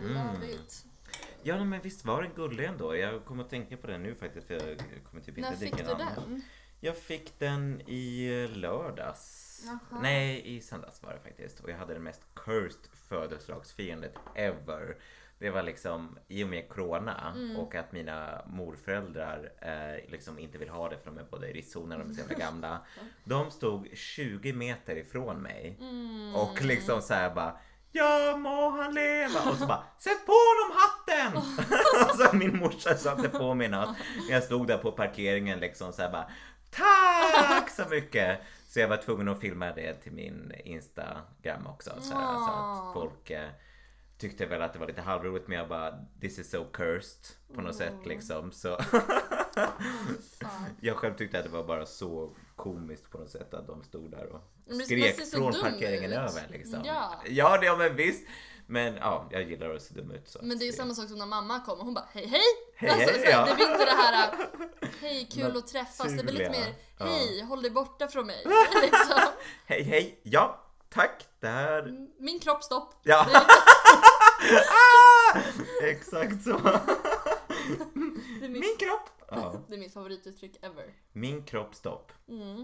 [0.00, 0.84] I love it.
[1.42, 2.96] Ja men visst var den gullig ändå.
[2.96, 4.78] Jag kommer att tänka på den nu faktiskt för jag
[5.10, 6.08] kommer typ inte När fick du en annan.
[6.16, 6.42] den?
[6.80, 9.40] Jag fick den i lördags.
[9.66, 10.00] Jaha.
[10.02, 11.60] Nej, i söndags var det faktiskt.
[11.60, 14.96] Och jag hade det mest cursed födelsedagsfirandet ever.
[15.38, 17.56] Det var liksom i och med corona Mm.
[17.56, 21.52] och att mina morföräldrar eh, liksom inte vill ha det för de är både i
[21.52, 22.80] riskzonen och de är så jävla gamla.
[23.24, 26.34] De stod 20 meter ifrån mig Mm.
[26.34, 27.56] och liksom så här bara
[27.96, 29.50] Ja må han leva!
[29.50, 31.42] Och så bara Sätt på honom hatten!
[32.30, 33.96] så min morsa satte på mig något.
[34.30, 36.30] Jag stod där på parkeringen liksom så här bara
[36.70, 38.40] Tack så mycket!
[38.68, 41.90] Så jag var tvungen att filma det till min Instagram också.
[42.00, 43.48] Så, här, så att folk eh,
[44.18, 47.62] tyckte väl att det var lite halvroligt men jag bara This is so cursed på
[47.62, 48.52] något sätt liksom.
[48.52, 48.78] Så.
[50.80, 54.10] jag själv tyckte att det var bara så komiskt på något sätt att de stod
[54.10, 54.40] där och
[54.84, 56.18] skrek från parkeringen ut.
[56.18, 56.82] över liksom.
[56.84, 57.22] Ja.
[57.26, 58.26] ja, det, ja men visst.
[58.66, 60.28] Men ja, jag gillar att se dum ut.
[60.28, 62.26] Så Men det är att samma sak som när mamma kom och hon bara hej
[62.26, 62.40] hej!
[62.76, 63.46] Hej, alltså, hej, ja.
[63.46, 64.34] Det blir inte det här
[65.00, 66.50] hej kul att träffas, det blir lite Naturliga.
[66.50, 67.06] mer Ja.
[67.06, 68.44] hej håll dig borta från mig.
[68.82, 69.20] liksom.
[69.66, 72.06] Hej hej, ja tack, det här.
[72.18, 72.94] Min kropp stopp.
[73.02, 73.26] Ja,
[75.34, 75.38] ah!
[75.82, 76.60] exakt så.
[78.40, 79.10] Det är min, Min kropp.
[79.30, 79.54] Ja.
[79.68, 80.94] det är mitt favorituttryck ever.
[81.12, 82.12] Min kropp stopp.
[82.28, 82.56] Mm.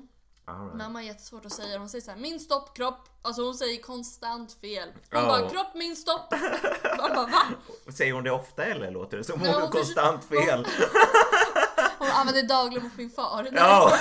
[0.47, 0.75] Right.
[0.75, 3.09] Mamma har jättesvårt att säga Hon säger så här, min stopp kropp.
[3.23, 4.89] Alltså hon säger konstant fel.
[4.95, 5.27] Hon Ja.
[5.29, 6.31] bara kropp min stopp.
[6.99, 7.43] Man bara va?
[7.93, 10.67] Säger hon det ofta eller låter det som hon Nej, har hon konstant försöker- fel?
[11.99, 13.43] Hon använder dagligen mot min far.
[13.43, 13.53] Nej.
[13.57, 13.93] Ja.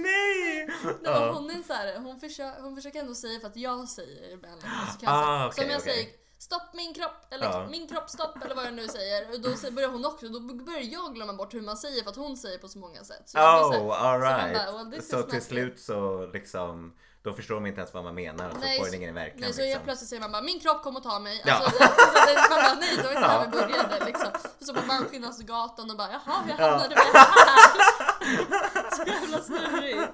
[0.00, 0.66] Nej!
[0.66, 1.32] Nej, men Ja.
[1.32, 4.60] hon är så här, hon, försöker, hon försöker ändå säga för att jag säger ibland.
[4.60, 4.66] Så
[5.06, 5.92] Ah, jag säga, så om okej, jag okej.
[5.94, 6.08] säger
[6.46, 7.66] stopp min kropp eller Ja.
[7.70, 9.30] min kropp stopp eller vad jag nu säger.
[9.34, 12.16] Och då börjar hon också, då börjar jag glömma bort hur man säger för att
[12.16, 13.22] hon säger på så många sätt.
[13.28, 17.54] Så Oh, här- all så man bara, well, så till slut så liksom, då förstår
[17.54, 19.36] de inte ens vad man menar och så Nej, får så- ingen verkan.
[19.40, 19.70] Nej, så liksom.
[19.70, 21.42] jag plötsligt säger man bara min kropp kommer att ta mig.
[21.46, 21.54] Ja.
[21.54, 21.82] Alltså,
[22.50, 23.44] man bara nej, det var inte här Ja.
[23.44, 24.28] vi började liksom.
[24.60, 26.70] Och så på Malmskillnadsgatan och bara jaha, jag Ja.
[26.70, 27.32] hamnade väl här.
[28.96, 30.12] Så jävla snurrigt.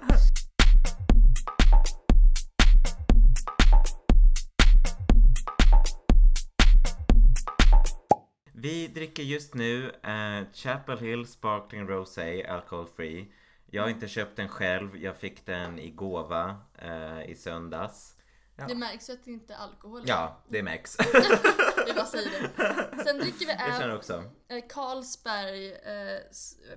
[8.60, 13.32] Vi dricker just nu eh, Chapel Hill Sparkling Rosé Alcohol Free.
[13.70, 18.14] Jag har inte köpt den själv, jag fick den i gåva eh, i söndags.
[18.56, 18.66] Ja.
[18.68, 20.02] Det märks ju att det inte är alkohol.
[20.06, 20.96] Ja, det märks.
[21.86, 23.04] Vi bara säger det.
[23.04, 24.24] Sen dricker vi Jag känner även också.
[24.48, 26.20] eh, Carlsberg eh,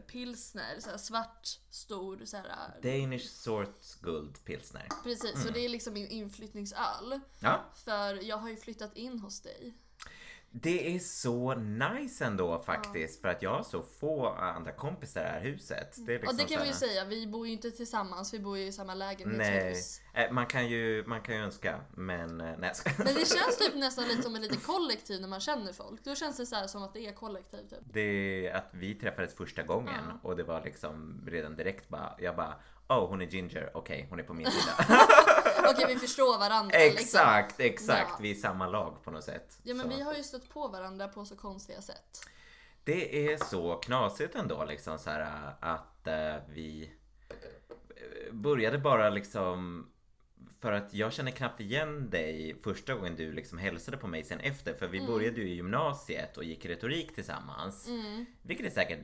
[0.08, 4.88] pilsner, så här svart, stor, så här, eh, Danish Sorts Guld Pilsner.
[5.04, 5.48] Precis, Mm.
[5.48, 7.20] så det är liksom min inflyttningsöl.
[7.40, 9.74] Ja, För jag har ju flyttat in hos dig.
[10.54, 15.24] Det är så nice ändå faktiskt för att jag har så få andra kompisar i
[15.24, 15.96] det här huset.
[15.98, 18.40] Det är liksom och det kan vi ju säga, vi bor ju inte tillsammans, vi
[18.40, 20.02] bor ju i samma Nej, lägenhetshus.
[20.14, 22.72] Eh, man kan ju, man kan ju önska men eh, nej.
[22.98, 26.04] Men det känns typ nästan lite som ett litet kollektiv när man känner folk.
[26.04, 27.80] Då känns det så här som att det är kollektiv typ.
[27.84, 30.30] Det är att vi träffades första gången Ja.
[30.30, 32.56] och det var liksom redan direkt bara, jag bara
[32.88, 34.74] Oh hon är ginger, okej hon är på min sida.
[35.70, 36.78] Okej vi förstår varandra.
[36.78, 37.04] liksom.
[37.04, 38.10] exakt, exakt.
[38.10, 38.18] Ja.
[38.22, 39.60] Vi är samma lag på något sätt.
[39.64, 39.96] Ja men Så.
[39.98, 42.26] vi har ju stött på varandra på så konstiga sätt.
[42.84, 46.92] Det är så knasigt ändå liksom så här att eh, vi
[47.30, 49.88] eh, började bara liksom
[50.60, 54.40] för att jag känner knappt igen dig första gången du liksom hälsade på mig sen
[54.40, 55.12] efter för vi Mm.
[55.12, 57.88] började ju i gymnasiet och gick retorik tillsammans.
[57.88, 58.26] Mm.
[58.42, 59.00] Vilket är säkert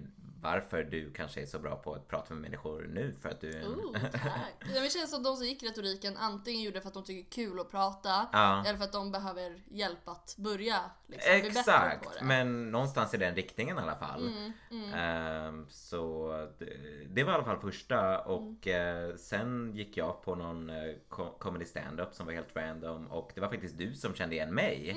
[0.51, 3.51] varför du kanske är så bra på att prata med människor nu för att du
[3.51, 3.65] är en...
[3.67, 4.21] Ooh, tack.
[4.75, 7.37] Ja, det känns som de som gick retoriken antingen gjorde det för att de tycker
[7.37, 8.63] det är kul att prata Ja.
[8.67, 10.77] eller för att de behöver hjälp att börja
[11.07, 12.25] liksom, bli bättre på Exakt, det.
[12.25, 14.27] men någonstans i den riktningen i alla fall.
[14.27, 14.93] Mm, mm.
[14.93, 16.65] Ehm, så det,
[17.09, 19.09] det var i alla fall första och Mm.
[19.09, 20.71] eh, sen gick jag på någon
[21.09, 24.53] co- comedy stand-up som var helt random och det var faktiskt du som kände igen
[24.53, 24.95] mig.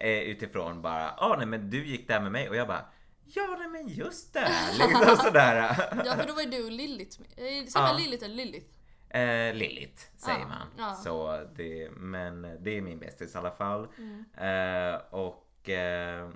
[0.00, 2.84] Eh, utifrån bara, ah, nej men du gick där med mig och jag bara
[3.26, 4.48] Ja nej men just det!
[4.78, 5.76] Liksom sådär.
[6.06, 7.28] Ja för då var ju du och Lilith med.
[7.30, 7.96] Eh, Säger man.
[7.96, 8.66] Lilith eller Lilith?
[9.10, 10.68] Eh, Lilith säger Ja, man.
[10.78, 10.94] ja.
[10.94, 13.88] Så det, men det är min bästis i alla fall.
[13.98, 14.24] Mm.
[14.94, 16.30] Eh, och eh,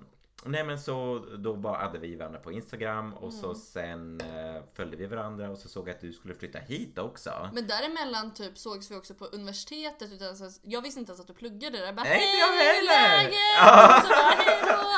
[0.45, 3.41] nej men så då bara hade vi varandra på Instagram och Mm.
[3.41, 6.99] så sen eh, följde vi varandra och så såg jag att du skulle flytta hit
[6.99, 7.51] också.
[7.53, 10.13] Men däremellan typ sågs vi också på universitetet.
[10.13, 11.87] Utan så, jag visste inte ens att du pluggade där.
[11.87, 14.03] Jag bara, Nej, inte hej, jag heller." läget?
[14.03, 14.89] Så bara, hej då!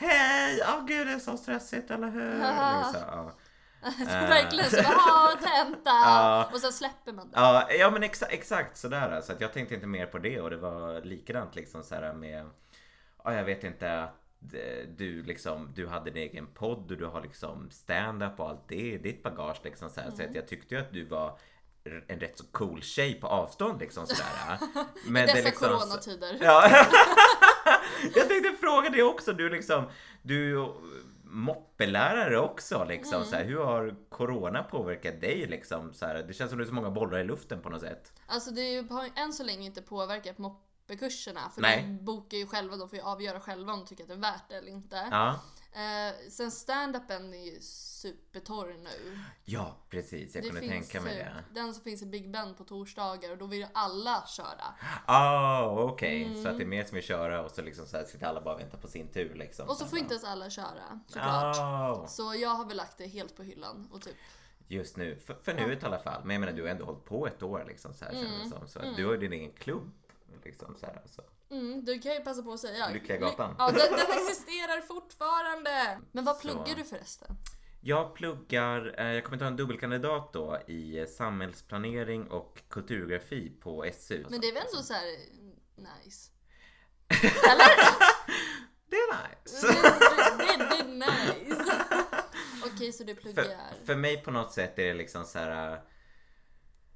[0.06, 0.62] Hej!
[0.68, 2.30] Åh gud det är så stressigt eller hur?
[2.32, 3.32] Liksom, ja.
[4.28, 6.46] Verkligen så bara, ha tenta!
[6.52, 7.40] Och sen släpper man det.
[7.40, 9.20] Ja, ja men exa exakt sådär.
[9.20, 12.12] Så att jag tänkte inte mer på det och det var likadant liksom så här
[12.12, 12.46] med
[13.24, 14.19] Ja jag vet inte att
[14.96, 18.92] du liksom Du hade din egen podd och du har liksom stand-up och allt det
[18.92, 20.10] i ditt bagage liksom så, här.
[20.10, 21.38] så att jag tyckte ju att du var
[22.06, 24.58] en rätt så cool tjej på avstånd liksom sådär.
[25.06, 26.38] Men Dessa det liksom, coronatider.
[26.40, 26.86] Ja.
[28.70, 29.32] fråga dig också.
[29.32, 29.84] Du liksom,
[30.22, 30.72] du är
[31.24, 33.16] moppelärare också liksom.
[33.16, 33.28] Mm.
[33.28, 35.92] Så här, hur har corona påverkat dig liksom?
[35.92, 38.12] Så här, det känns som du har så många bollar i luften på något sätt.
[38.26, 40.38] Alltså det är har än så länge inte påverkat
[40.90, 41.50] moppekurserna.
[41.54, 41.82] För Nej.
[41.82, 44.18] de bokar ju själva, de får ju avgöra själva om de tycker att det är
[44.18, 45.08] värt det eller inte.
[45.10, 45.40] Ja,
[45.72, 49.18] Eh, sen stand-upen är ju supertorr nu.
[49.44, 50.34] ja precis.
[50.34, 51.44] Jag kunde tänka mig det.
[51.60, 54.74] den som finns i Big Ben på torsdagar och då vill ju alla köra.
[55.06, 56.42] Ah, okej.
[56.42, 58.40] Så att det är mer som vill köra och så liksom så här sitter alla
[58.40, 59.68] bara och väntar på sin tur liksom.
[59.68, 61.56] Och så får inte ens alla köra såklart.
[61.58, 64.16] Ah, Så jag har väl lagt det helt på hyllan och typ
[64.68, 66.20] just nu, för, för nuet i alla fall.
[66.24, 68.24] Men jag menar du har ändå hållit på ett år liksom så här Mm.
[68.26, 68.68] känns det som.
[68.68, 69.90] Så att du har ju din egen klubb.
[70.44, 71.22] Liksom så här, så.
[71.54, 72.88] Mm, du kan ju passa på att säga.
[72.88, 73.54] Lyckliga gatan.
[73.58, 76.00] Ja, den, den existerar fortfarande.
[76.12, 76.40] Men vad Så.
[76.42, 77.36] pluggar du förresten?
[77.82, 84.26] Jag pluggar, eh, jag kommer ta en dubbelkandidat då i samhällsplanering och kulturgrafi på SU.
[84.30, 85.04] Men det är väl ändå så här
[85.76, 86.30] nice?
[88.90, 89.66] Det är nice.
[89.66, 90.84] Det, det, det är
[91.48, 91.72] nice.
[92.74, 93.46] Okej, så du För, pluggar.
[93.84, 95.80] för mig på något sätt är det liksom så här.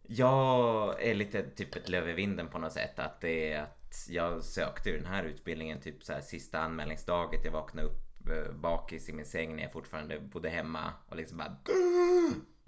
[0.06, 2.99] Jag är lite typ ett löv i vinden på något sätt.
[2.99, 7.41] Att det är att jag sökte ju den här utbildningen typ så här sista anmälningsdagen.
[7.45, 11.39] Jag vaknade upp eh, bakis i min säng när jag fortfarande bodde hemma och liksom
[11.39, 11.56] bara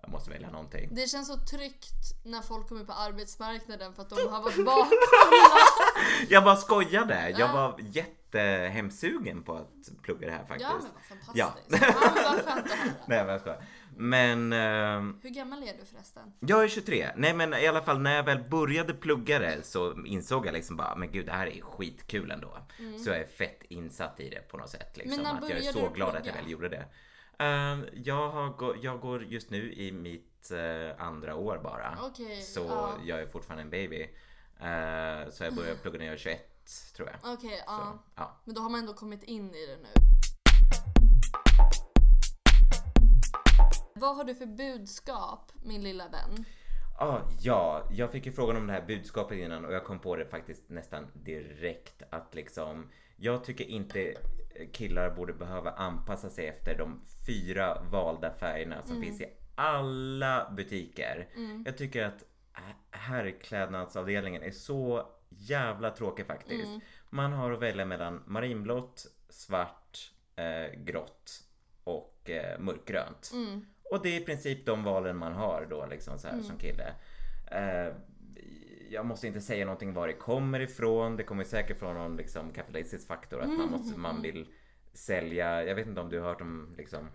[0.03, 0.89] jag måste välja någonting.
[0.93, 5.59] Det känns så tryggt när folk kommer på arbetsmarknaden för att de har varit bakfulla.
[6.29, 7.35] Jag bara skojade.
[7.39, 10.71] Jag var jättehemsugen på att plugga det här faktiskt.
[10.71, 11.37] Ja men vad fantastiskt.
[11.37, 11.55] Ja.
[11.69, 11.95] Ja.
[12.01, 12.93] men vad skönt att höra.
[13.07, 13.63] Nej men jag skojar.
[13.99, 16.33] Men ehm, Hur gammal är du förresten?
[16.41, 17.11] Jag är 23.
[17.17, 20.77] Nej men i alla fall när jag väl började plugga det så insåg jag liksom
[20.77, 22.59] bara, men gud det här är skitkul ändå.
[23.05, 24.97] Så jag är fett insatt i det på något sätt.
[24.97, 25.25] Liksom, Mm.
[25.25, 26.85] Men när att jag är så glad att jag väl gjorde det.
[27.39, 31.99] Ehm, jag, har jag går just nu i mitt eh, andra år bara.
[32.03, 32.95] Okej, så ja.
[33.05, 34.03] jag är fortfarande en baby.
[34.61, 36.53] Eh, så jag började plugga när jag var 21
[36.97, 37.33] tror jag.
[37.33, 37.63] Okej.
[37.67, 38.41] Så, ja.
[38.45, 40.16] Men då har man ändå kommit in i det nu.
[43.97, 46.45] Vad har du för budskap, min lilla vän?
[46.99, 50.17] Ah, ja, jag fick ju frågan om det här budskapet innan och jag kom på
[50.17, 54.15] det faktiskt nästan direkt att liksom jag tycker inte
[54.73, 61.29] killar borde behöva anpassa sig efter de fyra valda färgerna som finns i alla butiker.
[61.65, 62.25] Jag tycker att
[62.91, 66.71] herrklädnadsavdelningen är så jävla tråkig faktiskt.
[67.11, 71.43] Man har att välja mellan marinblått, svart, eh, grått
[71.85, 73.31] och eh, mörkgrönt.
[73.91, 76.95] Och det är i princip de valen man har då liksom så här som kille.
[77.51, 77.95] Eh,
[78.91, 81.17] jag måste inte säga någonting var det kommer ifrån.
[81.17, 84.47] Det kommer säkert från någon liksom kapitalistisk faktor att man, måste, man vill
[84.93, 85.65] sälja.
[85.65, 87.09] Jag vet inte om du har hört om liksom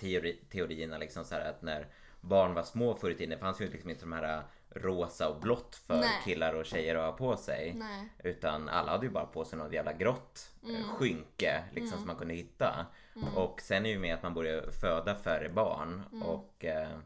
[0.00, 1.86] teori, teorierna liksom så här att när
[2.20, 4.42] barn var små förr i tiden, det fanns ju liksom inte de här
[4.74, 6.20] rosa och blått för Nej.
[6.24, 7.74] killar och tjejer att ha på sig.
[7.74, 8.08] Nej.
[8.24, 10.82] Utan alla hade ju bara på sig något jävla grått mm.
[10.82, 12.86] skynke liksom som man kunde hitta.
[13.34, 16.98] Och sen är ju med att man börjar föda färre barn och eh,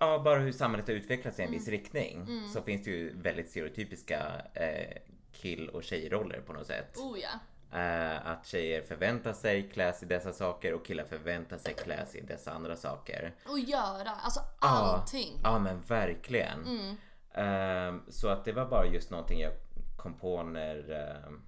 [0.00, 3.50] ja, bara hur samhället har utvecklats i en viss riktning så finns det ju väldigt
[3.50, 4.96] stereotypiska eh,
[5.32, 6.96] kill och tjejroller på något sätt.
[6.96, 7.30] Oh ja.
[7.72, 12.20] Eh, att tjejer förväntar sig kläs i dessa saker och killar förväntar sig kläs i
[12.20, 13.34] dessa andra saker.
[13.48, 14.68] Och göra, alltså Ja.
[14.68, 15.40] allting.
[15.42, 16.64] Ja men verkligen.
[16.66, 16.96] Mm.
[17.34, 19.52] Ehm, så att det var bara just någonting jag
[19.96, 21.42] kom på när ehm,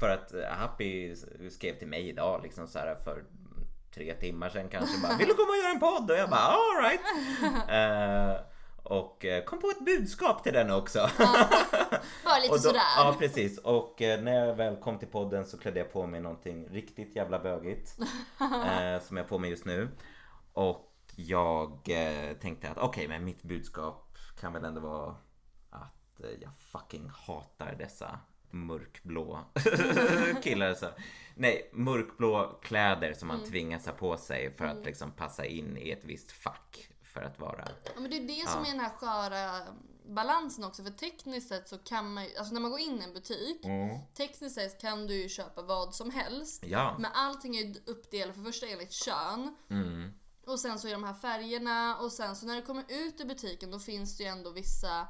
[0.00, 1.16] för att eh, Happy
[1.50, 3.24] skrev till mig idag liksom så här för
[3.94, 6.10] tre timmar sedan kanske bara Vill du komma och göra en podd?
[6.10, 7.00] Och jag bara alright.
[7.42, 8.44] uh,
[8.82, 10.98] och eh, kom på ett budskap till den också.
[12.24, 12.80] Bara lite då, sådär.
[12.96, 16.20] ja precis och eh, när jag väl kom till podden så klädde jag på mig
[16.20, 17.96] någonting riktigt jävla bögigt.
[18.40, 19.88] eh, som jag har på mig just nu.
[20.52, 25.14] Och jag eh, tänkte att okej men mitt budskap kan väl ändå vara
[25.70, 28.18] att eh, jag fucking hatar dessa
[28.50, 29.40] mörkblå
[30.42, 30.74] killar.
[30.74, 30.86] Så.
[31.34, 33.50] Nej, mörkblå kläder som man Mm.
[33.50, 36.88] tvingas ha på sig för att liksom passa in i ett visst fack.
[37.12, 39.60] För att vara Ja, men det är det som är den här sköra
[40.04, 40.82] balansen också.
[40.82, 43.66] För tekniskt sett så kan man ju, alltså när man går in i en butik,
[44.16, 46.64] tekniskt sett kan du ju köpa vad som helst.
[46.66, 46.96] Ja.
[46.98, 49.56] Men allting är ju uppdelat för första enligt kön.
[49.70, 50.12] Mm.
[50.46, 53.24] Och sen så är de här färgerna och sen så när det kommer ut i
[53.24, 55.06] butiken då finns det ju ändå vissa,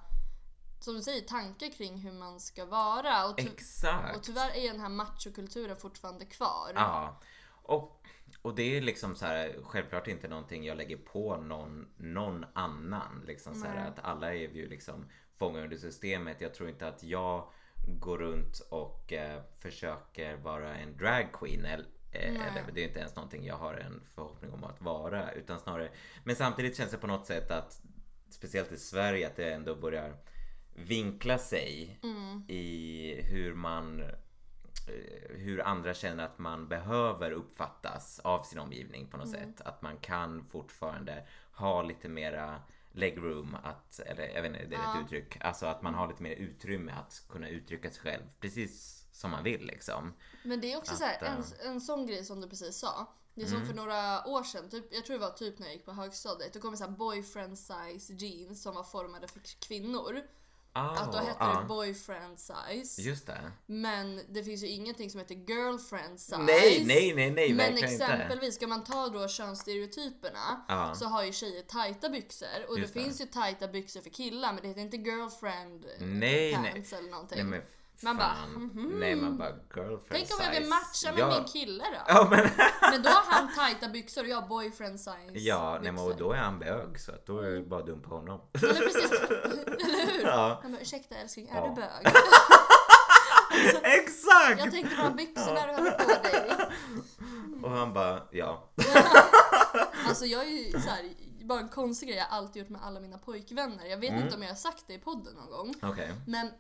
[0.81, 3.27] som du säger, tankar kring hur man ska vara.
[3.29, 4.17] Och, ty- Exakt.
[4.17, 6.73] och tyvärr är den här machokulturen fortfarande kvar.
[6.75, 7.21] Ja,
[7.63, 8.02] och,
[8.43, 13.25] och det är liksom så här, självklart inte någonting jag lägger på någon, någon annan.
[13.27, 15.07] Liksom så här, att alla är ju liksom
[15.37, 16.41] fångade under systemet.
[16.41, 17.51] Jag tror inte att jag
[17.87, 21.65] går runt och eh, försöker vara en dragqueen.
[21.65, 25.33] Eller, eh, eller det är inte ens någonting jag har en förhoppning om att vara.
[25.33, 25.91] Utan snarare,
[26.25, 27.83] men samtidigt känns det på något sätt att
[28.29, 30.17] speciellt i Sverige att det ändå börjar
[30.75, 32.45] vinkla sig Mm.
[32.49, 34.03] i hur man
[35.31, 39.61] hur andra känner att man behöver uppfattas av sin omgivning på något sätt.
[39.61, 42.63] Att man kan fortfarande ha lite mera
[42.93, 44.99] legroom att, eller jag vet inte, det är Ja.
[44.99, 45.37] ett uttryck.
[45.41, 49.45] Alltså att man har lite mer utrymme att kunna uttrycka sig själv precis som man
[49.45, 50.15] vill liksom.
[50.45, 51.73] Men det är också Att, så här, en, eh, Mm.
[51.75, 53.07] en sån grej som du precis sa.
[53.35, 55.75] Det är som för några år sedan, typ, jag tror det var typ när jag
[55.77, 56.53] gick på högstadiet.
[56.53, 60.21] Då kom det så här boyfriend size jeans som var formade för kvinnor.
[60.75, 63.03] Ah, Att då hette ah, det boyfriend size.
[63.03, 63.53] Just det.
[63.67, 66.39] Men det finns ju ingenting som heter girlfriend size.
[66.39, 68.05] Nej, nej, nej, nej, Men verkligen inte.
[68.05, 70.95] exempelvis, ska man ta då könsstereotyperna Ja.
[70.95, 72.47] så har ju tjejer tajta byxor.
[72.69, 76.07] Och Just det, finns ju tajta byxor för killar men det heter inte girlfriend eh,
[76.07, 76.73] Nej, nej.
[76.73, 77.51] pants eller någonting.
[77.51, 77.63] Nej
[78.03, 78.97] Man bara, mhm.
[79.01, 80.69] Nej man bara girlfriend Tänk om jag vill size.
[80.71, 81.39] matcha med ja.
[81.39, 81.99] min kille då?
[82.09, 82.49] Ja men,
[82.93, 86.17] Men då har han tajta byxor och jag har boyfriend size ja nej, men och
[86.17, 88.41] då är han bög så att då är det bara dumt på honom.
[88.53, 90.23] Eller precis, eller hur?
[90.23, 90.59] Ja.
[90.63, 91.69] Han bara, ursäkta älskling, är Ja.
[91.69, 92.15] du bög?
[93.83, 94.59] Exakt!
[94.61, 96.51] Jag tänkte på de byxorna du hade på dig.
[97.63, 98.69] Och han bara ja.
[100.09, 101.11] Alltså jag är ju så här,
[101.45, 103.87] bara en konstig grej jag alltid gjort med alla mina pojkvänner.
[103.87, 104.23] Jag vet Mm.
[104.23, 105.75] inte om jag har sagt det i podden någon gång.
[105.83, 106.11] Okej.
[106.27, 106.51] Men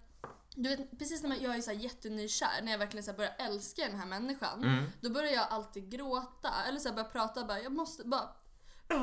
[0.54, 3.16] du vet, precis när man- jag är så här jättenykär, när jag verkligen så här
[3.16, 4.64] börjar älska den här människan.
[4.64, 4.84] Mm.
[5.00, 6.50] Då börjar jag alltid gråta.
[6.68, 8.28] Eller så här börjar prata bara, jag måste bara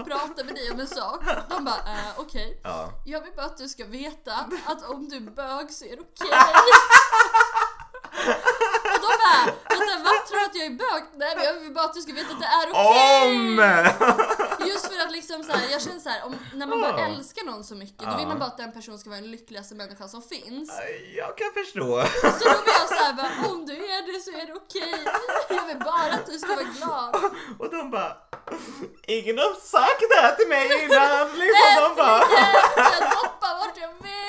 [0.05, 1.23] prata med dig om en sak.
[1.49, 2.61] De bara, äh, okej.
[2.63, 2.89] Ja.
[3.05, 6.01] Jag vill bara att du ska veta att om du är bög så är det
[6.01, 6.29] okej.
[6.31, 6.37] Och
[9.29, 11.03] bara, vänta vad tror du att jag är bög?
[11.21, 13.27] Nej men jag vill bara att du ska veta att det är okej.
[13.27, 14.67] Om!
[14.69, 17.05] Just för att liksom så här, jag känner så här, om, när man börjar Ja.
[17.05, 19.75] älska någon så mycket då vill man bara att den personen ska vara den lyckligaste
[19.75, 20.69] människan som finns.
[21.17, 22.03] Jag kan förstå.
[22.39, 25.05] Så då blir jag såhär bara, om du är det så är det okej.
[25.49, 27.15] Jag vill bara att du ska vara glad.
[27.59, 28.17] Och de bara
[29.07, 31.27] Ingen har sagt det här till mig innan.
[31.39, 32.19] Liksom, de bara
[32.75, 34.28] Jag doppar vart jag vill.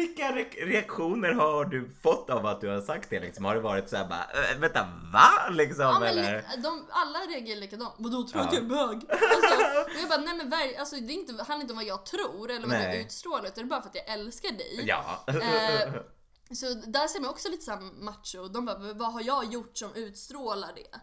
[0.00, 3.20] Vilka re- reaktioner har du fått av att du har sagt det?
[3.20, 5.48] Liksom, har det varit så här bara "Äh, Vänta va?
[5.50, 6.44] Liksom, Ja, men eller?
[6.62, 7.94] de, alla reagerar likadant.
[7.98, 8.44] Vadå tror du Ja.
[8.48, 8.96] att jag är bög?
[9.10, 12.06] Alltså, jag bara, nej men ver- alltså, det är inte, handlar inte om vad jag
[12.06, 12.96] tror eller vad Nej.
[12.98, 14.84] du utstrålar utan det är bara för att jag älskar dig.
[14.86, 15.24] Ja.
[15.26, 15.92] Eh,
[16.52, 18.48] Så där ser man också lite såhär macho.
[18.48, 20.98] De bara, vad har jag gjort som utstrålar det?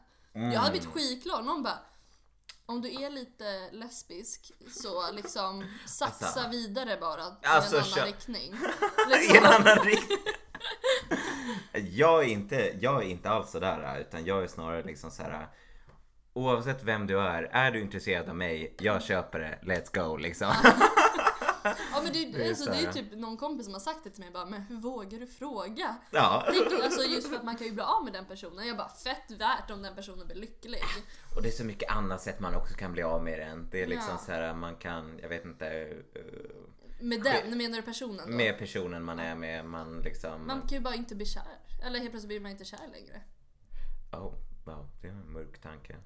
[0.53, 1.45] Jag hade blivit skitglad.
[1.45, 1.79] Någon bara,
[2.65, 6.50] om du är lite lesbisk så liksom satsa Alltså.
[6.50, 8.53] vidare bara i Alltså, en annan kö- riktning.
[9.10, 9.45] I en Liksom.
[9.45, 10.17] annan riktning.
[11.74, 15.48] Jag är inte, jag är inte alls sådär utan jag är snarare liksom så här.
[16.34, 20.53] Oavsett vem du är, är du intresserad av mig, jag köper det, let's go liksom.
[21.91, 24.24] Ja men det, Det alltså, det är typ någon kompis som har sagt det till
[24.24, 25.95] mig bara, men hur vågar du fråga?
[26.12, 26.43] Ja.
[26.48, 28.67] Tänk, alltså just för att man kan ju bli av med den personen.
[28.67, 30.79] Jag bara, fett värt om den personen blir lycklig.
[31.36, 33.67] Och det är så mycket annat sätt man också kan bli av med den.
[33.72, 34.25] Det är liksom Ja.
[34.25, 35.98] så här, man kan, jag vet inte, eh,
[37.00, 38.34] Med den, menar du personen då?
[38.38, 40.48] med personen man är med, man liksom...
[40.48, 41.43] Man kan ju bara inte bli kär.
[41.86, 43.22] Eller helt plötsligt blir man inte kär längre.
[44.12, 44.34] Oh,
[44.65, 45.95] wow, det är en mörk tanke.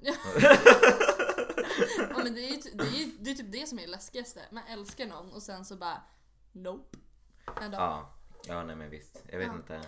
[2.10, 3.88] Ja men det är ju det är, ju- det är typ det som är det
[3.88, 4.40] läskigaste.
[4.50, 6.02] Man älskar någon och sen så bara
[6.52, 6.98] Nope.
[7.62, 7.80] En dag.
[7.80, 8.14] Ja,
[8.46, 9.22] ja nej men visst.
[9.28, 9.54] Jag vet Ja.
[9.54, 9.80] inte.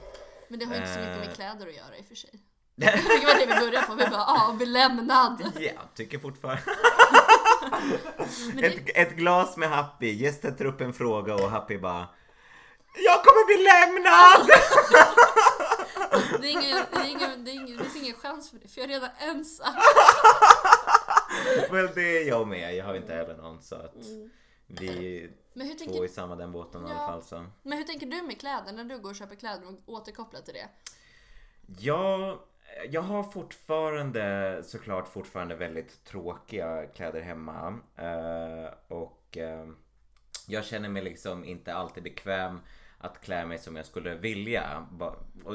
[0.48, 1.34] Men det har ju inte så mycket med Eh.
[1.34, 2.30] kläder att göra i och för sig.
[2.76, 2.86] Det
[3.26, 3.94] var det vi började på.
[3.94, 5.52] Vi bara ah, bli lämnad.
[5.60, 6.62] Jag tycker fortfarande...
[8.54, 12.08] Det, Ett, ett glas med Happy, gästen tar upp en fråga och Happy bara
[13.04, 14.48] Jag kommer bli lämnad!
[16.40, 18.68] Det, är ingen, det, är ingen, det, är ingen, det finns ingen chans för det
[18.68, 19.74] för jag är redan ensam.
[21.70, 23.94] Men det är jag med, jag har inte heller någon så att
[24.66, 26.94] vi är Men hur, två tänker, i samma den båten i Ja.
[26.96, 27.46] alla fall så.
[27.62, 30.54] men hur tänker du med kläder när du går och köper kläder och återkopplar till
[30.54, 30.68] det?
[31.80, 32.38] Jag,
[32.90, 37.78] jag har fortfarande såklart fortfarande väldigt tråkiga kläder hemma.
[37.96, 39.66] Eh, och eh,
[40.46, 42.60] jag känner mig liksom inte alltid bekväm
[42.98, 44.86] att klä mig som jag skulle vilja.
[45.44, 45.54] Och,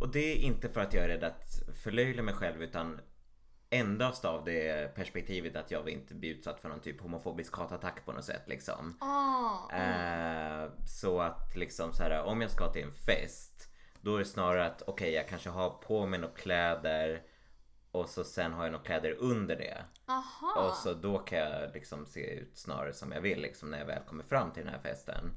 [0.00, 3.00] och det är inte för att jag är rädd att förlöjliga mig själv utan
[3.70, 8.04] endast av det perspektivet att jag vill inte bli utsatt för någon typ homofobisk hatattack
[8.04, 8.96] på något sätt liksom.
[9.00, 13.68] Ah, Eh, så att liksom så här, om jag ska till en fest
[14.00, 17.22] då är det snarare att okej jag kanske har på mig några kläder
[17.90, 19.84] och så sen har jag några kläder under det.
[20.06, 20.66] aha.
[20.68, 23.86] Och så då kan jag liksom se ut snarare som jag vill liksom när jag
[23.86, 25.36] väl kommer fram till den här festen.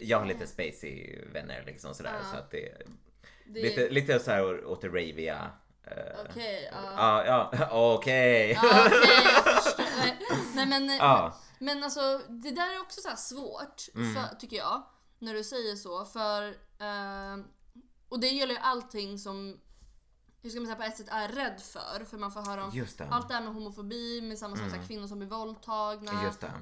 [0.00, 2.30] Jag har lite spacey vänner liksom sådär Ja.
[2.32, 2.68] så att det
[3.48, 5.50] det, lite, lite så här åt det raviga.
[5.86, 7.24] eh, Okej, ja.
[7.26, 8.58] Ja, okej.
[10.54, 11.36] Nej, men, Ja.
[11.58, 14.14] men alltså det där är också så här svårt Mm.
[14.14, 14.82] för, tycker jag.
[15.18, 16.04] När du säger så.
[16.04, 16.42] För,
[16.80, 17.44] eh,
[18.08, 19.60] och det gäller ju allting som
[20.42, 22.04] hur ska man säga, på ett sätt är rädd för.
[22.04, 23.08] För man får höra om det.
[23.10, 24.86] allt det här med homofobi, med samma sak mm.
[24.86, 26.12] kvinnor som blir våldtagna,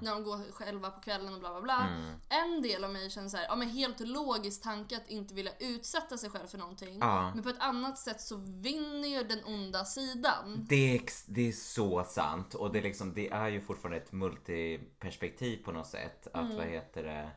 [0.00, 1.88] när de går själva på kvällen och bla bla bla.
[1.88, 2.14] Mm.
[2.28, 5.52] En del av mig känner så här, ja men helt logisk tanke att inte vilja
[5.60, 6.98] utsätta sig själv för någonting.
[7.00, 7.34] Ja.
[7.34, 10.66] Men på ett annat sätt så vinner ju den onda sidan.
[10.68, 14.12] Det är, det är så sant och det är, liksom, det är ju fortfarande ett
[14.12, 16.26] multiperspektiv på något sätt.
[16.26, 16.56] Att Mm.
[16.56, 17.30] vad heter det?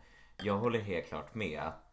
[0.43, 1.87] Jag håller helt klart med att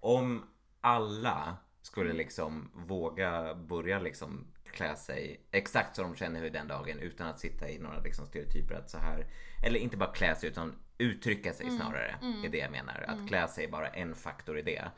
[0.00, 0.46] om
[0.80, 6.98] alla skulle liksom våga börja liksom klä sig exakt som de känner hur den dagen
[6.98, 9.26] utan att sitta i några liksom stereotyper att så här
[9.62, 13.04] eller inte bara klä sig utan uttrycka sig snarare är det jag menar.
[13.08, 14.90] Att klä sig är bara en faktor i det.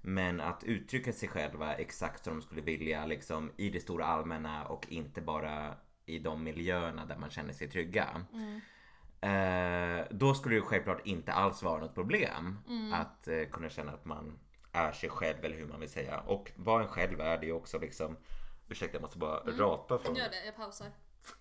[0.00, 4.64] Men att uttrycka sig själva exakt som de skulle vilja liksom i det stora allmänna
[4.64, 5.74] och inte bara
[6.06, 8.08] i de miljöerna där man känner sig trygga.
[9.20, 12.58] Eh, då skulle det självklart inte alls vara något problem
[12.92, 14.38] att eh, kunna känna att man
[14.72, 16.20] är sig själv eller hur man vill säga.
[16.26, 18.16] Och vad en själv är det är ju också liksom
[18.72, 20.86] Ursäkta jag måste bara rapa från Gör det, jag pausar.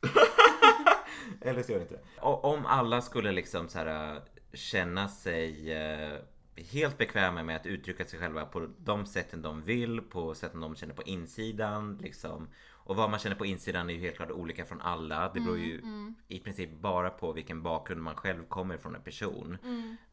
[1.41, 2.21] eller så gör det inte det.
[2.21, 4.21] Om alla skulle liksom så här,
[4.53, 6.19] känna sig eh,
[6.55, 10.75] helt bekväma med att uttrycka sig själva på de sätten de vill, på sätten de
[10.75, 11.97] känner på insidan.
[12.01, 12.49] Liksom.
[12.91, 15.31] Och vad man känner på insidan är ju helt klart olika från alla.
[15.33, 15.81] Det beror ju
[16.27, 19.57] i princip bara på vilken bakgrund man själv kommer från en person.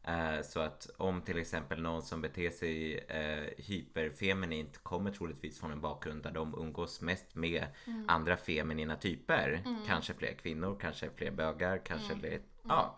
[0.03, 5.71] Eh, så att om till exempel någon som beter sig eh, hyperfeminint kommer troligtvis från
[5.71, 7.65] en bakgrund där de umgås mest med
[8.07, 9.63] andra feminina typer.
[9.87, 12.97] Kanske fler kvinnor, kanske fler bögar, kanske det, ja,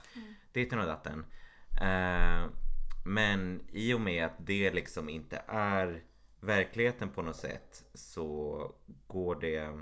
[0.52, 1.26] det är till och datten.
[1.82, 2.46] Eh,
[3.06, 6.04] men i och med att det liksom inte är
[6.42, 8.76] verkligheten på något sätt så
[9.08, 9.82] går det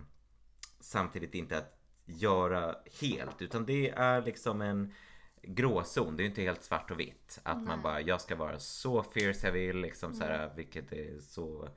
[0.79, 4.93] samtidigt inte att göra helt utan det är liksom en
[5.41, 6.17] gråzon.
[6.17, 7.39] Det är inte helt svart och vitt.
[7.43, 11.19] Att man bara, jag ska vara så fierce jag vill liksom så här, vilket är
[11.19, 11.69] så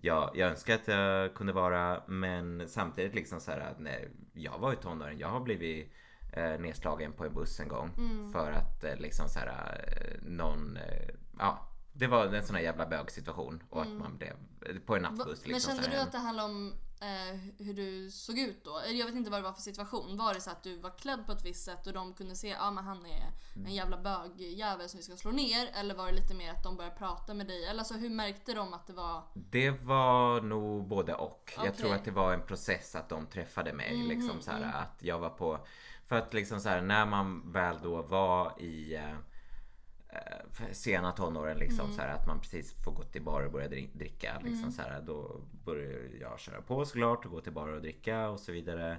[0.00, 4.58] Ja, jag önskar att jag kunde vara men samtidigt liksom så här att nej, jag
[4.58, 5.18] var ju tonåring.
[5.18, 5.92] Jag har blivit
[6.32, 7.90] eh, nedslagen på en buss en gång
[8.32, 11.67] för att eh, liksom så här eh, någon eh, ja
[11.98, 14.34] det var en sån här jävla bögsituation och att man blev
[14.86, 18.10] på en nattbuss Men liksom så kände du att det handlade om eh, hur du
[18.10, 18.80] såg ut då?
[18.86, 20.16] Jag vet inte vad det var för situation.
[20.16, 22.54] Var det så att du var klädd på ett visst sätt och de kunde se
[22.54, 23.32] att ah, men han är
[23.66, 25.70] en jävla bögjävel som vi ska slå ner?
[25.74, 27.64] Eller var det lite mer att de började prata med dig?
[27.64, 29.22] Eller alltså, hur märkte de att det var...
[29.34, 31.52] Det var nog både och.
[31.56, 31.76] Jag Okej.
[31.76, 33.96] tror att det var en process att de träffade mig.
[33.96, 34.74] Mhm, liksom så här, mm.
[34.74, 35.58] Att jag var på...
[36.06, 39.14] För att liksom så här, när man väl då var i eh,
[40.72, 41.96] sena tonåren liksom Mm.
[41.96, 44.40] så här, att man precis får gå till bar och börja dri- dricka.
[44.44, 48.28] Liksom, så här, då började jag köra på såklart och gå till bar och dricka
[48.28, 48.98] och så vidare.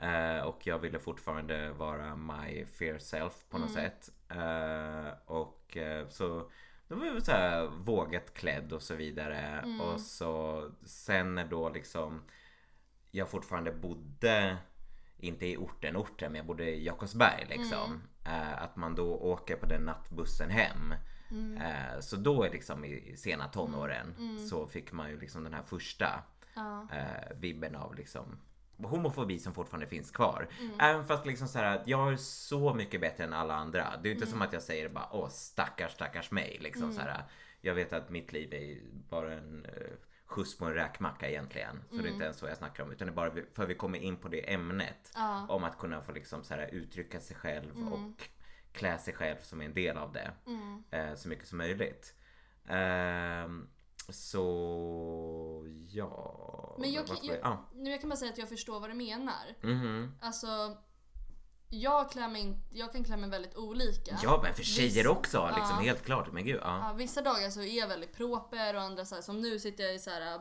[0.00, 4.10] Eh, och jag ville fortfarande vara my fair self på något sätt.
[4.28, 6.50] Eh, och eh, så
[6.88, 9.64] då var jag så här vågat klädd och så vidare.
[9.82, 12.22] Och så sen när då liksom
[13.10, 14.56] jag fortfarande bodde
[15.18, 18.02] inte i orten orten men jag bodde i Jakobsberg liksom.
[18.24, 20.94] Eh, att man då åker på den nattbussen hem.
[21.60, 24.14] Eh, så då är liksom i sena tonåren
[24.48, 26.22] så fick man ju liksom den här första
[26.54, 26.86] Ja.
[26.92, 28.38] eh, vibben av liksom
[28.82, 30.48] homofobi som fortfarande finns kvar.
[30.78, 33.96] Även fast liksom så här, att jag är så mycket bättre än alla andra.
[34.02, 36.58] Det är ju inte som att jag säger bara åh stackars stackars mig.
[36.60, 37.22] Liksom så här,
[37.60, 38.78] jag vet att mitt liv är
[39.10, 39.66] bara en
[40.30, 41.82] skjuts på en räkmacka egentligen.
[41.90, 42.92] Så det är inte ens vad jag snackar om.
[42.92, 45.12] Utan det är bara för vi kommer in på det ämnet.
[45.14, 45.46] Ja.
[45.48, 48.28] Om att kunna få liksom så här, uttrycka sig själv och
[48.72, 50.30] klä sig själv som en del av det.
[50.90, 52.14] Eh, så mycket som möjligt.
[52.66, 53.68] Ehm,
[54.08, 56.76] så ja.
[56.78, 57.68] Men jag, jag, ja.
[57.74, 59.54] nu jag kan bara säga att jag förstår vad du menar.
[59.62, 60.14] Mhm.
[60.20, 60.76] Alltså,
[61.70, 64.18] jag, klär mig in, jag kan klä mig väldigt olika.
[64.22, 65.82] Ja men för tjejer Viss- också liksom Ja.
[65.82, 66.32] helt klart.
[66.32, 66.78] Men gud ja.
[66.88, 69.84] Ja, vissa dagar så är jag väldigt proper och andra så här, som nu sitter
[69.84, 70.40] jag i så här, äh,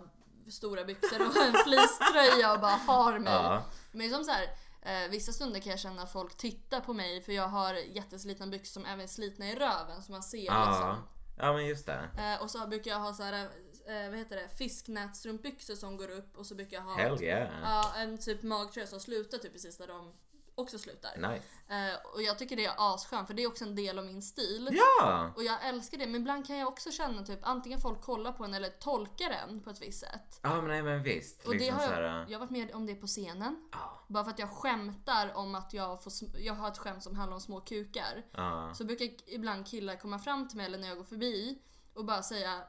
[0.49, 3.33] stora byxor och en fleecetröja och bara har mig.
[3.33, 3.63] Ja.
[3.91, 4.43] Men som så här,
[4.81, 8.47] eh, vissa stunder kan jag känna att folk tittar på mig för jag har jätteslitna
[8.47, 10.69] byxor som även är slitna i röven så man ser Ja.
[10.69, 10.95] liksom.
[11.37, 12.09] ja men just det.
[12.17, 16.11] Eh, och så brukar jag ha så här, eh, vad heter det, fisknätstrumpbyxor som går
[16.11, 17.49] upp och så brukar jag ha yeah.
[17.63, 20.13] ja, en typ magtröja som slutar typ precis där de
[20.59, 21.17] också slutar.
[21.17, 21.45] Nice.
[21.67, 24.21] Eh, och jag tycker det är asskönt för det är också en del av min
[24.21, 24.69] stil.
[24.71, 25.33] Ja!
[25.35, 28.43] Och jag älskar det, men ibland kan jag också känna typ antingen folk kollar på
[28.43, 30.39] en eller tolkar en på ett visst sätt.
[30.41, 31.45] Ja men nej men visst.
[31.45, 33.69] Och det liksom har så här, jag, jag har varit med om det på scenen.
[33.71, 34.05] Ja.
[34.07, 37.35] Bara för att jag skämtar om att jag, får, jag har ett skämt som handlar
[37.35, 38.25] om små kukar.
[38.31, 38.73] Ja.
[38.73, 41.61] Så brukar ibland killar komma fram till mig eller när jag går förbi
[41.93, 42.63] och bara säga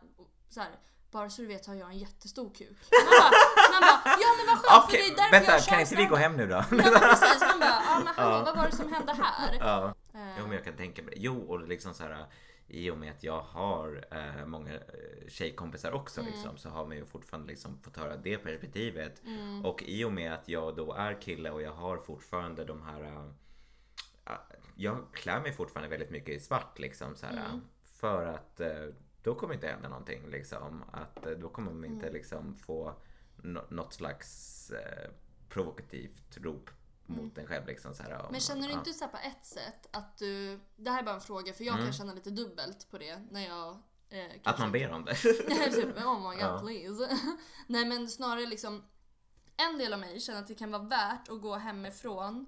[0.49, 0.79] så här.
[1.11, 2.79] Bara så du vet har jag en jättestor kuk.
[2.91, 3.31] Man bara,
[3.73, 5.97] man bara ja men vad skönt Okej, för det är därför vänta jag kan inte
[5.97, 6.55] vi gå stand-up." hem nu då?
[6.55, 9.57] Ja men precis, man bara ja men hallå vad var det som hände här?
[9.61, 9.95] ja.
[10.15, 11.15] Eh, Jo men jag kan tänka mig.
[11.17, 12.27] Jo och liksom så här.
[12.69, 14.81] i och med att jag har eh, många eh,
[15.29, 16.33] tjejkompisar också Mm.
[16.33, 19.23] liksom, så har man ju fortfarande liksom fått höra det perspektivet.
[19.27, 19.65] Mm.
[19.65, 23.03] Och i och med att jag då är kille och jag har fortfarande de här
[24.27, 24.33] eh,
[24.77, 27.61] jag klär mig fortfarande väldigt mycket i svart liksom så här, Mm.
[28.01, 28.69] För att eh,
[29.23, 30.85] då kommer inte hända någonting liksom.
[30.93, 32.15] Att eh, då kommer man inte Mm.
[32.15, 32.95] liksom få
[33.37, 35.11] nå- något slags eh,
[35.49, 36.71] provokativt rop
[37.07, 38.11] mot en själv liksom så här.
[38.13, 38.33] om- Mm.
[38.33, 38.79] Men känner du ja.
[38.79, 40.61] inte så här på ett sätt att du...
[40.77, 41.87] Det här är bara en fråga för jag Mm.
[41.87, 43.69] kan känna lite dubbelt på det när jag...
[44.11, 45.15] Eh, Att man ber om det?
[45.73, 46.59] typ, oh my god Ja.
[46.61, 47.17] please.
[47.67, 48.83] Nej men snarare liksom
[49.73, 52.47] en del av mig känner att det kan vara värt att gå hemifrån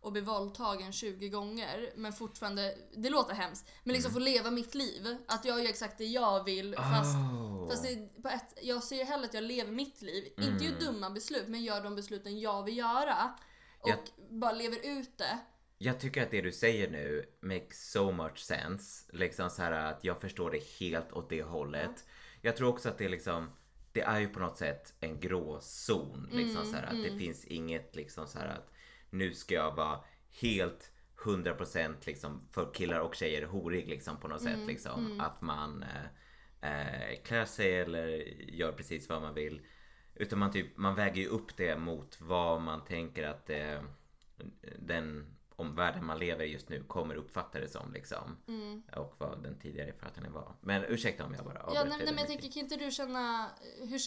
[0.00, 4.74] och bli våldtagen 20 gånger men fortfarande, det låter hemskt, men liksom få leva mitt
[4.74, 5.16] liv.
[5.26, 7.70] Att jag gör exakt det jag vill fast, Oh.
[7.70, 10.80] fast det, på ett, jag ser ju hellre att jag lever mitt liv, inte gör
[10.80, 13.34] dumma beslut men gör de besluten jag vill göra.
[13.80, 13.98] Och Jag-
[14.40, 15.38] bara lever ut det.
[15.78, 19.06] Jag tycker att det du säger nu makes so much sense.
[19.12, 22.04] Liksom så här att jag förstår det helt åt det hållet.
[22.42, 23.50] Jag tror också att det är liksom
[23.92, 26.28] det är ju på något sätt en gråzon.
[26.32, 28.69] Liksom så här att det finns inget liksom så här att
[29.10, 30.00] nu ska jag vara
[30.40, 30.90] helt
[31.24, 35.20] 100% liksom för killar och tjejer horig liksom på något sätt liksom.
[35.20, 38.08] Att man eh, eh, klär sig eller
[38.52, 39.60] gör precis vad man vill.
[40.14, 43.80] Utan man, typ, man väger ju upp det mot vad man tänker att eh,
[44.78, 48.36] den omvärlden man lever i just nu kommer uppfatta det som liksom.
[48.96, 50.54] Och vad den tidigare författaren var.
[50.60, 52.76] Men ursäkta om jag bara Ja, avbryter nej, nej, dig men jag tänker, kan inte
[52.76, 53.98] du känna, hur,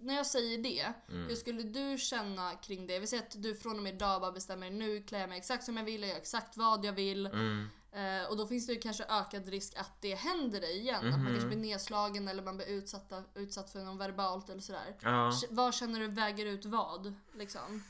[0.00, 1.28] när jag säger det, Mm.
[1.28, 2.98] hur skulle du känna kring det?
[2.98, 5.64] Vi säger att du från och med idag bara bestämmer nu klär jag mig exakt
[5.64, 7.26] som jag vill, jag gör exakt vad jag vill.
[7.26, 7.66] Mm.
[7.92, 10.96] Eh, och då finns det ju kanske ökad risk att det händer dig igen.
[10.96, 11.26] Att man Mhm.
[11.28, 14.96] kanske blir nedslagen eller man blir utsatta, utsatt för något verbalt eller sådär.
[15.00, 15.32] Ja.
[15.50, 17.14] Vad känner du väger ut vad?
[17.34, 17.82] Liksom?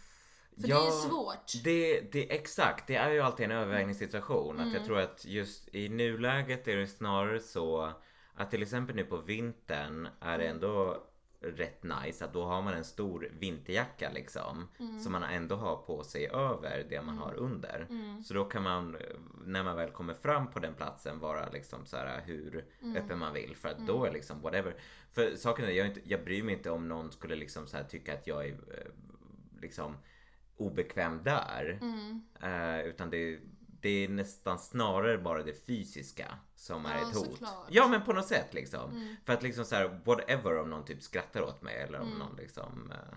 [0.60, 1.52] För Ja, det är svårt.
[1.64, 4.54] Det, det, exakt, det är ju alltid en övervägningssituation.
[4.56, 4.74] Att Mm.
[4.74, 7.92] jag tror att just i nuläget är det snarare så
[8.34, 10.56] att till exempel nu på vintern är det Mm.
[10.56, 11.02] ändå
[11.40, 14.68] rätt nice att då har man en stor vinterjacka liksom.
[14.78, 15.00] Mm.
[15.00, 17.86] Som man ändå har på sig över det man har under.
[17.90, 18.22] Mm.
[18.22, 18.96] Så då kan man
[19.44, 22.96] när man väl kommer fram på den platsen vara liksom så här hur Mm.
[22.96, 23.56] öppen man vill.
[23.56, 24.74] För att då är liksom whatever.
[25.12, 27.76] För saken är jag, är inte, jag bryr mig inte om någon skulle liksom så
[27.76, 28.92] här tycka att jag är eh,
[29.60, 29.96] liksom
[30.56, 31.78] obekväm där.
[31.82, 32.22] Mm.
[32.42, 33.38] Eh, utan det,
[33.80, 37.26] det är nästan snarare bara det fysiska som är Ja, ett hot.
[37.26, 37.66] såklart.
[37.68, 38.90] Ja men på något sätt liksom.
[38.90, 39.16] Mm.
[39.26, 42.36] För att liksom så här, whatever om någon typ skrattar åt mig eller om någon
[42.36, 43.14] liksom eh,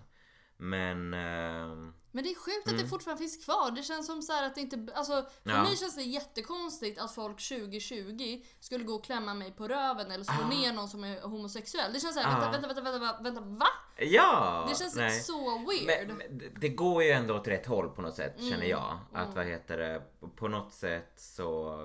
[0.56, 3.70] Men ehm, Men det är sjukt att det fortfarande finns kvar.
[3.70, 4.86] Det känns som så här att det inte...
[4.94, 5.56] Alltså, för Mm.
[5.56, 5.62] Ja.
[5.62, 10.24] mig känns det jättekonstigt att folk 2020 skulle gå och klämma mig på röven eller
[10.24, 10.48] slå Ah.
[10.48, 11.92] ner någon som är homosexuell.
[11.92, 12.50] Det känns såhär, Ah.
[12.50, 13.66] vänta, vänta, vänta, vänta, vänta, va?
[13.98, 14.66] Ja!
[14.68, 15.20] Det känns nej.
[15.20, 16.06] så weird.
[16.08, 18.50] Men, men det- går ju ändå åt rätt håll på något sätt Mm.
[18.50, 18.98] känner jag.
[19.12, 20.02] Att vad heter det,
[20.36, 21.78] på något sätt så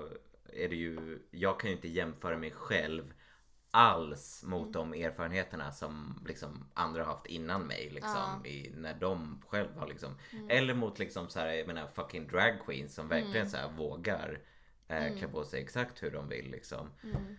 [0.52, 3.12] är det ju, jag kan ju inte jämföra mig själv
[3.70, 4.90] alls mot Mm.
[4.90, 9.86] de erfarenheterna som liksom andra har haft innan mig liksom i, när de själv har
[9.88, 10.46] liksom Mm.
[10.50, 14.40] eller mot liksom så här, jag menar fucking drag queens som verkligen så här vågar
[14.88, 16.90] eh, klä på sig exakt hur de vill liksom.
[17.02, 17.36] Mm.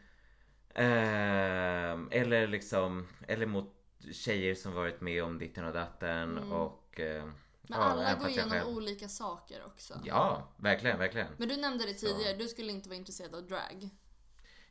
[0.76, 3.74] Ehm, eller liksom, eller mot
[4.12, 7.30] tjejer som varit med om ditten och datten och eh,
[7.62, 10.02] Men ja, alla går igenom själv- olika saker också.
[10.06, 11.28] Ja, verkligen, verkligen.
[11.38, 13.90] Men du nämnde det tidigare, du skulle inte vara intresserad av drag.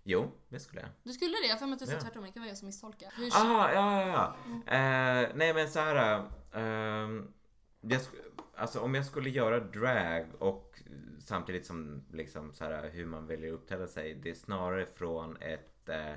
[0.03, 0.91] Jo, det skulle jag.
[1.03, 1.47] Du skulle det?
[1.47, 2.01] Jag har för mig att du sa Ja.
[2.01, 3.13] tvärtom, det kan vara jag som misstolkar.
[3.17, 4.73] Hur, Ah, ja, ja, ja.
[4.75, 6.27] Eh, nej men så här.
[6.53, 7.33] ehm,
[7.81, 10.83] jag sk- alltså om jag skulle göra drag och
[11.21, 14.15] samtidigt som liksom så här hur man väljer att uppträda sig.
[14.15, 16.13] Det är snarare från ett eh,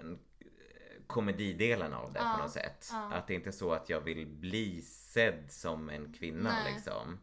[0.00, 0.18] en, eh,
[1.06, 2.88] komedidelen av det Ja, på något sätt.
[2.92, 3.10] ja.
[3.12, 6.72] Att det är inte så att jag vill bli sedd som en kvinna Nej.
[6.74, 7.18] liksom.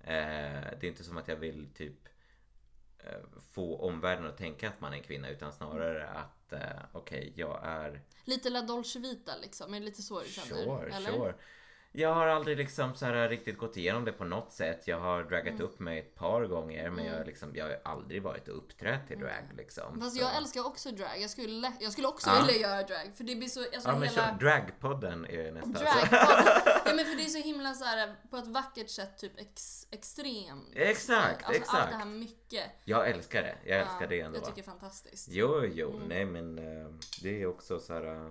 [0.00, 2.08] Eh, det är inte som att jag vill typ
[2.98, 6.60] eh, få omvärlden att tänka att man är en kvinna utan snarare att eh,
[6.92, 10.64] okej, jag är Lite La Dolce Vita liksom, är det lite så du känner?
[10.64, 11.12] Sure, eller?
[11.12, 11.34] sure.
[11.98, 14.82] Jag har aldrig liksom så här riktigt gått igenom det på något sätt.
[14.88, 15.60] Jag har dragat Mm.
[15.62, 19.14] upp mig ett par gånger men jag, liksom, jag har aldrig varit och uppträtt i
[19.14, 20.00] drag liksom.
[20.00, 21.20] Fast Så- jag älskar också drag.
[21.20, 22.44] Jag skulle, jag skulle också Ja.
[22.46, 23.12] vilja göra drag.
[23.16, 24.26] För det blir så, alltså Ja men hela...
[24.28, 25.70] kör, dragpodden är nästa.
[25.70, 26.08] Drag.
[26.84, 29.86] ja men för det är så himla så här på ett vackert sätt typ ex,
[29.90, 30.68] extremt.
[30.74, 31.90] Exakt, alltså, Allt exakt.
[31.90, 32.64] det här mycket.
[32.84, 33.56] Jag älskar det.
[33.64, 34.38] Jag älskar Ja, det ändå.
[34.38, 35.28] Jag tycker det är fantastiskt.
[35.30, 36.88] Jo, jo, nej men eh,
[37.22, 38.04] det är också så här.
[38.26, 38.30] eh,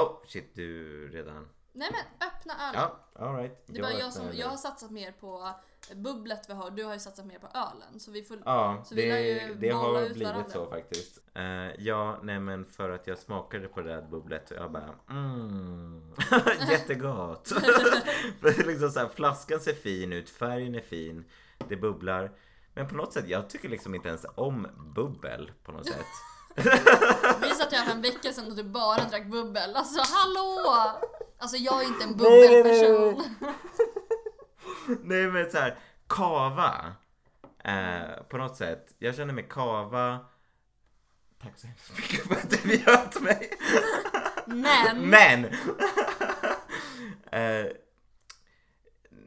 [0.00, 1.48] Oh shit, du redan.
[1.72, 2.80] Nej men öppna ölen.
[3.14, 3.62] Ja, alright.
[3.66, 4.32] Det är bara jag som, nu.
[4.34, 5.48] jag har satsat mer på
[5.94, 8.00] bubblet vi har, du har ju satsat mer på ölen.
[8.00, 8.38] Så vi får...
[8.44, 10.50] Ja, Så vi det, ju det har ut blivit varandra.
[10.50, 11.18] så faktiskt.
[11.34, 11.44] Eh,
[11.78, 16.14] ja, nej men för att jag smakade på det där bubblet och jag bara mm,
[16.70, 17.48] jättegott.
[18.40, 21.24] För liksom så här, flaskan ser fin ut, färgen är fin,
[21.68, 22.32] det bubblar.
[22.74, 26.06] Men på något sätt, jag tycker liksom inte ens om bubbel på något sätt.
[27.42, 29.76] Vi satt ju här för en vecka sedan och du bara drack bubbel.
[29.76, 30.76] Alltså hallå!
[31.38, 33.22] Alltså jag är inte en bubbelperson.
[35.02, 36.92] Nej men så här, kava.
[37.64, 38.94] Eh, på något sätt.
[38.98, 40.18] Jag känner mig kava.
[41.42, 43.50] Tack så hemskt mycket för att du bjöd mig.
[44.46, 45.44] Men, Men!
[47.32, 47.66] eh,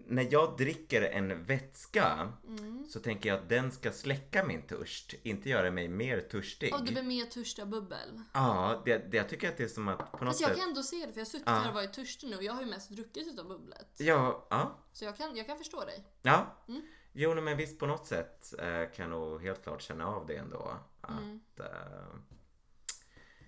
[0.07, 2.85] när jag dricker en vätska Mm.
[2.89, 6.73] så tänker jag att den ska släcka min törst, inte göra mig mer törstig.
[6.73, 8.21] och du blir mer törstig av bubbel.
[8.33, 10.59] Ja, det, det, jag tycker att det är som att på något Fast jag sätt...
[10.59, 11.53] kan ändå se det för jag har suttit Ja.
[11.53, 13.87] här och varit törstig nu och jag har ju mest druckit utav bubblet.
[13.97, 16.05] Ja, ja, Så jag kan, jag kan förstå dig.
[16.21, 16.45] ja.
[16.67, 16.81] Mm.
[17.17, 20.35] Jo, men visst på något sätt eh, kan jag nog helt klart känna av det
[20.35, 20.77] ändå.
[21.01, 21.39] Att Mm.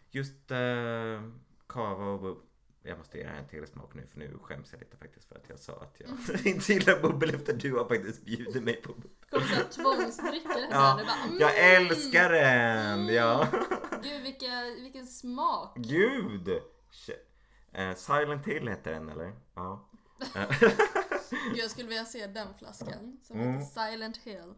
[0.09, 1.21] just eh,
[1.67, 2.43] kava och.
[2.83, 5.49] Jag måste här en till smak nu för nu skäms jag lite faktiskt för att
[5.49, 9.11] jag sa att jag inte gillar bubbel efter du har faktiskt bjudit mig på bubbel.
[9.29, 10.97] Kommer tvångsdricka den Ja, där.
[10.97, 11.37] Du bara, mm.
[11.39, 13.07] Jag älskar den!
[13.07, 13.47] Ja.
[14.03, 15.73] Gud vilka, vilken smak.
[15.77, 16.49] Gud!
[17.73, 19.35] Eh, Silent Hill heter den eller?
[19.55, 19.89] Ja.
[21.29, 23.53] Gud, jag skulle vilja se den flaskan som Mm.
[23.53, 24.53] heter Silent Hill.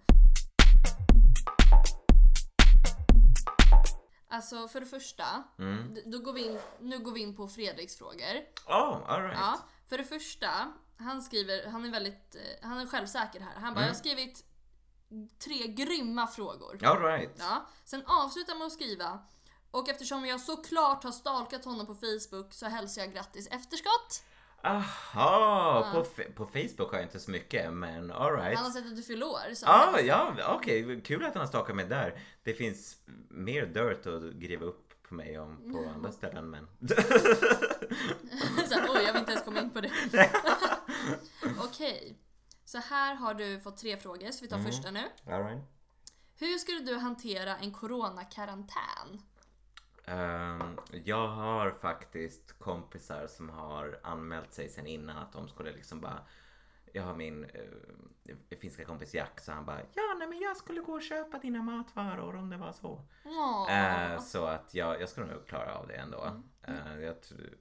[4.32, 5.98] Alltså för det första, Mm.
[6.06, 8.36] då går vi in, nu går vi in på Fredriks frågor.
[8.68, 9.38] Oh, alright.
[9.40, 10.50] Ja, för det första,
[10.98, 13.54] han skriver, han är väldigt, eh, han är självsäker här.
[13.54, 13.82] Han bara, Mm.
[13.84, 14.44] jag har skrivit
[15.40, 16.86] tre grymma frågor.
[16.86, 17.36] Alright.
[17.40, 19.20] Ja, sen avslutar med att skriva
[19.72, 24.24] och eftersom jag såklart har stalkat honom på Facebook så hälsar jag grattis efterskott.
[24.64, 28.56] Aha, på, fe- på Facebook har jag inte så mycket men alright.
[28.58, 29.54] Han har sett att du fyller år.
[29.54, 31.02] Så Ah, ja, okej.
[31.02, 32.20] Kul att han har stakat mig där.
[32.44, 32.98] Det finns
[33.30, 36.68] mer dirt att griva upp på mig om på andra ställen men...
[38.70, 39.92] så oj, jag vill inte ens komma in på det.
[41.64, 42.18] Okej,
[42.66, 44.72] så här har du fått tre frågor, så vi tar Mm.
[44.72, 45.04] första nu.
[45.28, 45.64] alright.
[46.40, 49.22] Hur skulle du hantera en coronakarantän?
[50.10, 56.02] Ehm, jag har faktiskt kompisar som har anmält sig sen innan att de skulle liksom
[56.02, 56.20] bara
[56.94, 60.82] jag har min uh, finska kompis Jack så han bara Ja nej men jag skulle
[60.82, 63.02] gå och köpa dina matvaror om det var så.
[63.70, 66.42] Eh, så att jag, jag skulle nog klara av det ändå.
[66.64, 67.58] Eh, jag, tror-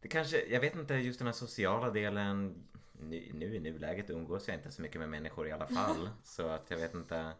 [0.00, 2.64] det kanske, jag vet inte, just den här sociala delen.
[2.92, 6.10] Nu, nu i nuläget umgås jag inte så mycket med människor i alla fall.
[6.22, 7.32] så att jag vet inte.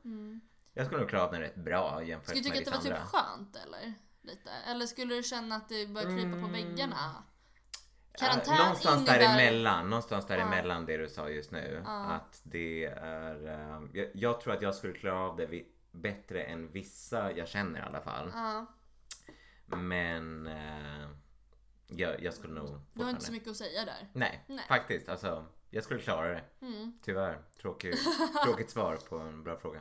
[0.75, 2.91] Jag skulle nog klara av den rätt bra jämfört Skulle du tycka med att det
[2.91, 3.27] var typ andra.
[3.27, 3.95] skönt eller?
[4.25, 4.51] Lite?
[4.51, 6.53] Eller skulle du känna att det börjar krypa på Mm.
[6.53, 6.97] väggarna?
[7.01, 7.23] Ja,
[8.19, 9.19] Karantän någonstans innebär...
[9.19, 10.37] däremellan, någonstans Ja.
[10.37, 11.83] däremellan det du sa just nu.
[11.85, 12.05] Ja.
[12.05, 16.69] Att det är, eh, jag, jag tror att jag skulle klara av det bättre än
[16.73, 18.31] vissa jag känner i alla fall.
[18.35, 18.67] Ja,
[19.77, 21.09] Men eh,
[21.87, 24.09] jag, jag skulle nog du har inte så mycket att säga där.
[24.13, 24.65] Nej, Nej.
[24.69, 25.09] faktiskt.
[25.09, 26.45] Alltså, jag skulle klara det.
[26.61, 26.99] Mm.
[27.03, 27.39] Tyvärr.
[27.61, 27.95] Tråkig,
[28.45, 29.81] tråkigt svar på en bra fråga.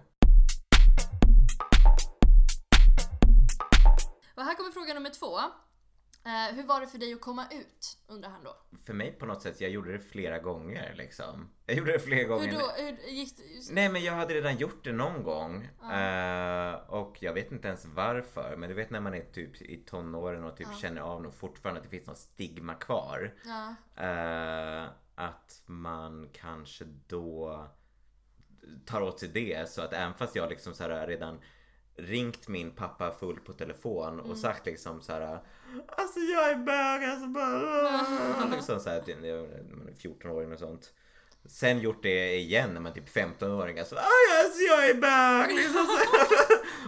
[4.36, 5.38] Och här kommer fråga nummer två.
[6.26, 7.98] Eh, hur var det för dig att komma ut?
[8.08, 8.56] Undrar han då.
[8.86, 11.50] För mig på något sätt, jag gjorde det flera gånger liksom.
[11.66, 12.48] Jag gjorde det flera gånger.
[12.52, 12.72] Hur då?
[12.78, 13.74] Hur gick det?
[13.74, 15.64] Nej men jag hade redan gjort det någon gång.
[15.92, 18.56] Eh, och jag vet inte ens varför.
[18.58, 20.78] Men du vet när man är typ i tonåren och typ Ja.
[20.78, 23.34] känner av nog fortfarande att det finns något stigma kvar.
[23.46, 23.76] Ja.
[24.04, 27.68] Eh, att man kanske då
[28.86, 29.70] tar åt sig det.
[29.70, 31.40] Så att även fast jag liksom så här redan
[31.98, 35.40] ringt min pappa full på telefon och sagt liksom så här.
[35.88, 38.46] Alltså jag är bög alltså bara.
[38.56, 39.04] liksom så här,
[39.76, 40.92] man är 14-åring och sånt.
[41.46, 43.80] Sen gjort det igen när man är typ 15-åring.
[43.80, 45.56] Alltså, "Aj, alltså jag är bög!
[45.56, 45.88] Liksom.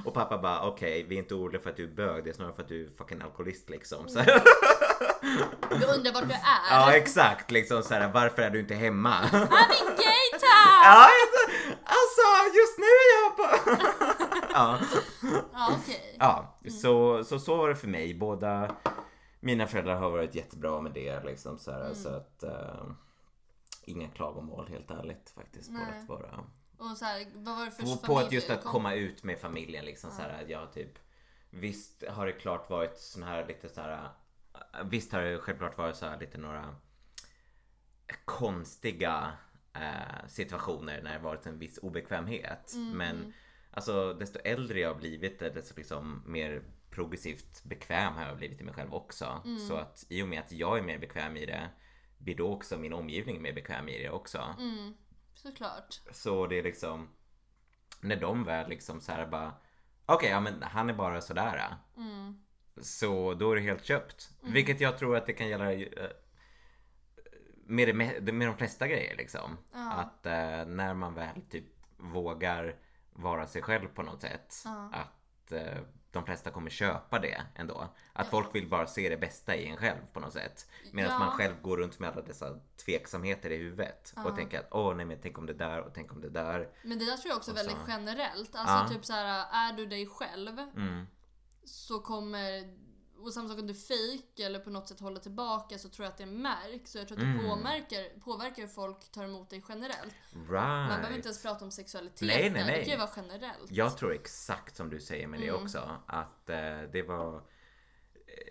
[0.05, 2.23] Och pappa bara okej, vi är inte oroliga för att du är bög.
[2.23, 4.09] Det är snarare för att du är fucking alkoholist liksom.
[4.09, 4.41] Så här.
[5.69, 6.39] Du undrar vart du är?
[6.69, 9.15] Ja exakt, liksom så här, varför är du inte hemma?
[9.31, 10.81] I'm in gay town!
[10.83, 11.41] Ja, alltså,
[11.83, 13.43] alltså just nu är jag på...
[14.55, 14.79] ja,
[15.53, 16.15] Ja, okej.
[16.19, 18.13] ja så, så så var det för mig.
[18.13, 18.75] Båda
[19.39, 22.85] mina föräldrar har varit jättebra med det liksom så, här, så att eh,
[23.85, 25.99] inga klagomål helt ärligt faktiskt på Nej.
[26.01, 26.43] att vara
[26.77, 28.93] Och så här, vad var det för på, familj på att just att kom- komma
[28.93, 30.99] ut med familjen liksom så här, att jag typ
[31.49, 34.09] Visst har det klart varit sån här lite så här
[34.83, 36.75] Visst har det självklart varit så här lite några
[38.25, 39.31] konstiga
[39.73, 42.73] eh, situationer när det varit en viss obekvämhet.
[42.93, 43.33] Men
[43.75, 48.63] alltså desto äldre jag har blivit desto liksom mer progressivt bekväm har jag blivit i
[48.63, 49.41] mig själv också.
[49.67, 51.69] Så att i och med att jag är mer bekväm i det
[52.17, 54.55] blir då också min omgivning mer bekväm i det också.
[54.59, 54.93] Mm,
[55.33, 56.01] såklart.
[56.11, 57.09] Så det är liksom
[58.01, 59.53] När de väl liksom så här bara
[60.05, 61.75] Okej, ja men han är bara sådär.
[61.97, 62.43] Mm.
[62.81, 64.29] Så då är det helt köpt.
[64.41, 66.09] Vilket jag tror att det kan gälla eh,
[67.65, 69.57] med, det, med, med de flesta grejer liksom.
[69.73, 69.91] Ja.
[69.91, 71.65] Att eh, när man väl typ
[71.97, 72.75] vågar
[73.15, 74.56] vara sig själv på något sätt.
[74.65, 74.89] Ja.
[74.93, 75.78] Att eh,
[76.12, 77.88] de flesta kommer köpa det ändå.
[78.13, 80.67] Att folk vill bara se det bästa i en själv på något sätt.
[80.93, 81.19] Medan Ja.
[81.19, 84.13] man själv går runt med alla dessa tveksamheter i huvudet.
[84.25, 86.69] Och tänker att åh nej men tänk om det där och tänk om det där.
[86.84, 88.56] Men det där tror jag också är Och så- väldigt generellt.
[88.56, 88.88] Alltså Ja.
[88.89, 91.06] typ så här, är du dig själv Mm.
[91.63, 92.63] så kommer
[93.19, 96.12] och samma sak om du fejk eller på något sätt håller tillbaka så tror jag
[96.12, 96.91] att det märks.
[96.91, 97.45] Så jag tror att det Mm.
[97.49, 100.13] påverkar, påverkar hur folk tar emot dig generellt.
[100.34, 100.49] Right.
[100.51, 102.60] Man behöver inte ens prata om sexualitet Nej, nej, där.
[102.60, 102.84] Det nej.
[102.84, 103.71] kan ju vara generellt.
[103.71, 105.63] Jag tror exakt som du säger med det Mm.
[105.63, 105.99] också.
[106.06, 107.41] Att eh, det var...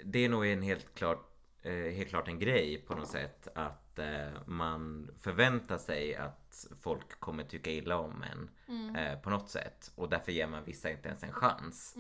[0.05, 1.31] Det är nog en helt klart,
[1.63, 3.49] eh, helt klart en grej på något sätt.
[3.55, 8.51] Att eh, man förväntar sig att folk kommer tycka illa om en.
[8.69, 8.97] Mm.
[8.97, 9.93] Eh, på något sätt.
[9.95, 11.95] Och därför ger man vissa inte ens en chans.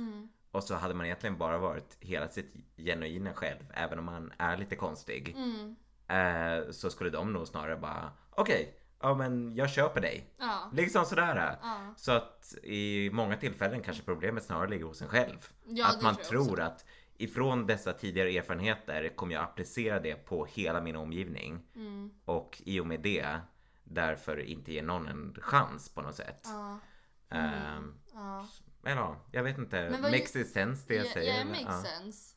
[0.54, 0.58] Mm.
[0.58, 3.64] Och så hade man egentligen bara varit hela sitt genuina själv.
[3.74, 5.36] Även om man är lite konstig.
[5.36, 5.76] Mm.
[6.08, 10.30] Eh, så skulle de nog snarare bara Okej, ja men jag köper dig.
[10.38, 10.70] Ja.
[10.72, 11.58] Liksom sådär.
[11.62, 11.94] Ja.
[11.96, 15.48] Så att i många tillfällen kanske problemet snarare ligger hos en själv.
[15.66, 16.84] Ja, att man tror tror att
[17.16, 21.62] ifrån dessa tidigare erfarenheter kommer jag applicera det på hela min omgivning.
[21.76, 22.10] Mm.
[22.24, 23.38] Och i och med det
[23.84, 26.40] därför inte ge någon en chans på något sätt.
[26.44, 26.78] Ja.
[27.30, 27.94] Ehm,
[28.86, 29.88] Ja, jag vet inte.
[29.90, 31.34] Men Makes it sense det jag Ja, säger?
[31.34, 31.50] ja, eller?
[31.50, 31.82] makes Ja.
[31.98, 32.30] sense.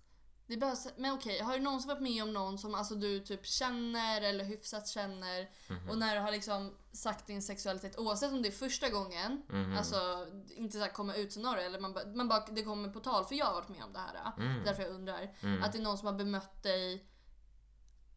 [0.50, 3.46] Det så- men okej, har du någonsin varit med om någon som alltså, du typ
[3.46, 5.90] känner eller hyfsat känner Mhm.
[5.90, 9.78] och när du har liksom sagt din sexualitet, oavsett om det är första gången, Mhm.
[9.78, 13.26] alltså inte så här komma ut scenario eller man, man bara, det kommer på tal
[13.26, 14.32] för jag har varit med om det här.
[14.38, 14.64] Mm.
[14.64, 15.36] Därför jag undrar.
[15.42, 15.64] Mm.
[15.64, 17.08] Att det är någon som har bemött dig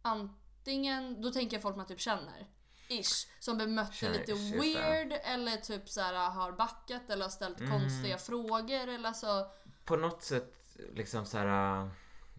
[0.02, 2.46] antingen, då tänker jag folk man typ känner.
[2.90, 3.28] Ish.
[3.40, 4.58] Som bemött dig Känner, lite det.
[4.60, 7.70] weird eller typ så här har backat eller har ställt Mm.
[7.72, 9.46] konstiga frågor eller så.
[9.84, 10.54] På något sätt
[10.94, 11.82] liksom så här.
[11.82, 11.88] äh,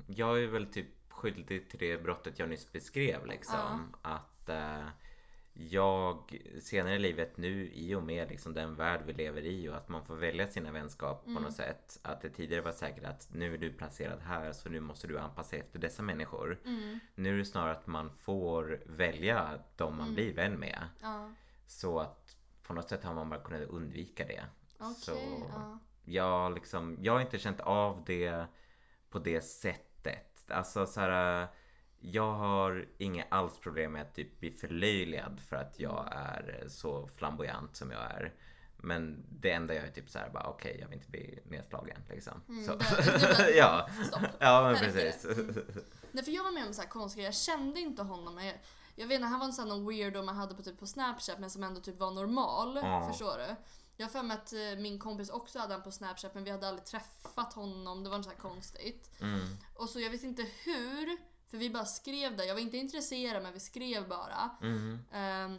[0.08, 3.96] Jag är väl typ skyldig till det brottet jag nyss beskrev liksom.
[4.02, 4.88] Att äh,
[5.54, 9.76] jag senare i livet nu i och med liksom den värld vi lever i och
[9.76, 12.00] att man får välja sina vänskap på något sätt.
[12.02, 15.20] Att det tidigare var säkert att nu är du placerad här så nu måste du
[15.20, 16.60] anpassa dig efter dessa människor.
[16.66, 17.00] Mm.
[17.16, 20.88] Nu är det snarare att man får välja de man blir vän med.
[21.02, 21.30] Ja.
[21.68, 24.46] Så att på något sätt har man bara kunnat undvika det.
[24.78, 25.12] Okej, så
[25.50, 25.80] ja.
[26.04, 28.46] jag, liksom, jag har inte känt av det
[29.10, 30.52] på det sättet.
[30.52, 31.48] Alltså så här,
[32.02, 37.08] jag har inga alls problem med att typ bli förlöjligad för att jag är så
[37.16, 38.34] flamboyant som jag är.
[38.78, 42.02] Men det enda jag är typ så här bara okej jag vill inte bli nedslagen
[42.10, 42.42] liksom.
[42.48, 42.52] så.
[42.52, 43.90] Mm, det var- ja.
[44.08, 44.22] Stopp.
[44.40, 45.26] ja men Där precis.
[46.12, 48.56] Nej för jag var med om så här konstiga, jag kände inte honom jag,
[48.96, 50.88] jag vet inte, han var en sån här någon weirdo man hade på, typ på
[50.88, 52.76] snapchat men som ändå typ var normal.
[52.84, 53.08] Ja.
[53.12, 53.56] Förstår du?
[53.98, 56.52] Jag har för mig att eh, min kompis också hade han på snapchat men vi
[56.52, 59.10] hade aldrig träffat honom, det var så här konstigt.
[59.22, 59.40] Mm.
[59.76, 61.18] Och så jag vet inte hur,
[61.52, 64.50] för vi bara skrev där, jag var inte intresserad men vi skrev bara.
[64.62, 65.00] Mm.
[65.12, 65.58] Ehm,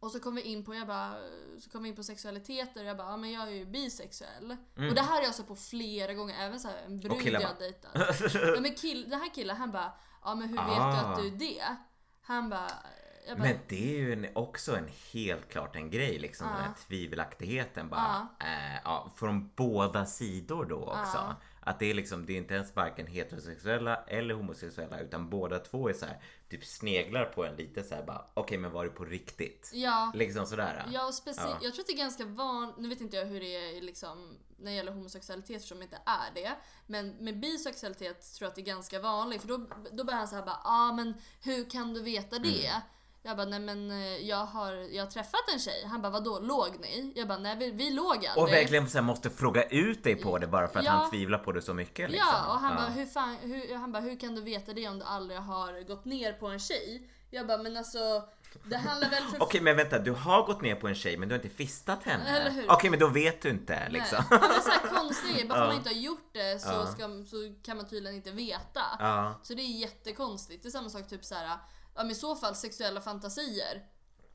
[0.00, 1.14] och så kom vi in på, jag bara,
[1.60, 4.56] så kom vi in på sexualiteter och jag bara, ja men jag är ju bisexuell.
[4.74, 7.40] Och det här har jag så på flera gånger, även så här, en brud Mm.
[7.42, 7.90] Jag dejtat.
[8.34, 9.92] Ja, men kill, den här killen han bara,
[10.24, 10.90] ja men hur vet Ah.
[10.92, 11.76] du att du är det?
[12.22, 12.70] Han bara,
[13.28, 16.72] bara Men det är ju en, också en helt klart en grej liksom den här
[16.86, 18.28] tvivelaktigheten bara.
[18.40, 21.36] Eh, ja, från båda sidor då också.
[21.64, 21.70] Ja.
[21.70, 25.88] Att det är liksom, det är inte ens varken heterosexuella eller homosexuella utan båda två
[25.88, 28.90] är så här, typ sneglar på en lite så här bara, okej men var det
[28.90, 29.70] på riktigt?
[29.74, 30.12] ja.
[30.14, 30.86] Liksom sådär.
[30.92, 31.58] Ja, och speciellt, Ja.
[31.62, 34.36] jag tror att det är ganska vanligt, nu vet inte jag hur det är liksom,
[34.56, 36.52] när det gäller homosexualitet eftersom det inte är det.
[36.86, 40.28] Men med bisexualitet tror jag att det är ganska vanligt för då, då börjar han
[40.28, 42.66] säga bara ah, men hur kan du veta det?
[42.66, 42.80] Mm.
[43.22, 45.84] Jag bara nej men eh, jag har, jag har träffat en tjej.
[45.86, 47.12] Han bara vadå låg ni?
[47.16, 48.36] Jag bara nej vi, vi låg aldrig.
[48.44, 50.90] Och verkligen så här, måste fråga ut dig på det bara för att Ja.
[50.90, 52.10] han tvivlar på det så mycket.
[52.10, 52.28] Liksom.
[52.32, 54.98] Ja, och han bara, hur fan, hur, han bara, hur kan du veta det om
[54.98, 57.10] du aldrig har gått ner på en tjej?
[57.30, 57.98] Jag bara, men alltså,
[58.64, 59.36] det handlar väl för...
[59.42, 62.02] Okej men vänta, du har gått ner på en tjej men du har inte fistat
[62.04, 62.64] henne.
[62.68, 64.24] Okej men då vet du inte liksom.
[64.30, 64.38] Nej.
[64.42, 65.66] Ja, men så här konstiga bara för att Ja.
[65.66, 66.86] man inte har gjort det så, Ja.
[66.86, 68.80] ska, så kan man tydligen inte veta.
[68.98, 69.34] Ja.
[69.42, 70.62] Så det är jättekonstigt.
[70.62, 71.48] Det är samma sak typ så här,
[71.94, 73.82] ja men i så fall sexuella fantasier.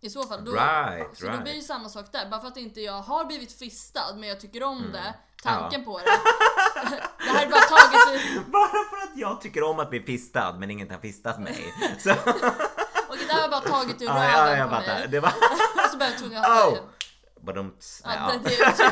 [0.01, 1.43] I så fall då, Right, så då right.
[1.43, 2.29] blir det ju samma sak där.
[2.29, 4.91] Bara för att inte jag har blivit fistad men jag tycker om Mm.
[4.91, 5.13] det,
[5.43, 6.05] tanken på det.
[7.17, 10.53] det här är bara taget ur, Bara för att jag tycker om att bli fistad
[10.59, 11.73] men ingen har fistat mig.
[11.99, 12.11] Så,
[13.07, 15.07] och det här var bara taget ur ja, röven ja, jag på mig.
[15.07, 15.29] Det var...
[15.85, 16.77] Och så började att Oh!
[17.41, 18.01] Badumts.
[18.05, 18.31] Ja, Ja.
[18.43, 18.91] det, det.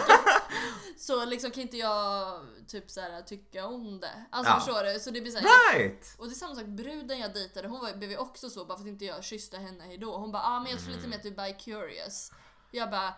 [0.97, 4.25] Så liksom kan inte jag typ så här, tycka om det.
[4.31, 4.59] Alltså Ja.
[4.59, 4.99] förstår du?
[4.99, 6.15] Så det blir så här, Right!
[6.17, 8.77] Och det är samma sak, bruden jag dejtade hon var, blev ju också så bara
[8.77, 10.17] för att inte jag kysste henne hejdå.
[10.17, 12.31] Hon bara ah, men jag tror lite mer att du är bi-curious.
[12.71, 13.13] Jag bara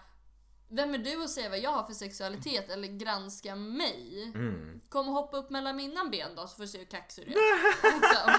[0.69, 4.31] vem är du att säga vad jag har för sexualitet eller granska mig?
[4.35, 4.81] Mm.
[4.89, 7.31] Kom och hoppa upp mellan mina ben då så får du se hur kaxig du
[7.31, 7.93] är.
[7.99, 8.33] liksom.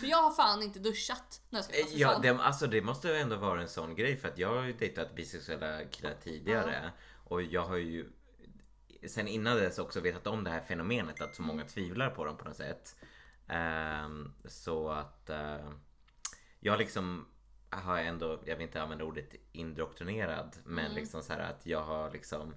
[0.00, 1.40] För jag har fan inte duschat.
[1.50, 4.16] Nej, jag ska för Ja, det, alltså det måste ju ändå vara en sån grej
[4.16, 6.92] för att jag har ju dejtat bisexuella killar tidigare
[7.24, 8.12] och jag har ju
[9.08, 12.36] sen innan dess också vetat om det här fenomenet att så många tvivlar på dem
[12.36, 12.96] på något sätt.
[13.48, 15.70] Ehm, så att eh,
[16.60, 17.26] jag liksom
[17.70, 22.10] har ändå, jag vill inte använda ordet indoktrinerad, men liksom så här att jag har
[22.10, 22.54] liksom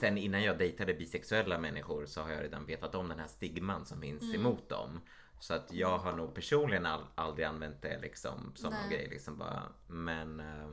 [0.00, 3.86] Sen innan jag dejtade bisexuella människor så har jag redan vetat om den här stigman
[3.86, 5.00] som finns emot dem.
[5.40, 8.90] Så att jag har nog personligen all, aldrig använt det liksom som någon Nej.
[8.90, 9.62] grej liksom bara.
[9.86, 10.68] Men eh,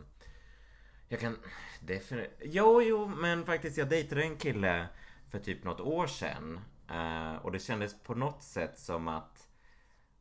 [1.15, 1.37] jag kan
[1.79, 2.41] definitivt...
[2.43, 4.87] Jo, jo, men faktiskt jag dejtade en kille
[5.31, 6.59] för typ något år sedan.
[6.89, 9.47] eh, och det kändes på något sätt som att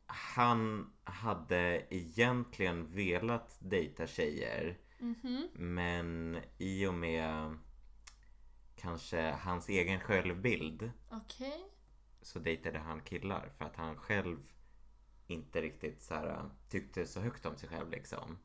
[0.05, 4.77] han hade egentligen velat dejta tjejer.
[5.53, 7.57] Men i och med
[8.75, 11.65] kanske hans egen självbild Okej.
[12.21, 14.37] så dejtade han killar för att han själv
[15.27, 18.37] inte riktigt så här, tyckte så högt om sig själv liksom.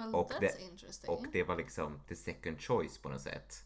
[0.00, 1.08] Well, Och det-.
[1.08, 3.64] Och det var liksom the second choice på något sätt.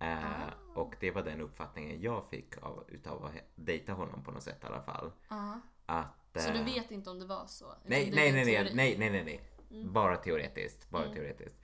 [0.00, 0.50] Eh, Ah.
[0.74, 4.58] Och det var den uppfattningen jag fick av, utav att dejta honom på något sätt
[4.62, 5.12] i alla fall.
[5.28, 5.60] Ja.
[5.86, 7.66] Att, Så du eh, vet inte om det var så?
[7.84, 8.56] Nej, nej, nej, nej?
[8.56, 8.76] Mm.
[8.76, 9.84] nej, nej, nej, nej.
[9.84, 10.90] Bara teoretiskt.
[10.90, 11.56] Bara teoretiskt.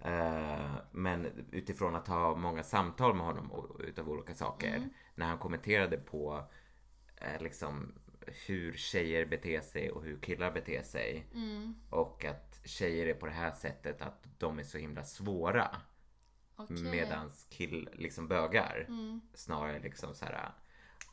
[0.00, 4.76] Eh, men utifrån att ha många samtal med honom utav olika saker.
[4.76, 4.90] Mm.
[5.14, 6.44] När han kommenterade på
[7.40, 7.94] liksom
[8.26, 11.26] hur tjejer beter sig och hur killar beter sig.
[11.34, 11.74] Mm.
[11.90, 15.76] Och att tjejer är på det här sättet att de är så himla svåra.
[16.70, 16.90] Mm.
[16.90, 18.86] Medans kill, liksom bögar
[19.34, 20.52] snarare liksom så här.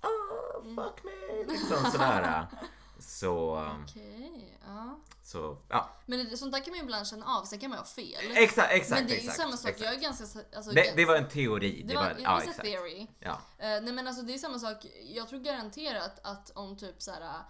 [0.02, 1.54] Oh, fuck me!
[1.54, 2.46] Liksom sådär.
[3.00, 5.00] Så, Okej, ja.
[5.24, 5.90] så, ja.
[6.06, 7.86] Men det, sånt där kan man ju ibland känna av, sen kan man ju ha
[7.88, 8.32] fel.
[8.38, 9.38] Exakt, exakt, men det är ju exakt.
[9.38, 9.86] samma sak, exakt.
[9.86, 10.40] jag är ganska...
[10.56, 11.84] Alltså, Det, det var en teori.
[11.88, 12.62] det var, var, ja, exakt.
[12.62, 13.08] theory.
[13.20, 13.42] Ja.
[13.58, 14.86] Eh, nej men alltså det är samma sak,
[15.16, 17.44] jag tror garanterat att om typ så här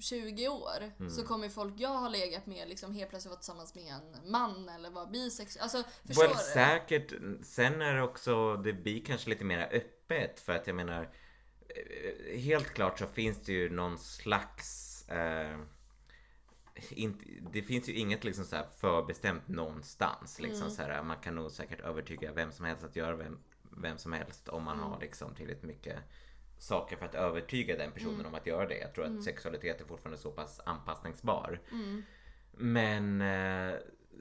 [0.00, 1.10] 20 år Mm.
[1.10, 4.68] så kommer folk jag har legat med liksom helt plötsligt vara tillsammans med en man
[4.68, 5.62] eller vara bisexuell.
[5.62, 6.42] Alltså förstår Well, du?
[6.52, 7.12] säkert.
[7.42, 11.08] Sen är det också, det blir kanske lite mer öppet för att jag menar eh,
[12.34, 15.58] Helt klart så finns det ju någon slags eh,
[16.90, 20.40] inte, det finns ju inget liksom så här förbestämt någonstans.
[20.40, 23.98] Liksom så här, man kan nog säkert övertyga vem som helst att göra vem, vem
[23.98, 25.98] som helst om man har liksom tillräckligt mycket
[26.58, 28.78] saker för att övertyga den personen om att göra det.
[28.78, 31.60] Jag tror att sexualitet är fortfarande så pass anpassningsbar.
[32.52, 33.74] Men eh,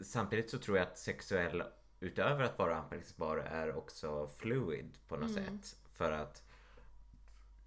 [0.03, 1.63] samtidigt så tror jag att sexuell
[1.99, 5.75] utöver att vara anpassningsbar är också fluid på något sätt.
[5.93, 6.43] För att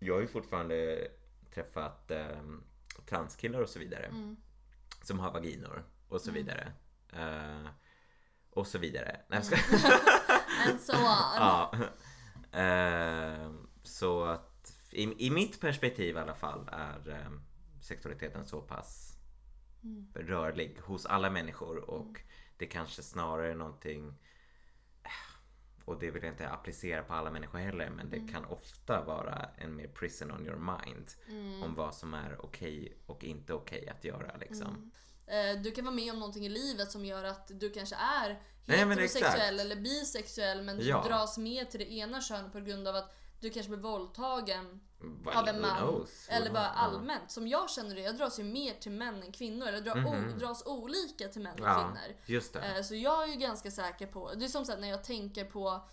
[0.01, 1.09] jag har ju fortfarande
[1.55, 2.43] träffat eh,
[3.07, 4.11] transkillar och så vidare.
[5.03, 6.73] Som har vaginor och så vidare.
[7.13, 7.69] Eh,
[8.51, 9.21] och så vidare.
[9.29, 10.01] Nej, jag skojar.
[10.71, 11.03] And so on.
[11.03, 11.73] Ja.
[12.61, 13.51] Eh,
[13.83, 17.31] så att i, i mitt perspektiv i alla fall är eh,
[17.81, 19.17] sexualiteten så pass
[20.15, 22.21] rörlig hos alla människor och
[22.57, 24.15] det kanske snarare är någonting
[25.85, 29.49] och det vill jag inte applicera på alla människor heller men det kan ofta vara
[29.59, 31.11] en mer prison on your mind
[31.65, 34.93] om vad som är okej och inte okej att göra liksom.
[35.27, 38.43] Eh, Du kan vara med om någonting i livet som gör att du kanske är
[38.67, 39.61] Nej, heterosexuell exakt.
[39.61, 41.05] eller bisexuell men Ja.
[41.09, 44.81] dras med till det ena könet på grund av att du kanske blir våldtagen
[45.25, 45.77] Well, av en man.
[45.77, 46.29] knows?
[46.29, 47.31] Eller bara allmänt.
[47.31, 49.67] Som jag känner det, jag dras ju mer till män än kvinnor.
[49.67, 51.69] Eller drar o- dras olika till män och.
[51.69, 52.17] Ja, kvinnor.
[52.27, 52.61] just det.
[52.77, 55.45] Eh, Så jag är ju ganska säker på, det är som sagt när jag tänker
[55.45, 55.89] på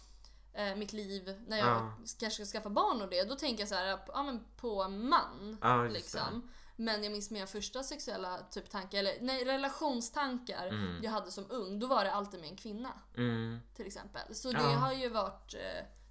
[0.53, 1.91] eh, mitt liv när jag Ja.
[2.19, 5.57] kanske ska skaffa barn och det, då tänker jag så här, ja, men på man.
[5.61, 6.49] Ja, liksom.
[6.75, 11.79] Men jag minns mina första sexuella typ tankar, eller nej relationstankar jag hade som ung,
[11.79, 12.91] då var det alltid med en kvinna.
[13.17, 13.59] Mm.
[13.75, 14.35] Till exempel.
[14.35, 15.55] Så det har ju varit...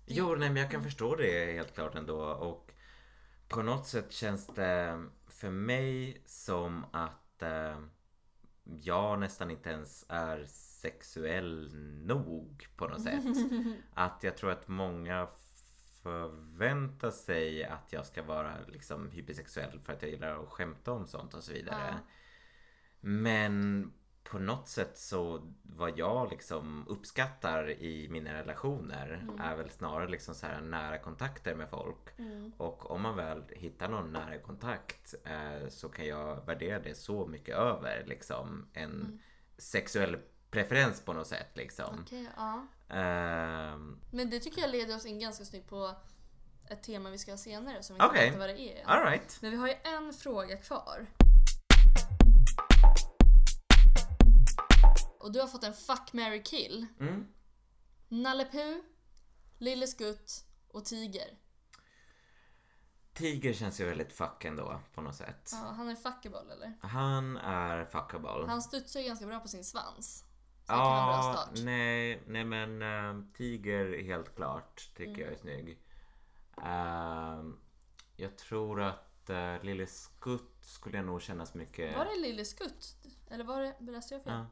[0.07, 2.21] Jo, nej, men jag kan förstå det helt klart ändå.
[2.21, 2.73] Och
[3.49, 7.79] på något sätt känns det för mig som att eh,
[8.83, 11.71] jag nästan inte ens är sexuell
[12.07, 13.25] nog på något sätt.
[13.95, 15.29] Att jag tror att många
[16.03, 21.07] förväntar sig att jag ska vara liksom hypersexuell för att jag gillar att skämta om
[21.07, 21.89] sånt och så vidare.
[21.89, 22.11] Ja.
[23.01, 23.93] Men
[24.31, 30.35] på något sätt så vad jag liksom uppskattar i mina relationer är väl snarare liksom
[30.35, 32.09] så här nära kontakter med folk.
[32.57, 37.27] Och om man väl hittar någon nära kontakt eh, så kan jag värdera det så
[37.27, 39.20] mycket över liksom en
[39.59, 40.16] sexuell
[40.51, 41.99] preferens på något sätt liksom.
[42.03, 42.66] Okej, ja.
[42.89, 45.95] Ehm, Men det tycker jag leder oss in ganska snyggt på
[46.68, 48.87] ett tema vi ska ha senare som vi inte vet vad det är än.
[48.89, 49.39] Alright.
[49.43, 51.07] Men vi har ju en fråga kvar.
[55.27, 56.87] Och du har fått en fuck, marry, kill.
[57.01, 57.27] Mm.
[58.09, 58.77] Nalle Puh,
[59.59, 61.39] Lille Skutt och Tiger.
[63.14, 65.51] Tiger känns ju väldigt fuck ändå på något sätt.
[65.53, 66.72] Ja, han är fuckable eller?
[66.81, 68.47] Han är fuckable.
[68.49, 70.24] Han studsar ju ganska bra på sin svans.
[70.64, 71.64] Så det kan vara en bra Ja, start.
[71.64, 75.83] nej, nej men uh, Tiger helt klart tycker jag är snygg.
[76.64, 77.59] Ehm,
[78.16, 81.97] jag tror att uh, Lille Skutt skulle jag nog kännas mycket...
[81.97, 82.97] Var det Lille Skutt?
[83.31, 84.33] Eller var det, läste jag fel?
[84.33, 84.47] Ja.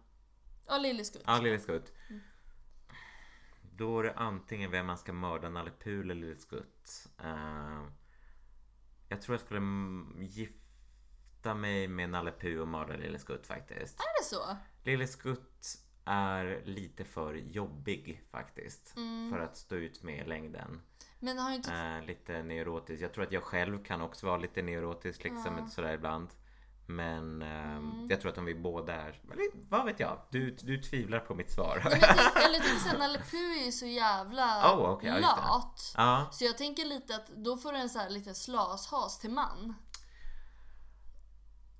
[0.66, 1.22] Ja, Lille Skutt.
[1.26, 1.92] Ja, Lille Skutt.
[3.76, 7.08] Då är det antingen vem man ska mörda, Nalle Puh eller Lille Skutt.
[7.18, 7.92] Ehm,
[9.08, 14.00] jag tror jag skulle mm, gifta mig med Nalle Puh och mörda Lille Skutt faktiskt.
[14.00, 14.56] Är det så?
[14.82, 18.96] Lille Skutt är lite för jobbig faktiskt.
[18.96, 19.30] Mm.
[19.30, 20.80] För att stå ut med i längden.
[21.18, 21.72] Men har inte...
[21.72, 23.02] Eh, lite neurotisk.
[23.02, 26.28] Jag tror att jag själv kan också vara lite neurotisk liksom sådär ibland.
[26.86, 28.06] Men eh, Mm.
[28.10, 30.18] jag tror att om vi båda är, eller, vad vet jag?
[30.30, 31.82] Du, du tvivlar på mitt svar.
[31.84, 35.20] Nej, men Eller tänk såhär, Nalle är ju så jävla Oh, det.
[35.20, 35.92] lat.
[35.96, 39.30] ja, Så jag tänker lite att då får du en så här lite slashas till
[39.30, 39.74] man.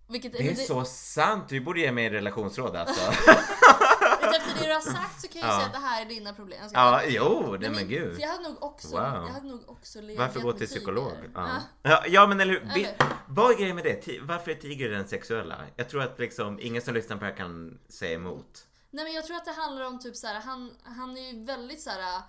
[0.09, 1.49] Vilket, det är så sant.
[1.49, 3.13] Du borde ge mig relationsråd alltså.
[4.27, 6.33] Efter det du har sagt så kan jag ju säga att det här är dina
[6.35, 6.59] problem.
[6.61, 8.15] Jag ska- ja, jo, nej men gud.
[8.15, 9.01] För jag hade nog också, Wow.
[9.01, 11.13] jag hade nog också legat Varför gå till psykolog?
[11.35, 11.61] Ja.
[11.83, 12.05] Ja.
[12.09, 12.71] Ja, men eller hur.
[12.75, 12.95] Vi-?
[13.29, 14.21] Vad är grejen med det?
[14.23, 15.57] Varför är tiger den sexuella?
[15.77, 18.67] Jag tror att liksom ingen som lyssnar på det här kan säga emot.
[18.91, 21.45] Nej men jag tror att det handlar om typ så här, han, han är ju
[21.45, 22.23] väldigt så här.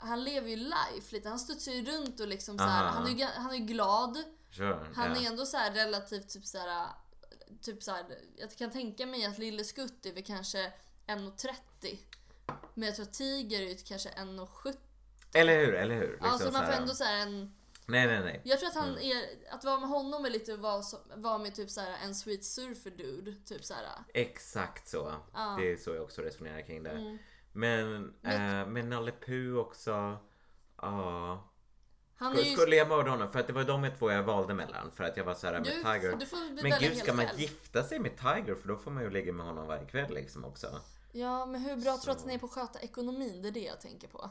[0.00, 3.10] Han lever ju life lite, han studsar ju runt och liksom så här, han är
[3.10, 4.18] ju han är glad.
[4.50, 5.22] Sure, Han ja.
[5.22, 6.86] är ändå så här relativt typ så här,
[7.62, 8.04] typ så här,
[8.36, 10.72] jag kan tänka mig att Lille Skutt är väl kanske
[11.08, 11.98] 1,30.
[12.74, 14.74] Men jag tror att Tiger är ju kanske 1,70.
[15.34, 16.18] Eller hur, eller hur?
[16.22, 17.54] Liksom så man får ändå så här en...
[17.86, 18.40] Nej, nej, nej.
[18.44, 19.10] Jag tror att han Mm.
[19.10, 22.14] är, att vara med honom är lite vara, som- vara med typ så här en
[22.14, 23.34] sweet surfer dude.
[23.46, 23.84] Typ så här.
[24.14, 25.14] Exakt så.
[25.34, 25.56] Ja.
[25.60, 26.90] Det är så jag också resonerar kring det.
[26.90, 27.18] Mm.
[27.52, 30.16] Men, Men- men Nalle Puh också.
[30.82, 31.44] Ja.
[32.16, 32.56] Han är ju...
[32.56, 33.32] Skulle jag mörda honom?
[33.32, 34.90] För att det var de två jag valde mellan.
[34.92, 36.62] För att jag var såhär med Du, Tiger.
[36.62, 37.40] Men gud, ska man själv.
[37.40, 38.54] gifta sig med Tiger?
[38.54, 40.80] För då får man ju ligga med honom varje kväll liksom också.
[41.12, 42.26] Ja, men hur bra tror du att Så.
[42.26, 43.42] han är på att sköta ekonomin?
[43.42, 44.30] Det är det jag tänker på.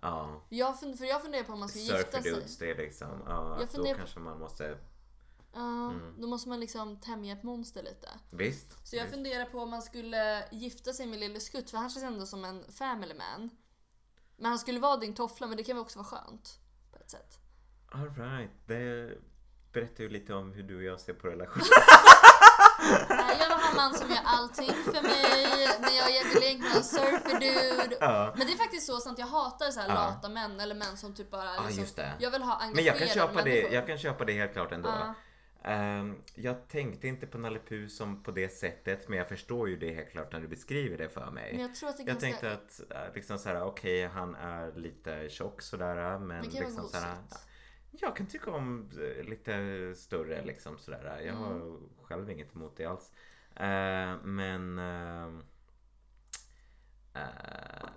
[0.00, 0.42] Ja.
[0.48, 2.32] Jag fund, för jag funderar på om man ska gifta Surfer sig.
[2.32, 3.22] dudes, det är liksom.
[3.26, 4.78] Ja, Jag då på- kanske man måste.
[5.54, 6.20] Ja, Mm.
[6.20, 8.08] då måste man liksom tämja ett monster lite.
[8.30, 8.86] Visst.
[8.88, 9.14] Så jag visst.
[9.14, 12.44] funderar på om man skulle gifta sig med Lille Skutt, för han känns ändå som
[12.44, 13.50] en family man.
[14.36, 16.58] Men han skulle vara din toffla, men det kan väl också vara skönt.
[16.92, 17.38] På ett sätt.
[17.92, 18.50] All right.
[18.66, 19.18] Det
[19.72, 21.64] berättar ju lite om hur du och jag ser på relationer.
[23.08, 25.68] Jag vill ha en man som gör allting för mig.
[25.80, 27.96] När jag vill egentligen ha en surfer dude.
[28.00, 28.34] ja.
[28.36, 29.94] Men det är faktiskt så sant, jag hatar så här Ja.
[29.94, 32.12] lata män eller män som typ bara Ja, liksom, just det.
[32.18, 34.72] Jag vill ha engagerade Men jag kan, köpa det, jag kan köpa det helt klart
[34.72, 34.88] ändå.
[34.88, 35.14] Ja.
[35.70, 39.76] Ehm, jag tänkte inte på Nalle Puh som på det sättet men jag förstår ju
[39.76, 41.52] det helt klart när du beskriver det för mig.
[41.52, 42.26] Men jag tror att det jag ganska...
[42.26, 46.60] tänkte att eh, liksom såhär, okej han är lite tjock sådär men Men det kan
[46.60, 47.16] liksom vara såhär.
[48.00, 51.20] Jag kan tycka om eh, lite större liksom sådär.
[51.26, 51.88] Jag har Mm.
[52.02, 53.10] själv inget emot det alls.
[53.56, 55.42] Eh, men ehm,
[57.14, 57.88] eh,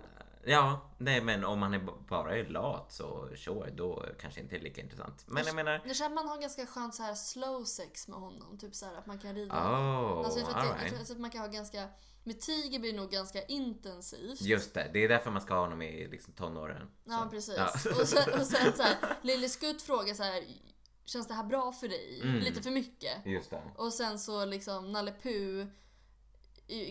[0.44, 1.78] Ja, nej men om man är
[2.08, 5.24] bara är lat så sure, då kanske inte är lika intressant.
[5.26, 8.58] Men jag menar, Nu känner man har ganska skönt så här slow sex med honom.
[8.58, 9.54] Typ så här att man kan rida.
[9.54, 11.88] oh, alltså jag tror, att det, jag tror att man kan ha ganska...
[12.28, 14.40] Med Tiger blir det nog ganska intensivt.
[14.40, 16.88] Just det, det är därför man ska ha honom i liksom, tonåren.
[17.04, 17.54] Ja Så, precis.
[17.56, 18.00] ja.
[18.00, 20.44] Och sen, och sen så här, Lille Skutt frågar så här.
[21.04, 22.20] Känns det här bra för dig?
[22.22, 22.38] Mm.
[22.38, 23.26] Lite för mycket.
[23.26, 23.62] Just det.
[23.76, 25.66] Och sen så liksom Nalle Puh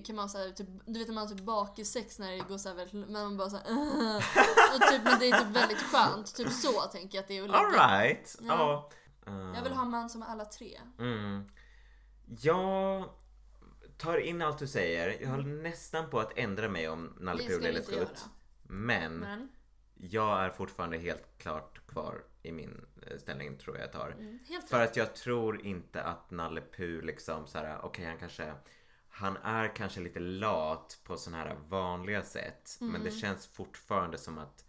[0.05, 2.69] kan man säga typ, du vet när man har typ bakis-sex när det går så
[2.69, 3.63] här väldigt, men man bara så här,
[4.75, 6.35] och typ, men det är typ väldigt skönt.
[6.35, 7.55] Typ så tänker jag att det är ligga.
[7.57, 8.37] Alright.
[8.41, 8.89] Ja.
[9.25, 9.31] Ja.
[9.31, 10.79] Eh, Jag vill ha en man som är alla tre.
[10.99, 11.49] Mm.
[12.41, 13.09] Jag
[13.97, 15.17] tar in allt du säger.
[15.21, 17.83] Jag håller nästan på att ändra mig om Nalle Puh Lille.
[17.83, 18.25] Skutt.
[18.63, 19.49] Men Men,
[19.95, 24.11] jag är fortfarande helt klart kvar i min eh, ställning tror jag jag tar.
[24.11, 24.39] mm,
[24.69, 28.53] För att jag tror inte att Nalle Puh liksom så här, okej han kanske
[29.09, 32.77] han är kanske lite lat på sådana här vanliga sätt.
[32.79, 33.03] Men Mm.
[33.03, 34.65] det känns fortfarande som att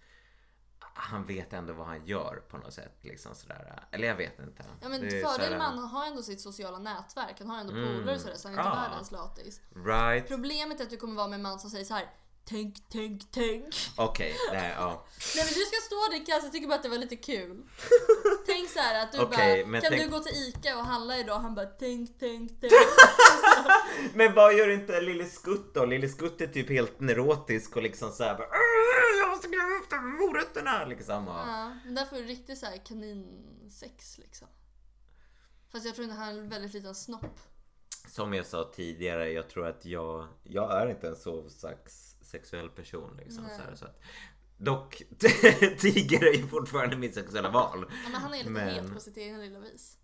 [1.01, 2.99] han vet ändå vad han gör på något sätt.
[3.03, 3.83] Liksom sådär.
[3.93, 4.65] Eller jag vet inte.
[4.83, 7.35] Ja men fördelen med han har ändå sitt sociala nätverk.
[7.39, 8.01] Han har ändå Mm.
[8.01, 8.83] polare sådär så han är inte Ah.
[8.89, 9.61] världens latis.
[9.87, 10.29] Right.
[10.29, 12.07] Problemet är att du kommer vara med en man som säger så här.
[12.51, 13.75] Tänk, tänk, tänk.
[13.97, 15.07] Okej, nej, ja.
[15.37, 17.63] Nej men du ska stå där Kass, jag tycker bara att det var lite kul.
[18.47, 21.19] tänk så här att du Okej, bara, kan tänk- du gå till ICA och handla
[21.19, 21.39] idag?
[21.39, 22.73] Han bara tänk, tänk, tänk.
[24.15, 25.85] Men vad gör inte Lille Skutt då?
[25.85, 28.68] Lille Skutt är typ helt neurotisk och liksom såhär bara, "Åh,
[29.21, 31.27] Jag måste gräva efter morötterna liksom.
[31.27, 34.49] Ja, men där får du riktigt så här kaninsex liksom.
[35.69, 37.41] Fast jag tror inte han har en väldigt liten snopp.
[38.09, 42.69] Som jag sa tidigare, jag tror att jag, jag är inte en så sex, sexuell
[42.71, 43.17] person.
[43.17, 44.01] Liksom, så här, så att,
[44.57, 45.03] dock,
[45.79, 47.87] Tiger är ju fortfarande mitt sexuella val.
[48.05, 49.97] Ja, men han är lite Men- het på sitt egna lilla vis.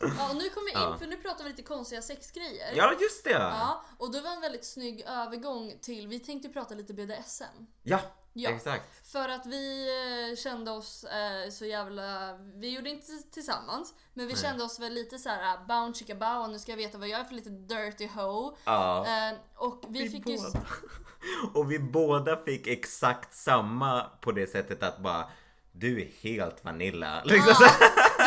[0.00, 0.96] Ja, och nu kommer vi in, Ja.
[0.98, 2.72] för nu pratar vi lite konstiga sexgrejer.
[2.74, 3.30] Ja, just det!
[3.30, 7.44] Ja, och det var en väldigt snygg övergång till, vi tänkte prata lite BDSM.
[7.82, 8.00] Ja,
[8.32, 8.50] Ja.
[8.50, 9.08] exakt.
[9.12, 9.88] För att vi
[10.30, 14.42] eh, kände oss eh, så jävla, vi gjorde inte tillsammans, men vi Nej.
[14.42, 17.08] kände oss väl lite så här uh, bound chicka bow, nu ska jag veta vad
[17.08, 18.56] jag är för lite dirty hoe.
[18.64, 19.06] Ja.
[19.06, 20.36] Eh, och vi, fick ju...
[20.36, 20.60] båda.
[21.54, 25.30] Och vi båda fick exakt samma på det sättet att bara
[25.72, 27.22] du är helt vanilla.
[27.24, 27.64] Liksom så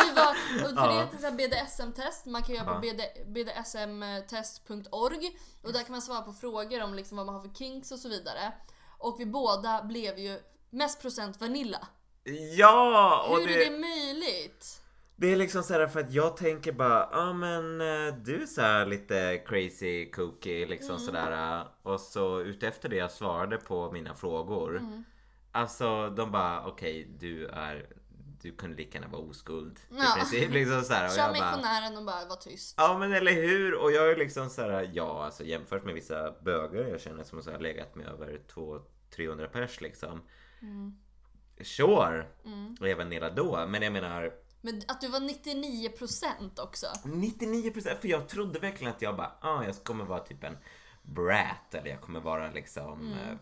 [0.64, 1.08] och för Ja.
[1.20, 2.80] det här BDSM-test, man kan göra på Ja.
[2.80, 7.54] BD, bdsmtest.org och där kan man svara på frågor om liksom vad man har för
[7.54, 8.52] kinks och så vidare.
[8.98, 10.38] Och vi båda blev ju
[10.70, 11.88] mest procent vanilla.
[12.56, 13.26] Ja!
[13.30, 14.82] Och Hur det, är det möjligt?
[15.16, 18.46] det är liksom så här för att jag tänker bara, ja men eh, du är
[18.46, 21.00] så här lite crazy kooky liksom Mm.
[21.06, 21.58] sådär.
[21.60, 24.76] eh, Och så utefter det jag svarade på mina frågor.
[24.78, 25.04] Mm.
[25.52, 27.86] Alltså de bara, okej du är,
[28.42, 29.80] du kunde lika gärna vara oskuld.
[29.90, 30.16] Ja.
[30.16, 31.06] I princip liksom så här.
[31.06, 32.74] Och Kör missionären och bara var tyst.
[32.76, 33.74] Ja men eller hur!
[33.74, 37.42] Och jag är liksom så här, ja alltså jämfört med vissa bögar jag känner som
[37.46, 40.22] här legat med över 200-300 pers liksom.
[40.62, 40.98] Mm.
[41.60, 42.26] Sure!
[42.80, 46.86] Och jag var nere då, men jag menar Men att du var 99% också.
[47.04, 50.56] 99% för jag trodde verkligen att jag bara, ah, jag kommer vara typ en
[51.02, 53.36] brat eller jag kommer vara liksom eh,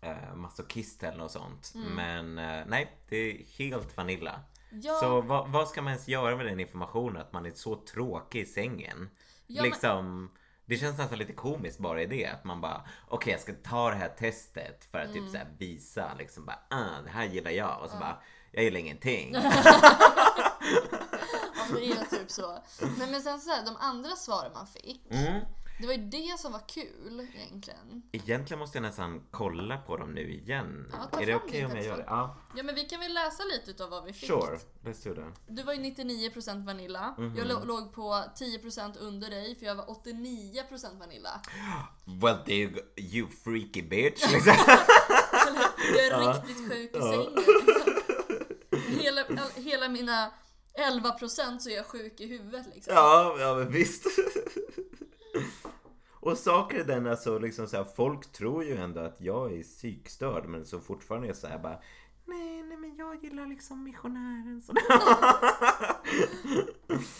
[0.00, 1.72] eh, masochist eller något sånt.
[1.74, 4.40] Men eh, nej, det är helt vanilla.
[4.70, 7.16] Ja, Så vad, vad ska man ens göra med den informationen?
[7.22, 9.10] Att man är så tråkig i sängen.
[9.46, 10.30] Ja, men- liksom,
[10.64, 12.26] Det känns nästan lite komiskt bara i det.
[12.26, 15.46] Att man bara, okej jag ska ta det här testet för att typ så här
[15.58, 17.82] visa liksom bara, ah, det här gillar jag.
[17.82, 18.22] Och så bara,
[18.52, 19.34] jag gillar ingenting.
[19.34, 19.40] ja,
[21.74, 22.58] det är typ så.
[22.98, 25.02] Nej men sen så här, de andra svaren man fick.
[25.10, 25.40] Mm.
[25.80, 28.02] Det var ju det som var kul egentligen.
[28.12, 30.92] Egentligen måste jag nästan kolla på dem nu igen.
[31.12, 32.04] Ja, är det okej din om jag gör det?
[32.06, 34.28] Ja, Ja men vi kan väl läsa lite utav vad vi fick.
[34.28, 34.58] sure.
[34.84, 35.40] Let's do that.
[35.46, 37.14] Du var ju 99% vanilla.
[37.18, 37.36] Mhm.
[37.36, 41.40] Jag lå- låg på 10% under dig för jag var 89% vanilla.
[42.22, 44.22] Well, du, you freaky bitch.
[44.32, 47.32] Jag är riktigt sjuk i sängen.
[49.00, 49.24] Hela,
[49.56, 50.30] hela mina
[50.78, 52.94] 11% så är jag sjuk i huvudet liksom.
[52.94, 54.04] Ja, ja men visst.
[56.10, 59.62] Och saker är den alltså liksom så här, folk tror ju ändå att jag är
[59.62, 61.78] psykstörd men så fortfarande är jag så här bara
[62.28, 64.72] Nej, nej men jag gillar liksom missionären så.
[64.72, 64.82] Men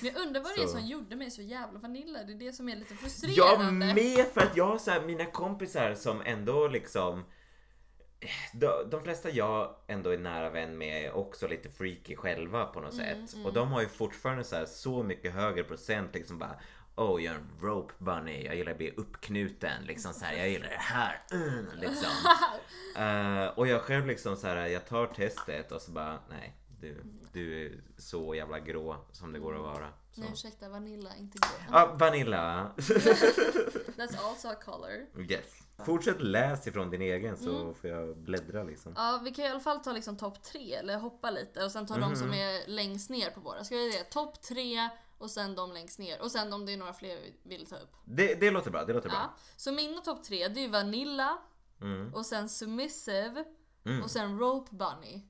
[0.01, 2.23] jag undrar vad det är som gjorde mig så jävla vanilla.
[2.23, 3.95] Det är det som är lite Jag frustrerande.
[3.95, 7.25] med för att jag har så här, mina kompisar som ändå liksom
[8.55, 12.81] de, de flesta jag ändå är nära vän med är också lite freaky själva på
[12.81, 13.47] något Mm, sätt.
[13.47, 16.57] Och de har ju fortfarande så, här, så mycket högre procent liksom bara
[16.97, 18.45] Oh, jag är en rope bunny.
[18.47, 19.85] Jag gillar att bli uppknuten.
[19.85, 21.23] Liksom så här, jag gillar det här.
[21.33, 22.11] Mm, liksom.
[22.97, 26.57] Eh, och jag själv liksom så här, jag tar testet och så bara nej.
[26.81, 29.89] Du, du är så jävla grå som det går att vara.
[30.13, 30.21] Så.
[30.21, 31.69] Nej ursäkta, vanilla, inte grön.
[31.73, 32.73] Ja, Vanilla.
[33.97, 35.07] That's also a color.
[35.31, 35.45] yes.
[35.87, 37.75] Fortsätt läs ifrån din egen så Mm.
[37.75, 38.93] får jag bläddra liksom.
[38.97, 41.87] Ja, vi kan i alla fall ta liksom topp tre, eller hoppa lite och sen
[41.87, 42.39] ta de som Mhm.
[42.39, 43.65] är längst ner på våra.
[43.65, 44.05] Ska vi det?
[44.05, 44.89] Topp tre
[45.19, 46.21] och sen de längst ner.
[46.23, 47.93] Och sen om det är några fler vi vill ta upp.
[48.05, 49.13] Det, det låter bra, det låter Ja.
[49.15, 49.35] bra.
[49.57, 51.39] Så mina topp tre, det är Vanilla,
[51.81, 52.15] Mm.
[52.15, 53.45] och sen Submissive,
[53.85, 54.03] Mm.
[54.03, 55.23] och sen Rope Bunny.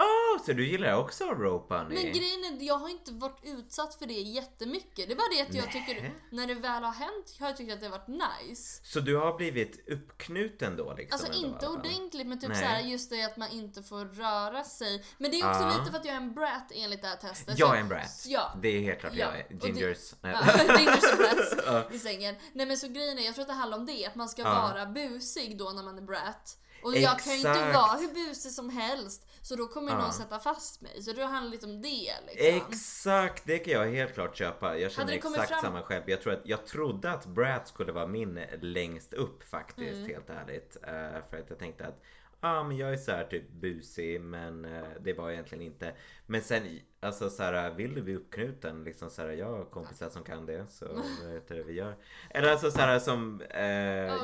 [0.00, 1.94] Oh, så du gillar också Rope Bunny?
[1.94, 5.06] Men grejen är, jag har inte varit utsatt för det jättemycket.
[5.08, 5.86] Det är bara det att jag Nej.
[5.86, 8.08] tycker, när det väl har hänt, har jag tyckt att det har varit
[8.48, 8.80] nice.
[8.84, 11.20] Så du har blivit uppknuten då liksom?
[11.20, 14.64] Alltså ändå, inte ordentligt men typ så här, just det att man inte får röra
[14.64, 15.04] sig.
[15.18, 15.76] Men det är också Ja.
[15.78, 17.58] lite för att jag är en brat enligt det här testet.
[17.58, 18.24] Jag är en brat.
[18.26, 18.54] Ja.
[18.62, 19.46] Det är helt klart Ja, jag är.
[19.50, 20.14] det- Gingers.
[20.22, 22.34] Ja, Gingers och brats i sängen.
[22.52, 24.06] Nej men så grejen är, jag tror att det handlar om det.
[24.06, 24.70] Att man ska Ja.
[24.74, 26.56] vara busig då när man är brat.
[26.82, 29.26] Och jag kan ju inte vara hur busig som helst.
[29.42, 29.98] Så då kommer Ja.
[29.98, 31.02] någon sätta fast mig.
[31.02, 32.72] Så det handlar lite om det liksom.
[32.72, 34.78] Exakt, det kan jag helt klart köpa.
[34.78, 36.02] Jag känner det exakt fram- samma själv.
[36.06, 40.06] Jag, tror att, jag trodde att Brat skulle vara min längst upp faktiskt, Mm.
[40.10, 40.76] helt ärligt.
[40.82, 40.90] Eh,
[41.30, 42.02] för att jag tänkte att
[42.40, 45.94] ah, men jag är så här typ busig, men eh, det var jag egentligen inte.
[46.26, 46.62] Men sen,
[47.00, 48.84] alltså så här, vill du bli uppknuten?
[48.84, 50.86] Liksom så här, jag har kompisar som kan det, så
[51.24, 51.96] vad heter det vi gör?
[52.30, 53.62] Eller alltså så här som, eh,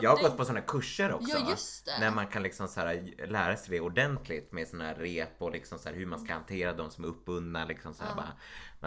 [0.02, 1.38] jag har gått på sådana kurser också.
[1.38, 1.92] Ja, just det.
[2.00, 5.52] När man kan liksom så här, lära sig det ordentligt med såna här rep och
[5.52, 7.64] liksom så här, hur man ska hantera de som är uppbundna.
[7.64, 8.32] Liksom så här, bara,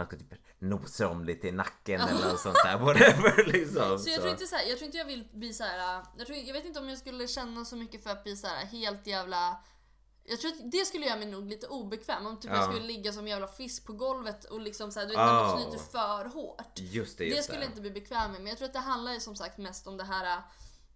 [0.00, 2.78] man ska typ nosa om lite i nacken eller något sånt där.
[2.78, 3.98] Whatever, liksom.
[3.98, 6.02] Så jag tror inte så här, jag tror inte jag vill bli så här.
[6.18, 8.46] Jag, tror, jag vet inte om jag skulle känna så mycket för att bli så
[8.46, 9.60] här helt jävla
[10.24, 12.56] Jag tror att det skulle göra mig nog lite obekväm om typ Ja.
[12.56, 15.54] jag skulle ligga som jävla fisk på golvet och liksom såhär, du vet när man
[15.54, 15.62] Oh.
[15.62, 16.72] knyter för hårt.
[16.78, 17.64] Just det, Det just skulle det.
[17.64, 19.86] jag inte bli bekväm med men jag tror att det handlar ju som sagt mest
[19.86, 20.42] om det här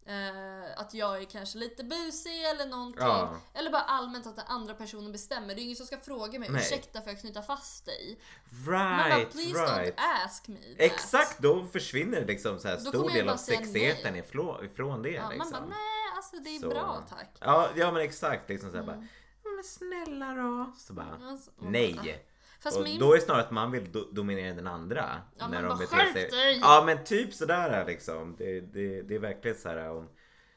[0.07, 3.03] eh, att jag är kanske lite busig eller någonting.
[3.05, 3.37] Ja.
[3.55, 5.55] Eller bara allmänt att den andra personen bestämmer.
[5.55, 6.61] Det är ingen som ska fråga mig Nej.
[6.61, 8.21] ursäkta får jag knyta fast dig?
[8.67, 9.97] Man bara Right, please right.
[9.99, 10.75] don't ask me that.
[10.79, 15.11] Exakt, då försvinner liksom så här Då stor del av sexigheten ifrån, ifrån det.
[15.11, 15.51] Ja, liksom.
[15.53, 17.37] Man bara nej alltså det är Så- bra tack.
[17.41, 18.49] Ja, ja men exakt.
[18.49, 18.97] Liksom så här Mm.
[18.97, 19.07] bara,
[19.45, 20.73] "Ja, men snälla då.
[20.79, 22.25] Så bara, Alltså, nej.
[22.61, 23.01] Fast Och min...
[23.01, 25.21] då är det snarare att man vill do- dominera den andra.
[25.39, 26.31] Ja, när de beter "Skärp sig.
[26.31, 28.37] dig!" Ja men typ sådär liksom.
[28.39, 30.09] Det, det, det är verkligen så här om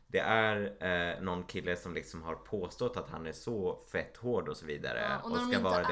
[0.07, 4.49] det är eh, någon kille som liksom har påstått att han är så fett hård
[4.49, 5.01] och så vidare.
[5.09, 5.83] Ja, och när de ska inte vara är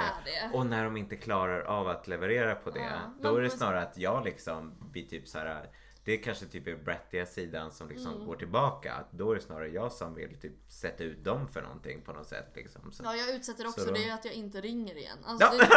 [0.52, 0.58] det.
[0.58, 2.80] Och när de inte klarar av att leverera på det.
[2.80, 5.70] Ja, då är det snarare att jag liksom blir typ så här.
[6.06, 8.26] Det är kanske typ är brattiga sidan som liksom Mm.
[8.28, 9.06] går tillbaka.
[9.12, 12.28] Då är det snarare jag som vill typ sätta ut dem för någonting på något
[12.28, 12.52] sätt.
[12.56, 12.92] Liksom.
[12.92, 13.04] Så.
[13.04, 15.18] Ja, jag utsätter också Så då- det är att jag inte ringer igen.
[15.26, 15.52] Alltså, Ja.
[15.58, 15.70] det,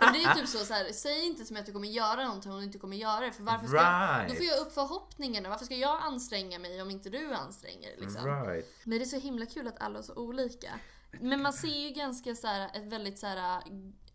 [0.00, 2.24] men det är typ så, så här, säg inte till mig att du kommer göra
[2.24, 3.32] någonting om du inte kommer göra det.
[3.32, 4.28] För varför ska jag, Right.
[4.28, 5.48] då får jag upp förhoppningarna.
[5.48, 7.96] Varför ska jag anstränga mig om inte du anstränger?
[7.98, 8.24] Liksom?
[8.44, 8.66] Right.
[8.84, 10.80] Men det är så himla kul att alla är så olika.
[11.20, 13.62] Men man ser ju ganska så här, ett väldigt så här,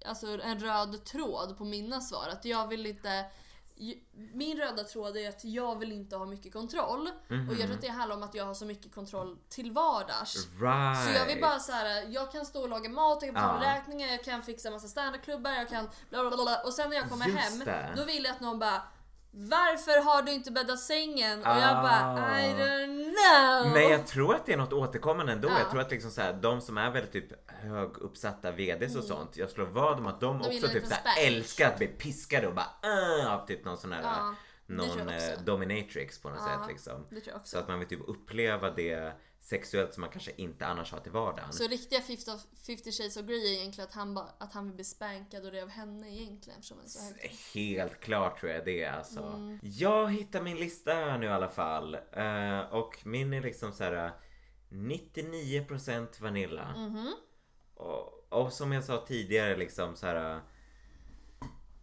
[0.05, 2.27] alltså en röd tråd på mina svar.
[2.31, 3.25] Att jag vill inte
[4.33, 7.07] min röda tråd är att jag vill inte ha mycket kontroll.
[7.49, 10.47] Och jag tror att det handlar om att jag har så mycket kontroll till vardags.
[10.61, 11.05] Right.
[11.05, 13.65] Så jag vill bara så här, jag kan stå och laga mat, jag kan betala
[13.65, 13.75] Ja.
[13.75, 16.61] räkningar, jag kan fixa massa standardklubbar, jag kan bla bla, bla.
[16.65, 17.93] Och sen när jag kommer Just hem, det.
[17.97, 18.81] då vill jag att någon bara
[19.35, 21.39] Varför har du inte bäddat sängen?
[21.39, 22.39] Och jag bara Ah.
[22.39, 23.73] I don't know.
[23.73, 25.49] Men jag tror att det är något återkommande ändå.
[25.49, 25.59] Ja.
[25.59, 29.37] Jag tror att liksom så här, de som är väldigt typ höguppsatta VDs och sånt.
[29.37, 30.49] Jag slår vad om att de, Mm.
[30.49, 32.69] De också typ så här, älskar att bli piskade och bara
[33.21, 37.05] uh, av typ någon sån här tror någon eh, dominatrix på något sätt liksom.
[37.43, 39.13] Så att man vill typ uppleva det
[39.43, 41.53] sexuellt som man kanske inte annars har till vardagen.
[41.53, 42.31] Så riktiga 50,
[42.67, 45.51] 50 shades of Grey är egentligen att han, bara, att han vill bli spankad och
[45.51, 46.59] det är av henne egentligen.
[46.59, 47.35] Eftersom han är så hög.
[47.53, 49.19] Helt klart tror jag det alltså.
[49.19, 49.59] Mm.
[49.61, 51.95] Jag hittar min lista här nu i alla fall.
[52.11, 54.11] Eh, och min är liksom så här
[54.69, 56.75] 99% Vanilla.
[56.77, 57.13] Mhm.
[57.75, 60.41] Och, och som jag sa tidigare liksom så här.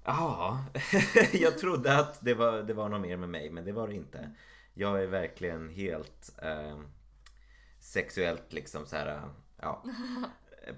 [0.05, 0.65] Ja,
[1.33, 3.95] jag trodde att det var, det var något mer med mig men det var det
[3.95, 4.31] inte.
[4.75, 6.79] Jag är verkligen helt eh,
[7.91, 9.23] sexuellt liksom så här,
[9.61, 9.85] ja,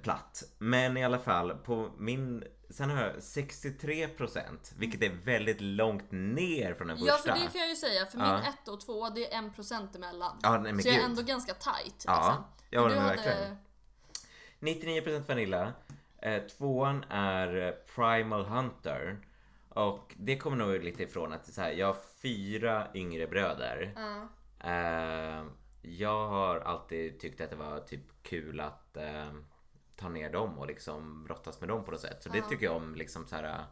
[0.02, 0.42] platt.
[0.58, 6.74] Men i alla fall på min, sen har jag 63% vilket är väldigt långt ner
[6.74, 7.34] från den Ja första.
[7.34, 8.36] för det kan jag ju säga, för Ja.
[8.36, 10.38] min 1 och 2 det är 1% emellan.
[10.42, 11.10] Ja, nej, men så jag är gud.
[11.10, 12.04] ändå ganska tight.
[12.06, 12.44] Ja, liksom.
[12.70, 13.56] ja, du men hade, verkligen.
[14.60, 15.72] 99% Vanilla.
[16.18, 19.18] Eh, tvåan är Primal Hunter.
[19.68, 23.92] Och det kommer nog lite ifrån att så här, jag har fyra yngre bröder.
[23.96, 24.28] Ja.
[24.70, 25.44] Eh,
[25.82, 29.32] jag har alltid tyckt att det var typ kul att eh,
[29.96, 32.22] ta ner dem och liksom brottas med dem på något sätt.
[32.22, 32.48] Så det Ja.
[32.48, 33.64] tycker jag om liksom så här.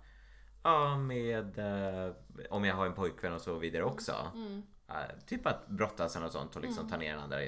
[0.62, 2.12] Ja, med eh,
[2.50, 4.14] om jag har en pojkvän och så vidare också.
[4.34, 4.62] Mm.
[4.88, 7.38] Eh, typ att brottas och sånt och liksom ta ner den andra.
[7.38, 7.44] Det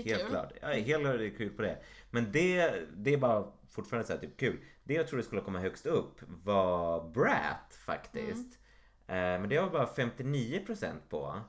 [0.00, 0.30] är helt kul.
[0.30, 0.52] klart.
[0.60, 1.78] Är helt klart det är kul på det.
[2.10, 4.60] Men det, det är bara fortfarande så här, typ kul.
[4.84, 8.58] Det jag trodde skulle komma högst upp var Brat faktiskt.
[9.06, 9.34] Mm.
[9.34, 11.40] Eh, men det har bara 59% på.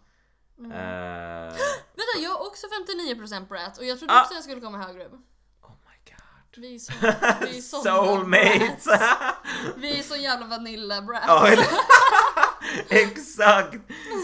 [0.60, 0.72] Mm.
[0.72, 1.54] Eh,
[1.96, 4.22] Vänta, jag har också 59% brat och jag trodde Ah.
[4.22, 5.14] också jag skulle komma högre upp.
[5.64, 6.64] oh my god.
[6.64, 6.94] Vi är så,
[7.46, 8.88] vi är Soulmates!
[9.76, 11.68] Vi är så jävla vanilla eller-
[12.90, 13.78] Exakt!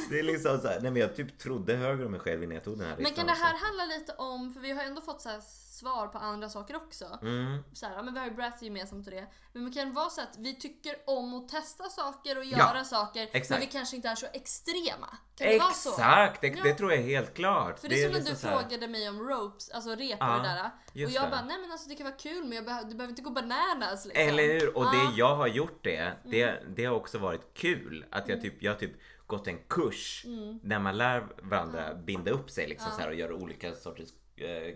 [0.10, 2.56] Det är liksom så här, nej men jag typ trodde högre om mig själv innan
[2.56, 5.02] jag tog den här Men kan det här handla lite om, för vi har ändå
[5.02, 5.42] fått så här
[5.84, 7.20] svar på andra saker också.
[7.22, 7.64] Mm.
[7.74, 9.28] Så här, ja, men vi har ju Bratz gemensamt och det.
[9.54, 12.84] Men det kan vara så att vi tycker om att testa saker och Ja, göra
[12.84, 13.24] saker.
[13.32, 13.50] exakt.
[13.50, 15.18] Men vi kanske inte är så extrema.
[15.36, 15.90] Kan det vara så?
[15.90, 16.42] Exakt!
[16.42, 16.64] Det, Ja.
[16.64, 17.80] det tror jag är helt klart.
[17.80, 20.44] För det är som när liksom du frågade mig om ropes, alltså rep Ja, och
[20.44, 21.06] det där.
[21.06, 21.30] Och jag det.
[21.30, 23.30] bara, nej men alltså det kan vara kul men jag behöver, du behöver inte gå
[23.30, 24.28] bananas liksom.
[24.28, 24.78] Eller hur?
[24.78, 24.94] Och Ja.
[24.94, 25.06] Mm.
[25.12, 28.06] det jag har gjort det, det, det har också varit kul.
[28.12, 28.92] Att jag typ, jag typ
[29.28, 30.60] gått en kurs Mm.
[30.64, 34.10] där man lär varandra binda upp sig liksom så här, och göra olika sorters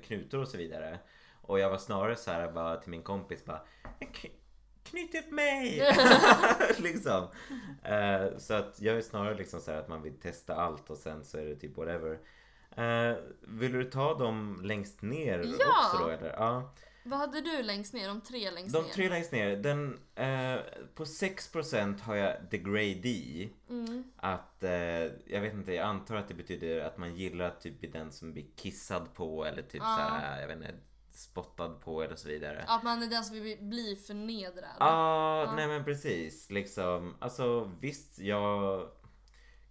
[0.03, 0.99] knutor och så vidare.
[1.41, 3.61] Och jag var snarare så här bara till min kompis bara
[3.99, 4.27] "K-
[4.83, 5.81] Knyt upp mig!
[6.79, 7.27] liksom.
[7.83, 10.97] Eh, så att jag är snarare liksom så här att man vill testa allt och
[10.97, 12.19] sen så är det typ whatever.
[12.75, 15.89] Eh, vill du ta dem längst ner Ja!
[15.93, 16.33] också då eller?
[16.37, 16.73] Ja.
[17.07, 18.07] Vad hade du längst ner?
[18.07, 18.91] De tre längst De ner?
[18.93, 20.59] tre längst ner, den, eh,
[20.95, 23.49] på 6% har jag the grey D.
[23.69, 24.03] Mm.
[24.17, 24.71] Att, eh,
[25.25, 28.33] jag vet inte, jag antar att det betyder att man gillar att typ den som
[28.33, 29.95] blir kissad på eller typ Ja.
[29.97, 30.73] såhär, jag vet inte,
[31.11, 32.65] spottad på eller så vidare.
[32.67, 34.75] Att man är den som vill bli förnedrad.
[34.79, 35.53] Ah, Ja.
[35.55, 36.49] nej men precis.
[36.49, 38.87] Liksom, alltså visst, jag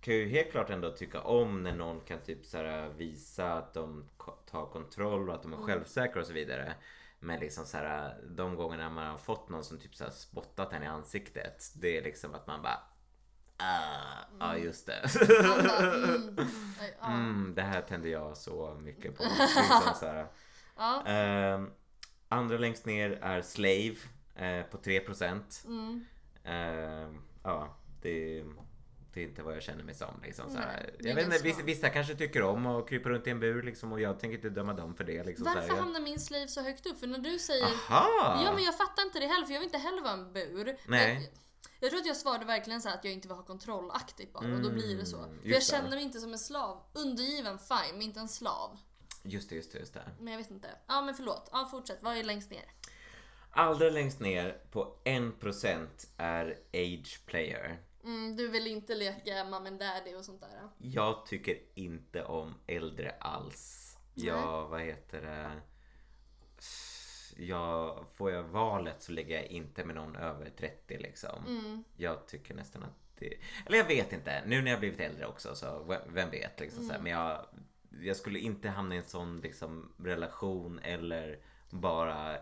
[0.01, 4.09] kan ju helt klart ändå tycka om när någon kan typ så visa att de
[4.51, 5.67] tar kontroll och att de är Mm.
[5.69, 6.75] självsäkra och så vidare.
[7.27, 10.73] Men liksom så här, de gångerna man har fått någon som typ så här spottat
[10.73, 11.73] en i ansiktet.
[11.75, 12.81] Det är liksom att man bara
[13.59, 15.01] Ah, ja just det.
[15.31, 16.37] Mm,
[17.01, 17.07] ja.
[17.07, 19.23] Mm, det här tänder jag så mycket på.
[19.41, 20.27] Liksom så här.
[21.07, 21.71] Ehm,
[22.29, 23.97] andra längst ner är Slave
[24.35, 25.67] eh, på 3%.
[25.67, 26.05] Mm.
[26.45, 28.45] Ehm, ja, det,
[29.17, 30.21] det är inte vad jag känner mig som.
[30.23, 30.67] Liksom, så här.
[30.67, 33.63] Nej, Jag vet inte, vissa, vissa kanske tycker om att krypa runt i en bur
[33.63, 35.25] liksom, och jag tänker inte döma dem för det.
[35.25, 35.55] Liksom, här.
[35.55, 37.01] Varför Jag- hamnar min slave så högt upp?
[37.01, 38.43] För när du säger Aha!
[38.45, 40.77] Ja men jag fattar inte det heller för jag vill inte heller vara en bur.
[40.87, 41.15] Nej.
[41.15, 41.23] Jag,
[41.81, 44.55] jag tror att jag svarade verkligen så här att jag inte vill ha kontrollaktigt bara
[44.55, 45.19] och då blir det så.
[45.19, 46.83] Mm, För jag känner mig inte som en slav.
[46.93, 48.79] Undergiven fine men inte en slav.
[49.23, 50.03] Just det, just det, just det.
[50.21, 50.69] Men jag vet inte.
[50.87, 51.49] Ja men förlåt.
[51.53, 51.99] Ja fortsätt.
[52.01, 52.65] Vad är längst ner?
[53.51, 55.87] Allra längst ner på 1%
[56.17, 57.79] är Age Player.
[58.07, 60.69] Mm, du vill inte leka mom and daddy och sånt där.
[60.79, 63.97] Jag tycker inte om äldre alls.
[64.15, 65.61] Jag, vad heter det?
[67.37, 71.47] Jag, får jag valet så lägger jag inte med någon över 30 liksom.
[71.47, 71.85] Mm.
[71.97, 73.35] Jag tycker nästan att det...
[73.67, 74.43] Eller jag vet inte.
[74.47, 77.01] Nu när jag blivit äldre också så vem vet liksom här.
[77.01, 77.47] Men jag,
[78.01, 81.39] jag skulle inte hamna i en sån liksom relation eller
[81.71, 82.39] bara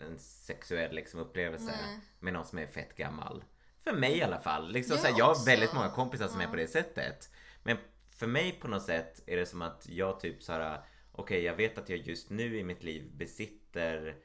[0.00, 2.00] en sexuell liksom upplevelse Nej.
[2.18, 3.44] med någon som är fett gammal.
[3.84, 4.72] För mig i alla fall.
[4.72, 7.30] Liksom, Jag så här, jag har väldigt många kompisar som är på det sättet.
[7.62, 7.76] Men
[8.10, 10.80] för mig på något sätt är det som att jag typ så här.
[11.12, 14.16] Okej, jag vet att jag just nu i mitt liv besitter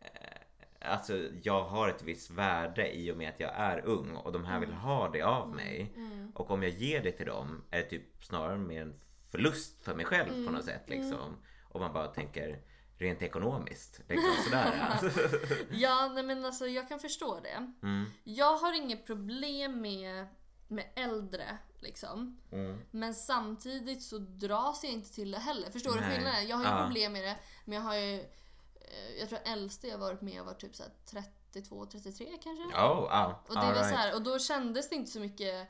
[0.00, 4.32] eh, Alltså jag har ett visst värde i och med att jag är ung och
[4.32, 5.94] de här vill ha det av mig.
[6.34, 9.94] Och om jag ger det till dem är det typ snarare mer en förlust för
[9.94, 11.36] mig själv på något sätt liksom.
[11.62, 12.58] Och man bara tänker
[13.02, 14.00] rent ekonomiskt.
[14.08, 14.98] Liksom sådär.
[15.70, 17.70] Ja nej men alltså jag kan förstå det.
[17.82, 18.04] Mm.
[18.24, 20.26] Jag har inget problem med,
[20.68, 22.40] med äldre liksom.
[22.52, 22.80] Mm.
[22.90, 25.70] Men samtidigt så dras jag inte till det heller.
[25.70, 26.10] Förstår du Nej.
[26.14, 26.46] skillnaden?
[26.48, 26.84] Jag har ju Ja.
[26.86, 27.36] problem med det.
[27.64, 28.20] Men jag har ju...
[28.20, 30.92] eh, Jag tror äldste jag varit med var typ så här
[31.52, 32.64] 32, 33 kanske.
[32.64, 33.42] Oh, ja.
[33.48, 35.68] Och det var så här, och då kändes det inte så mycket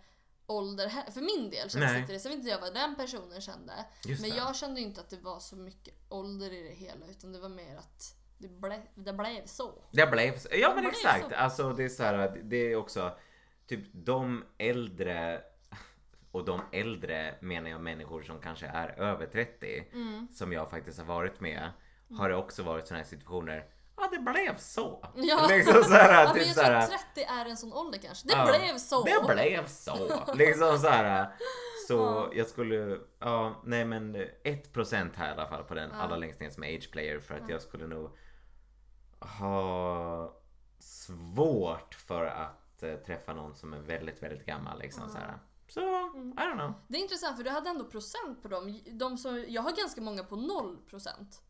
[0.57, 2.18] ålder För min del kändes det inte det.
[2.18, 3.72] Sen vet inte jag vad den personen kände.
[4.05, 4.36] Just Men det.
[4.36, 7.07] jag kände inte att det var så mycket ålder i det hela.
[7.11, 9.84] Utan det var mer att det, ble, det blev så.
[9.90, 10.48] Det blev så.
[10.53, 11.28] Ja men blev exakt.
[11.30, 11.34] så.
[11.34, 13.16] Alltså det är så här, det är också
[13.66, 15.42] typ de äldre
[16.32, 20.28] och de äldre menar jag människor som kanske är över 30 Mm.
[20.32, 21.70] som jag faktiskt har varit med
[22.18, 23.64] har det också varit sådana här situationer.
[24.03, 25.05] Ja det blev så.
[25.14, 25.46] Ja.
[25.48, 27.72] Liksom så här, Ja, men typ jag så tror här, att 30 är en sån
[27.72, 28.28] ålder kanske.
[28.28, 29.05] Det ja, blev så.
[29.05, 30.34] Det blev så.
[30.34, 31.34] Liksom så här.
[31.88, 32.30] Så Ja.
[32.34, 36.50] jag skulle, ja nej men 1% här i alla fall på den allra längst ner
[36.50, 38.11] som age player för att jag skulle nog
[39.20, 40.34] ha
[40.78, 45.38] svårt för att eh, träffa någon som är väldigt, väldigt gammal liksom så här.
[45.68, 45.84] Så, I
[46.36, 46.72] don't know.
[46.88, 48.80] Det är intressant för du hade ändå procent på dem.
[48.90, 51.42] De som, jag har ganska många på noll procent.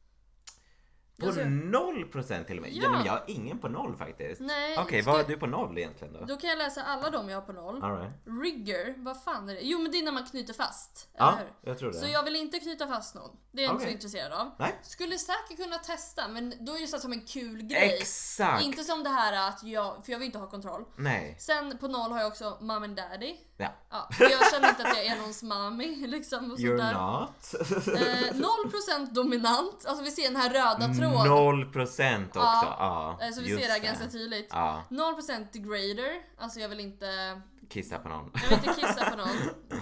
[1.22, 2.72] På Jag ser- 0% till och med?
[2.72, 2.82] Ja.
[2.82, 2.90] Ja.
[2.90, 4.40] men jag har ingen på noll faktiskt.
[4.40, 6.24] Nej, Okej, ska- vad har du på noll egentligen då?
[6.24, 7.82] Då kan jag läsa alla de jag har på noll.
[7.84, 8.12] All right.
[8.42, 9.60] Rigger, vad fan är det?
[9.62, 11.08] Jo men det är när man knyter fast.
[11.18, 11.70] Ja, Eller hur?
[11.70, 11.98] jag tror det.
[11.98, 13.30] Så jag vill inte knyta fast någon.
[13.52, 14.50] Det är jag inte så intresserad av.
[14.58, 14.80] Nej.
[14.82, 17.98] Skulle säkert kunna testa men då är det så som en kul grej.
[18.00, 18.64] Exakt!
[18.64, 20.84] Inte som det här att jag, för jag vill inte ha kontroll.
[20.96, 21.36] Nej.
[21.38, 23.36] Sen på noll har jag också mom and daddy.
[23.56, 23.68] Ja.
[23.90, 26.52] Ja, för jag känner inte att jag är någons mami liksom.
[26.52, 26.92] Och sånt You're där.
[26.94, 27.54] not.
[28.00, 31.11] Eh, 0% dominant, alltså vi ser den här röda tråden.
[31.12, 32.40] Noll procent också.
[32.78, 34.48] Ja, Eh, Så vi just ser det här ganska tydligt.
[34.50, 37.40] Ja, 0% degrader, alltså jag vill inte,
[37.70, 38.30] kissa på någon.
[38.34, 39.28] jag vill inte kissa på någon.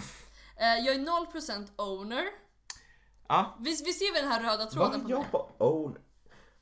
[0.57, 2.24] Eh, Jag är 0% owner.
[3.28, 3.57] Ja.
[3.61, 5.11] Vi, vi ser väl den här röda tråden på Vad mig?
[5.11, 5.97] jag på own?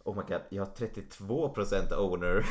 [0.04, 2.46] Oh my god, jag har 32% owner.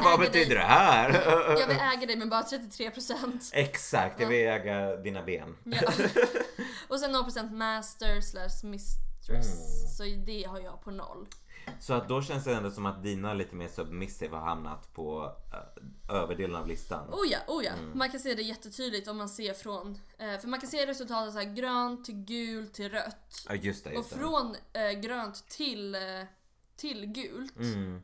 [0.04, 0.54] Vad betyder dig.
[0.54, 1.12] det här?
[1.60, 3.50] Jag vill äga dig men bara 33%.
[3.52, 5.56] Exakt, jag vill äga dina ben.
[5.64, 5.92] Ja.
[6.88, 9.28] Och sen 0% master slash mistress.
[9.28, 9.88] Mm.
[9.96, 11.26] Så det har jag på noll.
[11.80, 15.32] Så att då känns det ändå som att dina lite mer submissive har hamnat på
[16.08, 17.08] uh, överdelen av listan.
[17.10, 17.72] Oh ja, oh ja.
[17.72, 17.98] Mm.
[17.98, 19.98] Man kan se det jättetydligt om man ser från...
[20.18, 23.44] Eh, för man kan se resultatet så här grönt till gult till rött.
[23.48, 24.16] Ja just det, Och just det.
[24.18, 26.00] från eh, grönt till, eh,
[26.76, 27.56] till gult.
[27.56, 28.02] Mm,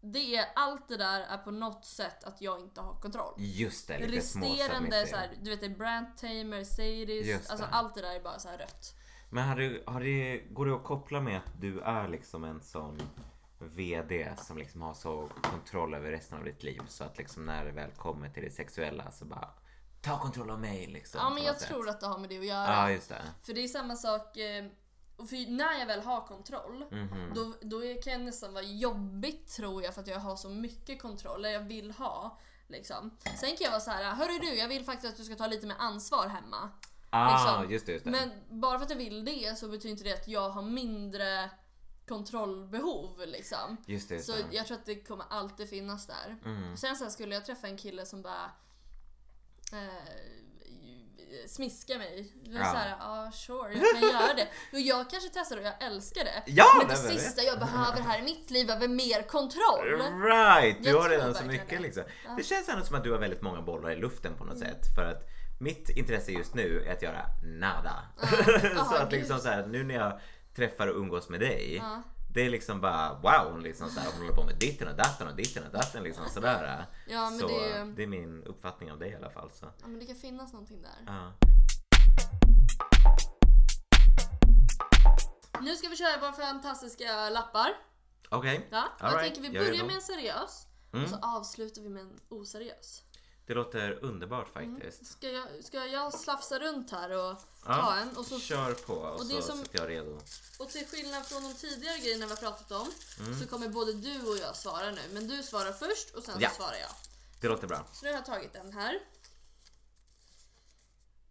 [0.00, 3.34] Det är allt det där är på något sätt att jag inte har kontroll.
[3.38, 5.06] just det, lite små Resterande submissive.
[5.06, 8.20] så här, du vet det är brand tamer, sadist, Just alltså allt det där är
[8.20, 8.94] bara så här rött.
[9.30, 12.60] Men har du, har det, går det att koppla med att du är liksom en
[12.60, 12.98] sån
[13.58, 17.64] VD som liksom har så kontroll över resten av ditt liv så att liksom när
[17.64, 19.48] det väl kommer till det sexuella så bara
[20.02, 21.20] ta kontroll av mig liksom.
[21.24, 21.68] Ja men jag sätt.
[21.68, 22.72] tror att det har med det att göra.
[22.72, 23.22] Ja just det.
[23.42, 24.64] För det är samma sak, eh,
[25.16, 27.32] och för när jag väl har kontroll, Mhm.
[27.34, 31.02] då, då kan jag nästan vara jobbigt tror jag för att jag har så mycket
[31.02, 32.38] kontroll, eller jag vill ha.
[32.68, 33.10] Liksom.
[33.36, 35.46] Sen kan jag vara så här: hörru du, jag vill faktiskt att du ska ta
[35.46, 36.70] lite mer ansvar hemma.
[37.10, 37.72] Ah liksom.
[37.72, 38.10] just det, just det.
[38.10, 38.30] Men
[38.60, 41.50] bara för att jag vill det så betyder inte det att jag har mindre
[42.08, 43.76] kontrollbehov liksom.
[43.86, 44.18] Just det.
[44.20, 46.36] Så Så, jag tror att det kommer alltid finnas där.
[46.44, 46.76] mm.
[46.76, 48.50] Sen så här skulle jag träffa en kille som bara
[49.72, 52.32] eh, smiska mig.
[52.44, 52.64] Ja.
[52.64, 54.48] såhär, ja sure, jag kan göra det.
[54.72, 56.42] Och jag kanske testar och jag älskar det.
[56.46, 59.86] Ja, men det sista jag behöver här i mitt liv är mer kontroll.
[60.22, 60.82] Right!
[60.82, 61.78] Du Jag har redan så mycket det.
[61.78, 62.02] liksom.
[62.24, 62.30] Ja.
[62.36, 64.68] Det känns ändå som att du har väldigt många bollar i luften på något Mm.
[64.68, 64.94] sätt.
[64.96, 65.28] För att
[65.58, 68.02] mitt intresse just nu är att göra nada.
[68.20, 68.26] Ja.
[68.60, 70.20] så Ja, att liksom så här, nu när jag
[70.56, 71.76] träffar och umgås med dig.
[71.76, 72.02] Ja.
[72.32, 75.28] Det är liksom bara wow, liksom så här, hon håller på med ditten och datten
[75.28, 76.86] och ditten och datten liksom sådär.
[77.08, 79.50] Ja, så det är ju- det är min uppfattning av dig i alla fall.
[79.50, 79.66] Så.
[79.80, 81.04] Ja men det kan finnas någonting där.
[81.06, 81.32] Ja.
[85.60, 87.68] Nu ska vi köra våra fantastiska lappar.
[88.30, 91.04] Okej, Ja, och All jag right, tänker vi börjar med en seriös Mm.
[91.04, 93.02] och så avslutar vi med en oseriös.
[93.48, 94.74] Det låter underbart Mm.
[94.74, 95.06] faktiskt.
[95.06, 97.36] Ska jag, ska jag slafsa runt här och
[97.66, 98.16] Ja, ta en?
[98.16, 100.20] Och, så, Kör på och, och så som- sitter jag redo.
[100.58, 102.88] och till skillnad från de tidigare grejerna vi har pratat om
[103.20, 103.40] Mm.
[103.40, 105.00] så kommer både du och jag svara nu.
[105.12, 106.48] Men du svarar först och sen Ja.
[106.50, 106.90] så svarar jag.
[107.40, 107.84] Det låter bra.
[107.92, 108.98] Så nu har jag tagit den här.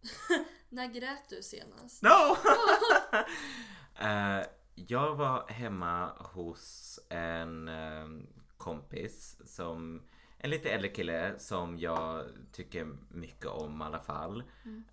[0.69, 2.01] När grät du senast?
[2.01, 2.37] No!
[3.99, 4.45] Eh,
[4.75, 8.07] jag var hemma hos en eh,
[8.57, 10.01] kompis som
[10.39, 14.43] en lite äldre kille som jag tycker mycket om i alla fall.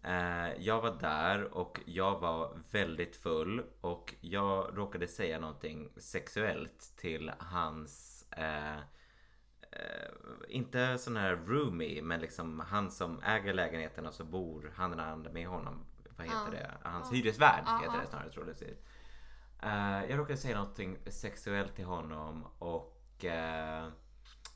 [0.02, 6.92] Eh, jag var där och jag var väldigt full och jag råkade säga någonting sexuellt
[6.96, 8.76] till hans eh,
[9.70, 10.10] eh,
[10.48, 15.00] inte sån här roomie men liksom han som äger lägenheten och så bor han den
[15.00, 15.84] andra med honom.
[16.16, 16.50] Vad heter Ja.
[16.50, 16.70] det?
[16.88, 17.16] Hans Ja.
[17.16, 18.78] hyresvärd Ja, heter det snarare troligtvis.
[19.64, 23.88] Uh, jag råkade säga någonting sexuellt till honom och eh,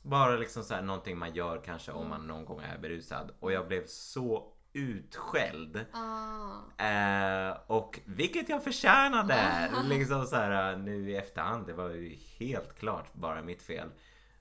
[0.01, 3.31] bara liksom så här någonting man gör kanske om man någon gång är berusad.
[3.39, 5.85] Och jag blev så utskälld.
[5.93, 6.83] Ah.
[6.83, 9.69] Eh, och vilket jag förtjänade!
[9.83, 13.89] liksom så här, nu i efterhand, det var ju helt klart bara mitt fel.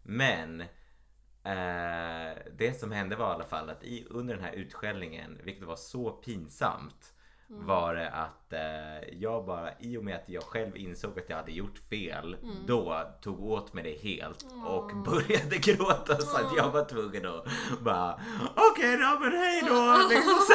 [0.03, 0.61] Men
[1.43, 5.65] eh, det som hände var i alla fall att i, under den här utskällningen, vilket
[5.65, 7.15] var så pinsamt,
[7.49, 11.37] var det att eh, jag bara, i och med att jag själv insåg att jag
[11.37, 12.37] hade gjort fel,
[12.67, 17.45] då tog åt mig det helt och började gråta så att jag var tvungen att
[17.81, 18.21] bara
[18.55, 20.09] Okej då men hej då!
[20.11, 20.55] Liksom, så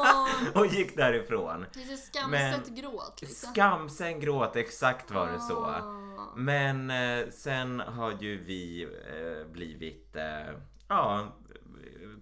[0.00, 0.28] Åh,
[0.60, 1.66] och gick därifrån.
[1.72, 3.52] Lite skamset gråt liksom.
[3.52, 5.64] Skamsen gråt, exakt var det så.
[5.64, 6.32] Ah.
[6.36, 10.54] Men eh, sen har ju vi eh, blivit eh,
[10.88, 11.28] ja,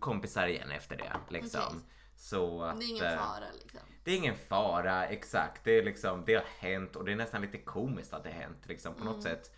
[0.00, 1.12] kompisar igen efter det.
[1.28, 1.60] Liksom.
[1.66, 1.80] Okej.
[2.16, 3.80] Så att, Det är ingen eh, fara liksom.
[4.08, 5.64] Det är ingen fara, exakt.
[5.64, 8.40] Det, är liksom, det har hänt och det är nästan lite komiskt att det har
[8.40, 8.62] hänt.
[8.66, 9.12] Liksom, på Mm.
[9.12, 9.54] något sätt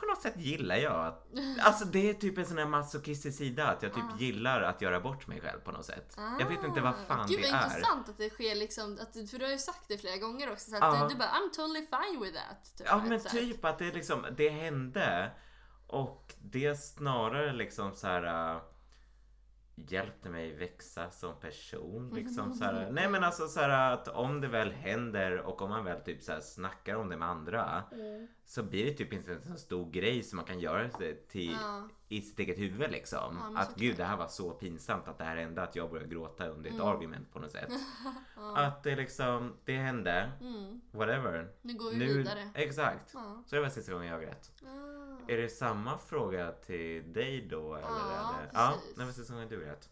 [0.00, 1.26] på något sätt gillar jag att,
[1.60, 4.16] alltså det är typ en sån här masochistisk sida att jag typ Ah.
[4.18, 6.16] gillar att göra bort mig själv på något sätt.
[6.40, 7.64] Jag vet inte vad fan Gud det vad är.
[7.66, 10.70] intressant att det sker liksom, att, för du har ju sagt det flera gånger också.
[10.70, 11.02] Så att Ja.
[11.02, 12.76] du, du bara I'm totally fine with that.
[12.78, 13.32] Typ, Ja men sätt.
[13.32, 15.30] typ att det liksom, det hände
[15.86, 18.60] och det snarare liksom så här äh,
[19.76, 22.10] hjälpte mig växa som person.
[22.14, 25.70] Liksom så här, nej men alltså så här att om det väl händer och om
[25.70, 28.26] man väl typ så här snackar om det med andra Mm.
[28.44, 31.56] så blir det typ inte en så stor grej som man kan göra det till
[31.60, 31.88] Ja.
[32.08, 33.38] i sitt eget huvud liksom.
[33.54, 36.08] Ja, att gud det här var så pinsamt att det här hände att jag började
[36.10, 36.86] gråta under ett Mm.
[36.88, 37.70] argument på något sätt.
[38.56, 40.80] Att det liksom, det hände, Mm.
[40.92, 41.48] whatever.
[41.62, 42.50] Nu går vi Nu, vidare.
[42.54, 43.10] exakt.
[43.14, 43.42] Ja.
[43.46, 44.52] Så det var sista gången jag grät.
[44.62, 44.93] Ah.
[45.28, 47.74] Är det samma fråga till dig då?
[47.74, 48.50] Eller Ja, är det...
[48.54, 49.88] ja när var sista gången du grät?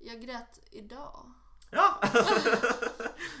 [0.00, 1.32] Jag grät idag.
[1.70, 2.00] Ja!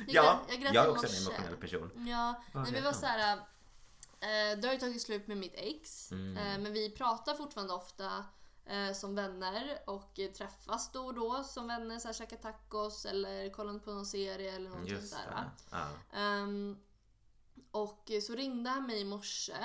[0.06, 1.90] ja, jag grät jag är också en emotionell person.
[2.08, 3.36] Ja, Vad nej, vi grät var så här.
[4.20, 6.12] Eh, det har ju tagit slut med mitt ex.
[6.12, 6.36] Mm.
[6.36, 8.24] Eh, men vi pratar fortfarande ofta
[8.66, 11.98] eh, som vänner och träffas då och då som vänner.
[11.98, 15.34] Så här, käkar tacos eller kollar på någon serie eller något Just sånt där.
[15.34, 15.50] det.
[15.70, 16.18] Ja.
[16.18, 16.78] Ehm,
[17.70, 19.56] och så ringde han mig i morse.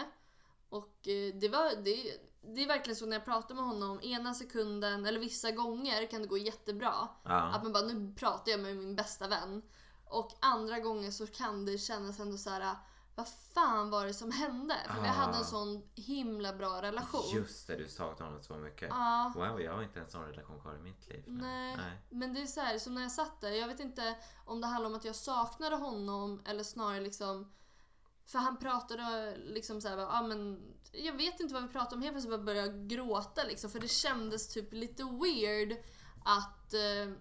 [0.69, 2.17] Och eh, det var, det,
[2.55, 6.21] det är verkligen så när jag pratar med honom, ena sekunden, eller vissa gånger kan
[6.21, 6.89] det gå jättebra.
[6.89, 7.59] Att Ja.
[7.63, 9.61] man bara, nu pratar jag med min bästa vän.
[10.09, 12.75] Och andra gånger så kan det kännas ändå så här.
[13.15, 14.75] vad fan var det som hände?
[14.87, 15.11] För vi Ah.
[15.11, 17.35] hade en sån himla bra relation.
[17.35, 18.89] Just det, du saknar honom så mycket.
[18.89, 19.31] Ja.
[19.35, 21.23] Wow, jag har inte en sån relation kvar i mitt liv.
[21.27, 21.75] Nej.
[21.77, 22.01] Nej.
[22.09, 24.15] Men det är så här, som när jag satt där, jag vet inte
[24.45, 27.51] om det handlar om att jag saknade honom eller snarare liksom
[28.27, 30.61] för han pratade liksom såhär, ja men
[30.91, 33.87] jag vet inte vad vi pratade om, helt plötsligt började jag gråta liksom för det
[33.87, 35.77] kändes typ lite weird
[36.25, 37.13] att eh,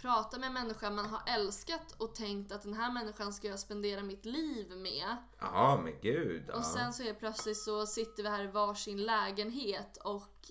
[0.00, 3.60] prata med en människa man har älskat och tänkt att den här människan ska jag
[3.60, 5.16] spendera mitt liv med.
[5.38, 6.44] Ja, men gud.
[6.48, 6.54] Ja.
[6.56, 10.50] Och sen så är plötsligt så sitter vi här i varsin lägenhet och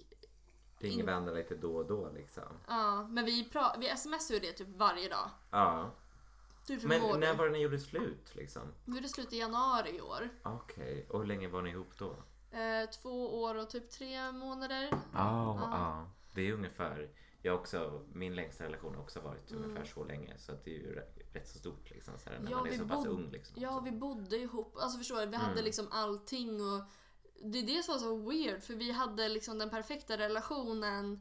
[0.77, 2.43] Ringer varandra lite då och då liksom.
[2.67, 5.29] ja, men vi, pra- vi smsar ju det typ varje dag.
[5.51, 5.91] Ja.
[6.77, 8.61] Du, Men när var det ni gjorde slut liksom?
[8.97, 10.29] Är det slut i januari i år.
[10.43, 12.11] Okej, och hur länge var ni ihop då?
[12.51, 14.89] Eh, två år och typ tre månader.
[15.13, 16.09] Ja, ja.
[16.33, 17.09] Det är ungefär,
[17.41, 20.37] jag har också, min längsta relation har också varit ungefär så länge.
[20.37, 22.67] Så att det är ju rätt, rätt så stort liksom, så här, när Ja, man
[22.67, 23.31] är vi så pass bod- ung.
[23.31, 23.83] Liksom, Ja, också.
[23.85, 24.77] vi bodde ihop.
[24.77, 25.21] Alltså förstår du?
[25.25, 25.39] Vi Mm.
[25.47, 26.81] hade liksom allting och
[27.43, 31.19] det är det som var så weird för vi hade liksom den perfekta relationen.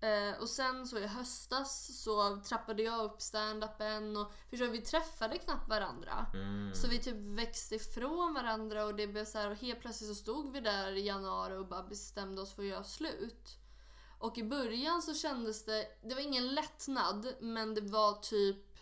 [0.00, 5.38] Eh, och sen så i höstas så trappade jag upp stand-upen och förstår vi träffade
[5.38, 6.26] knappt varandra.
[6.34, 6.74] Mm.
[6.74, 10.14] Så vi typ växte ifrån varandra och det blev så här, och helt plötsligt så
[10.14, 13.58] stod vi där i januari och bara bestämde oss för att göra slut.
[14.18, 18.78] Och i början så kändes det, det var ingen lättnad men det var typ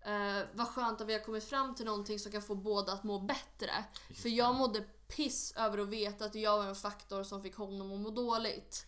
[0.00, 3.04] eh, vad skönt att vi har kommit fram till någonting som kan få båda att
[3.04, 3.84] må bättre.
[4.22, 4.80] För jag mådde
[5.16, 8.86] piss över att veta att jag var en faktor som fick honom att må dåligt.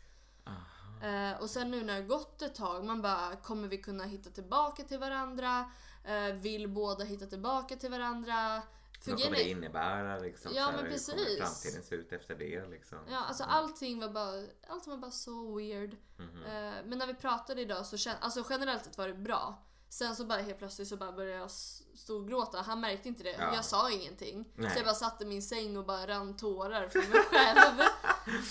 [1.04, 4.30] Eh, och sen nu när det gått ett tag, man bara kommer vi kunna hitta
[4.30, 5.70] tillbaka till varandra?
[6.04, 8.62] Eh, vill båda hitta tillbaka till varandra?
[9.04, 10.52] För Vad kommer det är- innebära liksom?
[10.54, 11.14] Ja, här, men Hur precis.
[11.14, 12.98] kommer framtiden se ut efter det liksom?
[13.10, 15.96] Ja, alltså allting var bara, allting var bara så weird.
[16.16, 16.42] Mhm.
[16.44, 19.62] Eh, men när vi pratade idag så kände, alltså generellt sett var det bra.
[19.94, 22.58] Sen så bara helt plötsligt så bara började jag storgråta.
[22.58, 23.36] Han märkte inte det.
[23.38, 23.54] Ja.
[23.54, 24.44] Jag sa ingenting.
[24.54, 24.70] Nej.
[24.70, 27.78] Så jag bara satt i min säng och bara rann tårar för mig själv.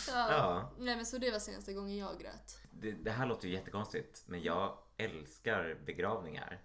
[0.07, 0.27] ja.
[0.29, 0.73] Ja.
[0.79, 2.57] Nej men så det var senaste gången jag grät.
[2.71, 6.61] Det, det här låter ju jättekonstigt, men jag älskar begravningar.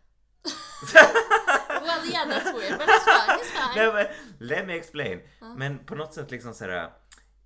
[1.68, 3.76] Well yeah that's weird but it's fine, it's fine.
[3.76, 4.06] Nej, men,
[4.48, 5.20] let me explain.
[5.56, 6.92] Men på något sätt liksom sådär,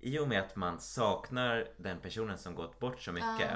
[0.03, 3.51] i och med att man saknar den personen som gått bort så mycket,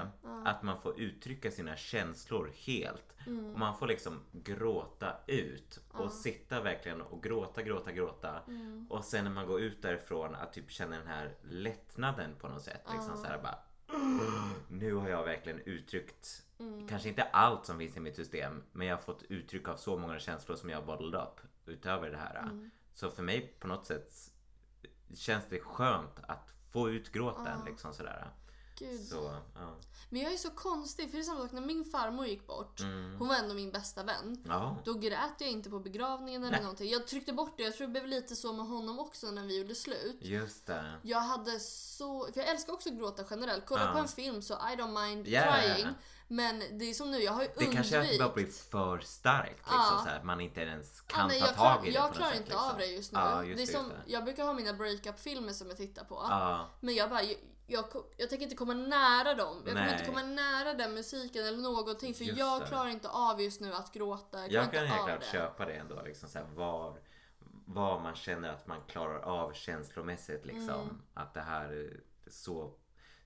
[0.46, 3.16] att man får uttrycka sina känslor helt.
[3.28, 3.54] Mm.
[3.54, 8.40] Och man får liksom gråta ut och sitta verkligen och gråta, gråta, gråta.
[8.48, 8.88] Mm.
[8.90, 12.64] Och sen när man går ut därifrån att typ känna den här lättnaden på något
[12.64, 12.82] sätt.
[12.94, 13.60] Liksom så här bara,
[14.68, 16.88] nu har jag verkligen uttryckt Mm.
[16.88, 19.98] Kanske inte allt som finns i mitt system men jag har fått uttryck av så
[19.98, 22.40] många känslor som jag har bottled up utöver det här.
[22.40, 22.72] Mm.
[22.94, 24.14] Så för mig på något sätt
[25.16, 28.32] känns det skönt att få ut gråten liksom sådär.
[28.80, 29.00] Gud.
[29.08, 29.76] Så, ja.
[30.10, 32.82] Men jag är så konstig för det är samma sak när min farmor gick bort.
[33.20, 34.44] Hon var ändå min bästa vän.
[34.48, 34.78] ja.
[34.86, 36.62] Då grät jag inte på begravningen eller Nej.
[36.62, 36.90] någonting.
[36.90, 37.64] Jag tryckte bort det.
[37.64, 40.18] Jag tror det blev lite så med honom också när vi gjorde slut.
[40.22, 41.00] Just det.
[41.02, 42.32] Jag hade så...
[42.34, 43.66] För jag älskar också att gråta generellt.
[43.66, 43.92] Kolla Ja.
[43.92, 45.42] på en film så I don't mind Ja.
[45.54, 45.88] crying.
[46.28, 48.56] Men det är som nu, jag har ju Det kanske är att det blir undvikit.
[48.58, 49.50] för starkt.
[49.58, 50.02] Liksom, Ja.
[50.04, 52.32] så här, man inte ens Ja, kan nej, ta tag klar, i det jag klarar
[52.32, 52.70] inte liksom.
[52.72, 53.20] av det just nu.
[53.20, 54.12] Ja, just det är det, som, just det.
[54.14, 56.16] Jag brukar ha mina breakup-filmer som jag tittar på.
[56.30, 56.70] Ja.
[56.80, 57.36] Men jag bara, jag,
[57.68, 57.86] jag,
[58.18, 59.56] jag tänker inte komma nära dem.
[59.66, 59.94] Jag kommer Nej.
[59.94, 62.14] inte komma nära den musiken eller någonting.
[62.14, 64.40] För Just jag klarar inte av just nu att gråta.
[64.40, 65.26] Jag, Jag kan helt klart det.
[65.28, 66.02] köpa det ändå.
[66.06, 66.98] Liksom, så här, var,
[67.66, 70.46] var man känner att man klarar av känslomässigt.
[70.46, 71.02] Liksom, Mm.
[71.14, 72.74] Att det här är så,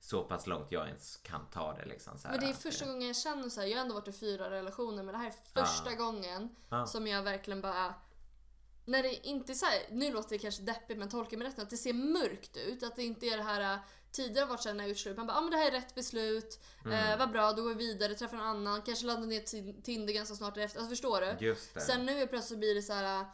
[0.03, 1.85] så pass långt jag ens kan ta det.
[1.85, 3.67] Liksom, så här, Men det är att första gången jag känner så här.
[3.67, 6.85] Jag har ändå varit i fyra relationer men det här är första gången Ja.
[6.85, 7.93] som jag verkligen bara
[8.85, 11.57] när det inte är så här, nu låter det kanske deppigt men tolka mig rätt
[11.57, 12.83] nu, att det ser mörkt ut.
[12.83, 13.79] Att det inte är det här
[14.11, 15.71] tidigare har varit såhär när jag gjort slut, man bara ah, men det här är
[15.71, 16.93] rätt beslut, Mm.
[17.11, 20.13] eh, vad bra då går vi vidare, träffar någon annan, kanske laddar ner Tin- Tinder
[20.13, 20.79] ganska snart efter.
[20.79, 21.45] Alltså förstår du?
[21.45, 21.81] Just det.
[21.81, 23.25] Sen nu är plötsligt blir det så här.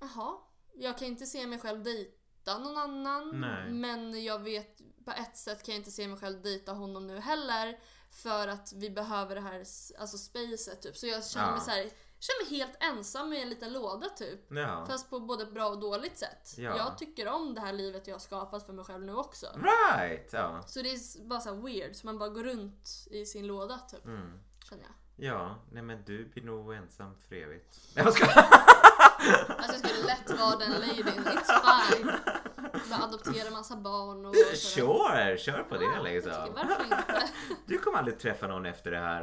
[0.00, 0.36] Jaha,
[0.74, 3.40] jag kan inte se mig själv dejta någon annan.
[3.40, 3.70] Nej.
[3.72, 7.18] Men jag vet, på ett sätt kan jag inte se mig själv dejta honom nu
[7.20, 7.78] heller.
[8.10, 9.58] För att vi behöver det här
[9.98, 10.96] alltså spacet typ.
[10.96, 11.52] Så jag känner Ja.
[11.52, 14.40] mig så här, känner mig helt ensam i en liten låda typ.
[14.50, 14.86] Ja.
[14.86, 16.54] Fast på både bra och dåligt sätt.
[16.56, 16.76] Ja.
[16.76, 19.46] Jag tycker om det här livet jag har skapat för mig själv nu också.
[19.46, 20.30] Right!
[20.32, 20.62] Ja.
[20.66, 24.04] Så det är bara så weird, så man bara går runt i sin låda typ.
[24.04, 24.38] Mm.
[24.68, 24.92] Känner jag.
[25.16, 27.80] Ja, nej men du blir nog ensam för evigt.
[27.94, 28.26] Jag ska...
[28.26, 32.12] Alltså jag skulle lätt vara den ladyn, it's fine.
[32.90, 34.56] Bara adoptera massa barn och sådär.
[34.56, 36.32] Sure, kör på det liksom.
[36.54, 37.28] varför inte?
[37.66, 39.22] Du kommer aldrig träffa någon efter det här.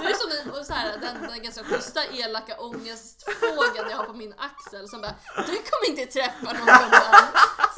[0.00, 4.12] Du är som den, så här, den, den ganska schyssta elaka ångestfågeln jag har på
[4.12, 7.24] min axel som bara Du kommer inte träffa någon annan.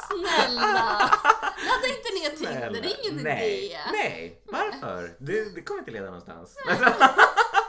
[0.07, 1.09] Snälla!
[1.67, 3.77] Ladda inte ner Tinder, det är ingen nej, idé.
[3.91, 5.15] Nej, varför?
[5.19, 6.55] Det, det kommer inte leda någonstans.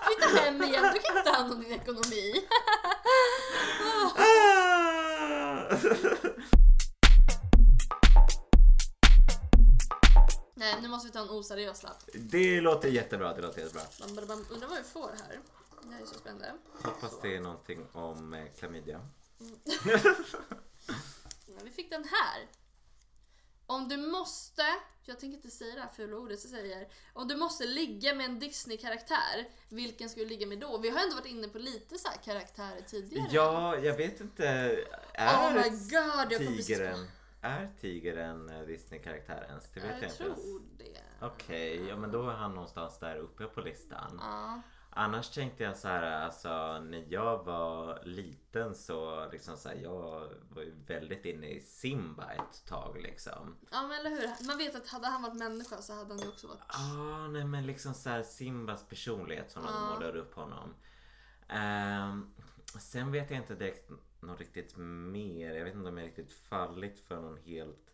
[0.06, 2.34] Flytta hem igen, du kan inte ta hand om din ekonomi.
[10.60, 12.02] Nej, nu måste vi ta en oseriös lapp.
[12.14, 13.82] det låter jättebra, det låter jättebra.
[14.00, 14.46] Bam, bam, bam.
[14.50, 15.40] Undrar vad vi får här.
[15.82, 16.52] Det här är så spännande.
[16.84, 19.00] Hoppas det är någonting om eh, klamydia.
[21.46, 22.46] Ja, vi fick den här.
[23.66, 24.62] Om du måste,
[25.04, 28.26] jag tänker inte säga det här fula ordet, så säger Om du måste ligga med
[28.26, 30.78] en Disney-karaktär, vilken ska du ligga med då?
[30.78, 33.28] Vi har ändå varit inne på lite så här karaktärer tidigare.
[33.32, 34.44] Ja, jag vet inte.
[34.44, 37.06] Oh Är my god, jag kom precis på- tigern,
[37.40, 39.70] är tigern eh, Disney-karaktär ens?
[39.70, 40.36] Det vet jag, jag inte ens.
[40.42, 41.26] tror det.
[41.26, 44.18] Okej, ja men då är han någonstans där uppe på listan.
[44.20, 44.60] Ja.
[44.92, 50.28] Annars tänkte jag så här, alltså när jag var liten så liksom så här, jag
[50.50, 53.56] var ju väldigt inne i Simba ett tag liksom.
[53.70, 54.46] Ja men eller hur.
[54.46, 56.60] Man vet att hade han varit människa så hade han ju också varit...
[56.68, 59.94] Ah, nej men liksom så här Simbas personlighet som de Ja.
[59.94, 60.74] målar upp honom.
[61.48, 62.30] Ehm,
[62.80, 63.90] sen vet jag inte direkt
[64.26, 65.55] något riktigt mer.
[65.55, 67.90] Jag vet inte om jag riktigt fallit för någon helt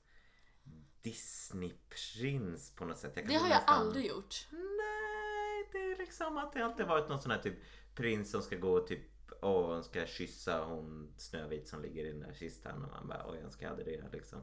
[1.03, 3.15] Disney-prins på något sätt.
[3.15, 4.47] Det har jag nästan- aldrig gjort.
[4.51, 7.59] Nej, det är liksom att det alltid varit någon sån här typ
[7.95, 9.01] prins som ska gå och typ
[9.43, 13.31] Åh, hon ska kyssa hon Snövit som ligger i den där kistan och man bara
[13.31, 14.41] oj, jag önskar jag hade det liksom.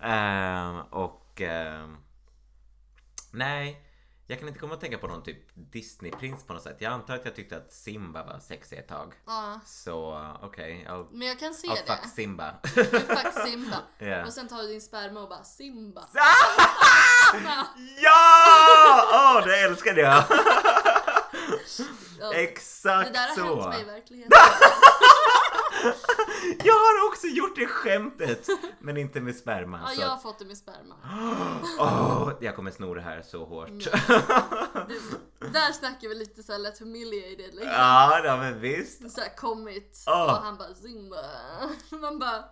[0.00, 1.96] Ehm, och ehm,
[3.32, 3.86] nej,
[4.26, 6.76] jag kan inte komma att tänka på någon typ Disney-prins på något sätt.
[6.78, 9.14] Jag antar att jag tyckte att Simba var sexig ett tag.
[9.26, 9.60] Ja.
[9.66, 12.08] Så okej, I'll, Men jag kan se I'll fuck det.
[12.08, 12.54] Simba.
[12.64, 13.76] Fuck Simba.
[13.98, 14.24] Ja.
[14.26, 16.08] Och sen tar du din sperma och bara Simba.
[18.02, 19.04] ja!
[19.12, 20.24] Åh, det älskade jag!
[22.20, 22.34] Ja.
[22.34, 23.60] Exakt Det där har så.
[23.60, 24.38] hänt mig i verkligheten.
[26.64, 28.46] Jag har också gjort det skämtet,
[28.80, 29.80] men inte med sperma.
[29.82, 30.94] Ja, så jag har att, fått det med sperma.
[31.78, 33.68] åh, jag kommer sno det här så hårt.
[34.88, 35.00] Du,
[35.52, 37.72] där snackar vi lite såhär lätt humiliated liksom.
[37.72, 39.10] Ja, ja men visst.
[39.12, 40.24] Såhär kommit Ah.
[40.38, 41.16] och han bara Simba.
[42.00, 42.44] Man bara,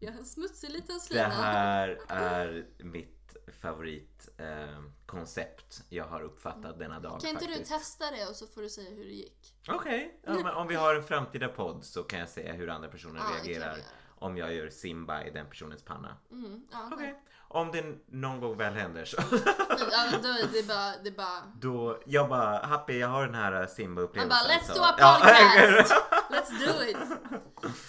[0.00, 1.28] jag är en smutsig liten Det slina.
[1.28, 7.70] här är mitt favoritkoncept eh, koncept jag har uppfattat denna dag Kan inte du faktiskt.
[7.72, 9.54] testa det och så får du säga hur det gick?
[9.68, 12.88] Okej, ja, men om vi har en framtida podd så kan jag säga hur andra
[12.88, 13.78] personer Ja, vi reagerar
[14.18, 16.16] om jag gör Simba i den personens panna.
[16.30, 19.16] Mm, ja, Okej, om det någon gång väl händer så.
[19.90, 23.34] ja, då är det bara, det är bara Då, jag bara, Happy jag har den
[23.34, 24.28] här Man Simba-upplevelsen.
[24.28, 25.94] bara let's så- do a Ja, podcast!
[26.30, 26.96] Let's do it!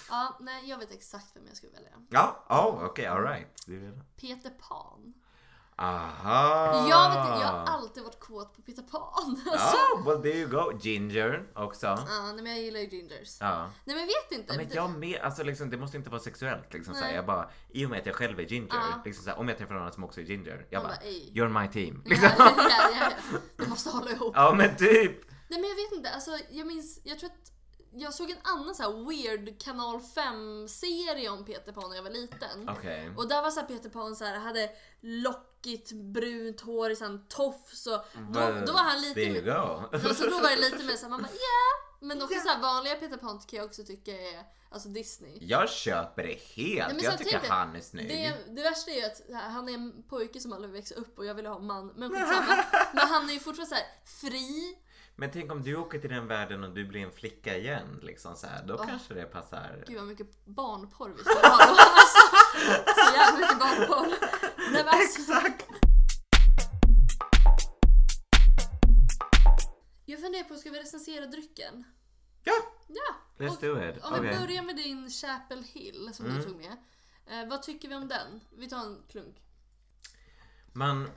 [0.09, 1.91] Ja, nej jag vet exakt vem jag skulle välja.
[2.09, 3.65] Ja, oh, okej, alright.
[4.21, 5.13] Peter Pan.
[5.77, 6.87] Aha!
[6.89, 9.41] Jag, vet, inte, jag har alltid varit kåt på Peter Pan.
[9.51, 9.77] Alltså.
[9.77, 10.77] Ja, well there you go.
[10.81, 11.85] Ginger också.
[11.85, 13.37] Ja, nej, men jag gillar ju gingers.
[13.39, 13.69] Ja.
[13.85, 14.53] Nej men vet inte.
[14.53, 16.73] Ja, men jag med, alltså liksom, det måste inte vara sexuellt.
[16.73, 17.15] Liksom, så här, Nej.
[17.15, 19.01] jag bara, I och med att jag själv är ginger, Ja.
[19.05, 21.31] liksom, så här, om jag träffar någon som också är ginger, jag Man bara, "Ey."
[21.33, 22.01] you're my team.
[22.05, 22.29] Ja, Liksom.
[22.37, 23.37] ja, ja, ja.
[23.57, 24.31] Du måste hålla ihop.
[24.35, 25.29] Ja men typ.
[25.47, 27.51] Nej men jag vet inte, alltså jag minns, jag tror att
[27.97, 32.03] jag såg en annan så här weird kanal 5 serie om Peter Pan när jag
[32.03, 32.69] var liten.
[32.69, 33.11] Okej.
[33.17, 34.69] Och där var så Peter Pan så här, hade
[35.65, 39.41] lockigt brunt hår i sån tofs och då, Well, då var han lite There you
[39.41, 39.97] go.
[40.03, 41.97] då, så då var det lite mer såhär, man bara ja.
[41.99, 45.37] Men också så här, vanliga Peter Pan kan jag också tycka är alltså Disney.
[45.41, 46.93] Jag köper det helt.
[46.93, 48.07] men jag så tycker dig, han är snygg.
[48.07, 51.17] Det, det värsta är ju att så han är en pojke som aldrig växer upp
[51.19, 51.93] och jag vill ha en man.
[51.95, 52.63] Men skitsamma.
[52.93, 54.77] Men han är ju fortfarande så här fri.
[55.15, 57.99] Men tänk om du åker till den världen och du blir en flicka igen.
[58.03, 58.85] Liksom så här, då Åh.
[58.87, 59.83] kanske det passar.
[59.87, 61.73] Gud vad mycket barnporr vi skulle ha då.
[62.01, 64.44] Alltså, så jävla mycket barnporr.
[64.71, 65.65] Nej, men alltså, Exakt!
[70.05, 71.83] jag funderar på, ska vi recensera drycken?
[72.43, 72.53] Ja,
[72.87, 73.15] Ja!
[73.37, 74.03] let's Och do it.
[74.03, 74.29] Om vi.
[74.29, 74.41] Mm.
[74.41, 76.77] börjar med din Chapel Hill som du tog med.
[77.27, 78.41] Eh, vad tycker vi om den?
[78.57, 79.41] Vi tar en klunk.
[80.73, 81.09] Man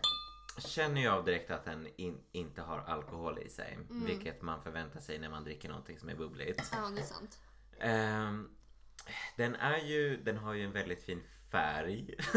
[0.58, 3.74] känner ju av direkt att den in, inte har alkohol i sig.
[3.90, 4.04] Mm.
[4.04, 6.62] Vilket man förväntar sig när man dricker någonting som är bubbligt.
[6.72, 7.38] Ja, det är sant.
[7.80, 8.48] Ehm,
[9.36, 12.14] den är ju, den har ju en väldigt fin färg.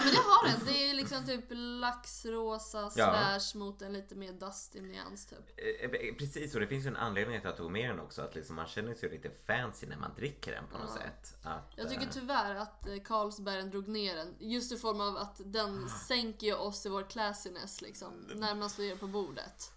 [0.00, 0.66] Ja men det har den.
[0.66, 5.38] Det är liksom typ laxrosa slash mot en lite mer dusty nyans typ.
[5.82, 8.22] Eh, Precis, och det finns ju en anledning till att jag tog med den också.
[8.22, 11.02] Att liksom man känner sig lite fancy när man dricker den på något Ja.
[11.02, 11.34] sätt.
[11.42, 14.34] Att, Jag tycker eh, tyvärr att eh, Carlsbergen drog ner den.
[14.38, 18.26] Just i form av att den sänker ju oss i vår classiness liksom.
[18.34, 19.72] När man står på bordet.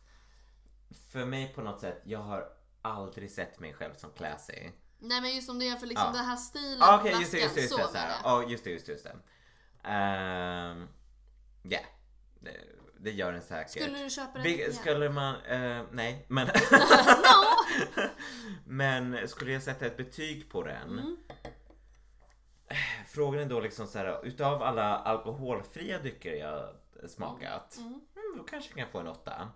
[1.12, 2.46] För mig på något sätt, jag har
[2.82, 4.70] aldrig sett mig själv som classy.
[5.00, 6.18] Nej men just om det är för liksom Ja.
[6.18, 7.84] den här stilen Ah, på Okej, just det, just just det.
[7.84, 8.08] så så här.
[8.08, 8.44] menar jag.
[8.44, 8.92] Ja, just det, just det.
[8.92, 9.16] Just det.
[9.84, 10.88] Ehm,
[11.66, 11.80] Ja,
[12.40, 12.58] det,
[13.00, 13.72] det gör den säkert.
[13.72, 14.74] Skulle du köpa den igen?
[14.74, 18.04] Skulle man, eh, nej, men no!
[18.66, 20.90] Men skulle jag sätta ett betyg på den?
[21.00, 21.18] Mm.
[23.08, 26.76] Frågan är då liksom så här, utav alla alkoholfria drycker jag
[27.10, 27.88] smakat, Mm.
[27.94, 29.52] mm, då kanske jag kan få en åtta.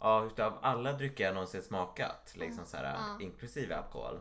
[0.00, 4.20] Ja, utav alla drycker jag någonsin smakat, liksom så här, inklusive alkohol,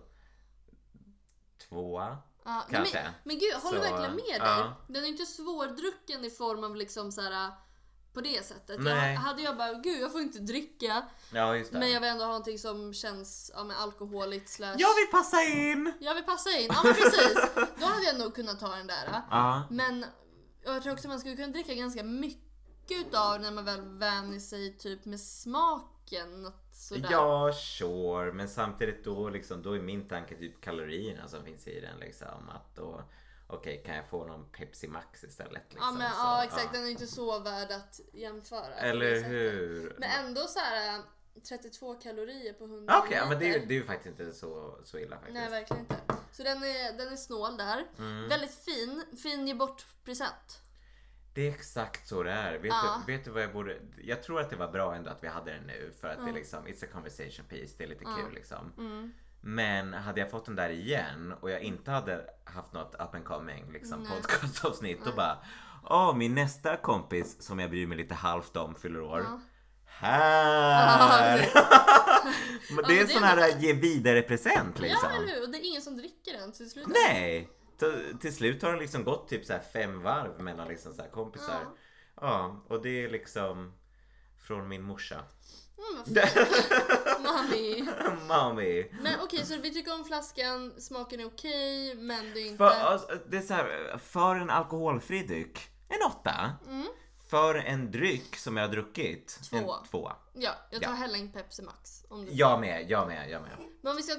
[1.58, 2.18] tvåa.
[2.46, 3.04] Ja, Kanske.
[3.04, 4.38] Men, men gud, jag håller Så, verkligen med dig.
[4.40, 4.76] ja.
[4.88, 7.52] Den är inte svårdrucken i form av liksom så här
[8.14, 8.80] på det sättet.
[8.80, 9.14] Nej.
[9.14, 11.04] Jag, hade jag bara, gud jag får inte dricka.
[11.32, 11.56] Ja.
[11.72, 14.76] Men jag vill ändå ha någonting som känns ja, men alkoholigt slash...
[14.78, 15.94] Jag vill passa in!
[16.00, 16.68] Jag vill passa in.
[16.74, 17.38] Ja men precis.
[17.80, 19.22] Då hade jag nog kunnat ta den där.
[19.32, 20.06] Ja, Men
[20.64, 22.42] jag tror också man skulle kunna dricka ganska mycket
[22.90, 26.52] utav när man väl vänjer sig typ med smaken.
[26.74, 27.10] Sådär.
[27.12, 28.34] ja, sure.
[28.34, 32.00] Men samtidigt då, liksom, då är min tanke typ kalorierna som finns i den.
[32.00, 33.04] Liksom, att då,
[33.48, 35.64] okej, kan jag få någon Pepsi Max istället?
[35.70, 38.74] Liksom, Ja men så, ja exakt, den är inte så värd att jämföra.
[38.76, 39.96] Eller hur?
[40.00, 41.02] Men ändå så här.
[41.50, 44.78] 32 kalorier på 100 Okej, ja, men det, är det är ju faktiskt inte så,
[44.84, 45.34] så illa faktiskt.
[45.34, 45.96] Nej, verkligen inte.
[46.32, 47.86] Så den är, den är snål där.
[47.98, 48.30] Mm.
[48.30, 49.04] Väldigt fin.
[49.24, 50.62] Fin ge bort present.
[51.34, 52.54] Det är exakt så det är.
[52.54, 53.04] Vet, Ja.
[53.08, 53.78] du, vet du vad jag borde...
[54.04, 56.30] Jag tror att det var bra ändå att vi hade den nu för att det
[56.30, 58.74] är liksom, it's a conversation piece, det är lite kul liksom.
[58.78, 59.14] Mm.
[59.42, 63.26] Men hade jag fått den där igen och jag inte hade haft något up and
[63.26, 64.12] coming liksom, Nej.
[64.12, 65.38] podcastavsnitt då bara
[65.90, 69.26] Åh, min nästa kompis som jag bryr mig lite halvt om fyller år.
[69.30, 69.40] Ja.
[69.86, 71.38] Här!
[72.76, 75.10] Men det är en det sån är här ge vidare present liksom.
[75.12, 75.44] Ja, eller hur?
[75.44, 76.88] Och det är ingen som dricker den till slut.
[76.88, 77.50] Nej!
[77.84, 81.10] Till, till slut har det liksom gått typ så fem varv mellan liksom så här
[81.10, 81.60] kompisar.
[81.62, 81.76] Ja.
[82.22, 83.74] Ja, och det är liksom
[84.48, 85.24] från min morsa.
[85.78, 86.28] Mm.
[87.24, 87.88] Mami.
[88.28, 88.92] Mami!
[89.02, 92.58] Men okej, så vi tycker om flaskan, smaken är okej, men det är inte...
[92.58, 96.52] För, alltså, det är så här, för en alkoholfri dryck, en åtta.
[96.68, 96.88] Mm.
[97.30, 99.58] För en dryck som jag har druckit, Två.
[99.58, 100.16] en tvåa.
[100.34, 100.96] Ja, jag tar Ja.
[100.96, 102.06] hellre en Pepsi Max.
[102.10, 102.32] Om du...
[102.32, 103.52] Jag med, jag med, jag med.
[103.82, 104.16] Men om vi ska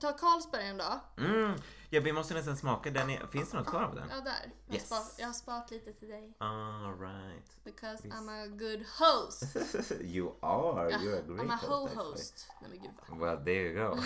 [0.00, 1.24] ta Carlsberg då?
[1.24, 1.52] Mm.
[1.90, 3.10] Ja, vi måste nästan smaka den.
[3.10, 4.08] är- Finns det något kvar av den?
[4.10, 4.52] Ja, där.
[4.66, 4.86] Jag, har Yes.
[4.86, 6.32] sparat, jag har sparat lite till dig.
[6.38, 7.64] All right.
[7.64, 8.16] Because Visst.
[8.16, 9.56] I'm a good host.
[10.00, 12.10] you are, you're a great I'm a host, ho actually.
[12.10, 12.46] host.
[12.60, 13.18] Nej men gud vad.
[13.18, 13.96] Well, there you go.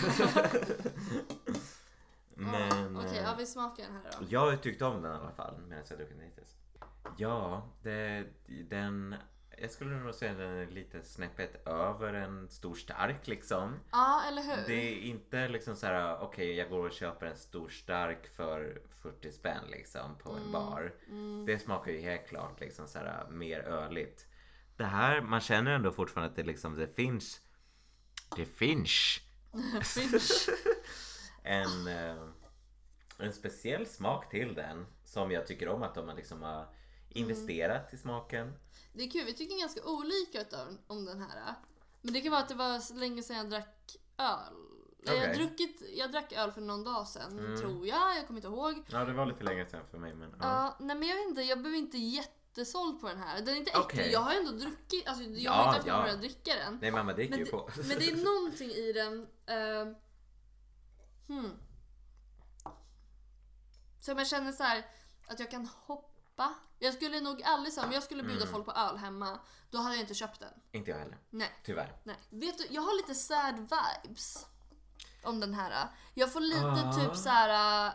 [2.35, 2.97] Men...
[2.97, 4.27] Okej, eh, ja, vi smakar den här då.
[4.29, 6.57] Jag har tyckt om den i alla fall medan jag druckit den hittills.
[7.17, 8.27] Ja, det,
[8.71, 9.15] den...
[9.63, 13.81] Jag skulle nog säga den är lite snäppet över en stor stark liksom.
[13.93, 14.67] Ja, eller hur?
[14.67, 18.83] Det är inte liksom så här, okej jag går och köper en stor stark för
[19.03, 20.43] 40 spänn liksom på Mm.
[20.45, 20.93] en bar.
[21.47, 24.27] Det smakar ju helt klart liksom så här mer öligt.
[24.77, 27.41] Det här, man känner ändå fortfarande att det liksom, det finns,
[28.37, 29.21] det finns
[29.95, 30.49] Finch.
[31.43, 32.29] en, eh,
[33.19, 36.67] en speciell smak till den som jag tycker om att de liksom har
[37.09, 38.53] investerat i smaken.
[38.93, 40.45] Det är kul, vi tycker ganska olika
[40.87, 41.55] om den här.
[42.01, 44.55] Men det kan vara att det var så länge sedan jag drack öl.
[45.05, 45.37] Jag, har Okej.
[45.37, 47.61] druckit, jag drack öl för någon dag sedan, Mm.
[47.61, 48.17] tror jag.
[48.17, 48.85] Jag kommer inte ihåg.
[48.91, 51.43] Ja, det var lite längre sedan för mig men Ja, nej men jag vet inte,
[51.43, 53.37] jag blev inte jättesåld på den här.
[53.41, 53.85] Den är inte äcklig.
[53.85, 54.13] Okej.
[54.13, 56.15] Jag har ändå druckit, alltså jag Ja, har inte haft ja.
[56.15, 56.79] att dricka den.
[56.83, 57.71] Nej mamma dricker ju på.
[57.77, 59.15] men det är någonting i den.
[59.51, 59.95] Uh,
[61.27, 61.51] hmm.
[64.01, 64.87] Som jag känner så här
[65.27, 66.12] att jag kan hoppa.
[66.79, 68.53] Jag skulle nog aldrig säga om jag skulle bjuda Mm.
[68.53, 69.39] folk på öl hemma.
[69.71, 70.53] Då hade jag inte köpt den.
[70.73, 71.97] Inte jag heller, Nej, tyvärr.
[72.05, 72.17] nej.
[72.31, 73.55] Vet du, jag har lite sad
[74.05, 74.47] vibes.
[75.25, 75.89] Om den här.
[76.15, 76.93] Jag får lite Ah.
[76.93, 77.87] typ så här.
[77.89, 77.93] äh,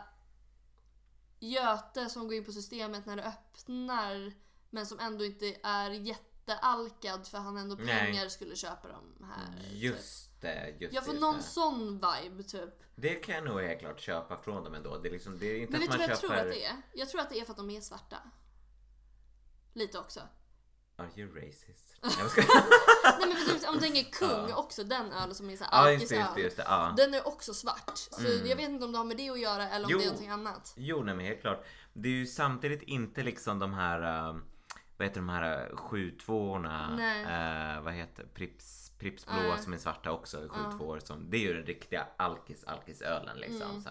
[1.40, 4.32] Göte som går in på systemet när det öppnar.
[4.70, 7.86] Men som ändå inte är jättealkad för han ändå Nej.
[7.98, 9.62] pengar skulle köpa dem här.
[9.62, 9.72] typ.
[9.72, 11.52] Just det, just Jag får det, någon just det.
[11.54, 12.82] sån vibe typ.
[12.94, 14.98] Det kan jag nog helt klart köpa från dem ändå.
[14.98, 16.34] Det är, liksom, det är inte Men vet du vad jag köper...
[16.34, 16.76] tror att det är?
[16.94, 18.16] Jag tror att det är för att de är svarta.
[19.74, 20.20] Lite också.
[20.96, 21.94] Are you racist?
[22.02, 22.40] Nej, ska...
[23.18, 25.76] Nej men för typ, om du tänker kung också, den ölen som är så Ja
[25.76, 26.58] här just just just.
[26.58, 26.94] Ja.
[26.96, 27.96] Den är också svart.
[27.98, 28.46] Så Mm.
[28.46, 29.98] jag vet inte om det har med det att göra eller om Jo.
[29.98, 30.74] det är någonting annat.
[30.76, 31.64] Jo, nej men helt klart.
[31.92, 34.40] Det är ju samtidigt inte liksom de här, uh,
[34.96, 36.96] vad heter de här 7-2orna?
[36.96, 37.76] Nej.
[37.76, 39.58] Uh, vad heter Prips, Prips blå Nej.
[39.58, 40.78] som är svarta också, 7 Ja.
[40.78, 43.70] 2 som, Det är ju den riktiga alkis, alkisölen liksom.
[43.70, 43.82] Mm.
[43.82, 43.90] Så.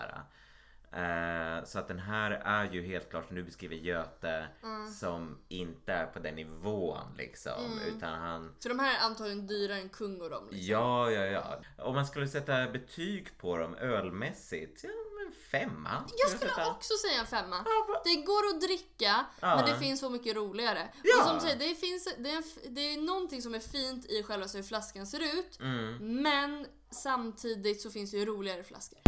[0.92, 4.88] Eh, så att den här är ju helt klart, du beskriver Göte, Mm.
[4.88, 7.66] som inte är på den nivån liksom.
[7.66, 7.96] Mm.
[7.96, 10.44] Utan han För de här är antagligen dyrare än kung och dem.
[10.52, 10.72] Liksom.
[10.74, 11.62] Ja, ja, ja.
[11.84, 14.90] Om man skulle sätta betyg på dem ölmässigt, ja
[15.28, 16.04] men femma.
[16.18, 16.72] Jag skulle sätta.
[16.72, 17.62] också säga en femma.
[17.66, 19.56] Ja, Det går att dricka, Ja.
[19.56, 20.88] men det finns så mycket roligare.
[21.04, 21.22] Ja.
[21.22, 22.44] Och som säger, det, finns, det, är en,
[22.76, 25.60] det är någonting som är fint i själva hur flaskan ser ut.
[25.60, 26.22] Mm.
[26.22, 29.00] Men samtidigt så finns det ju roligare flaskor.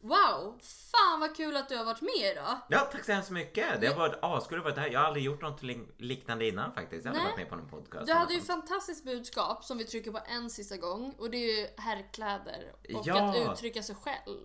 [0.00, 0.58] Wow!
[0.62, 2.58] Fan vad kul att du har varit med idag!
[2.68, 3.80] Ja, tack så hemskt mycket.
[3.80, 4.90] Det har varit askul att vara här.
[4.90, 7.04] Jag har aldrig gjort något lik- liknande innan faktiskt.
[7.04, 8.06] Jag har aldrig varit med på någon podcast.
[8.06, 11.60] Du hade ju fantastiskt budskap som vi trycker på en sista gång och det är
[11.60, 13.28] ju herrkläder och Ja.
[13.30, 14.38] att uttrycka sig själv.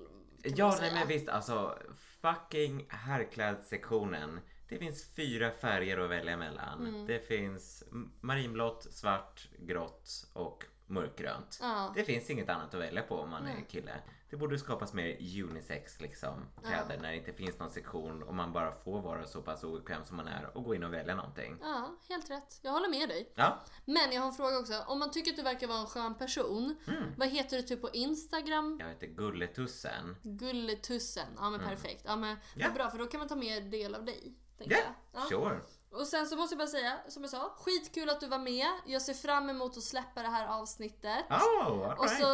[0.43, 1.77] Ja, nej men visst alltså.
[2.21, 4.39] Fucking herrklädsektionen.
[4.69, 6.87] Det finns fyra färger att välja mellan.
[6.87, 7.05] Mm.
[7.07, 7.83] Det finns
[8.21, 11.59] marinblått, svart, grått och mörkgrönt.
[11.61, 11.91] Ja.
[11.95, 13.65] Det finns inget annat att välja på om man är Nej.
[13.69, 13.91] kille.
[14.33, 18.53] Det borde skapas mer unisex liksom kläder när det inte finns någon sektion och man
[18.53, 21.57] bara får vara så pass obekväm som man är och gå in och välja någonting.
[21.61, 22.59] ja, helt rätt.
[22.61, 23.31] Jag håller med dig.
[23.35, 24.73] Ja, Men jag har en fråga också.
[24.87, 27.03] Om man tycker att du verkar vara en skön person, Mm.
[27.17, 28.77] vad heter du typ på Instagram?
[28.81, 30.15] jag heter Gulletussen.
[30.23, 31.27] Gulletussen.
[31.37, 32.01] Ja men perfekt.
[32.05, 32.71] Ja men Ja.
[32.71, 34.33] bra för då kan man ta mer del av dig.
[34.57, 34.77] Ja.
[35.13, 35.21] Ja.
[35.29, 35.59] sure.
[35.93, 38.67] Och sen så måste jag bara säga, som jag sa, skitkul att du var med.
[38.85, 41.25] Jag ser fram emot att släppa det här avsnittet.
[41.29, 42.19] Oh, all Och right.
[42.21, 42.27] så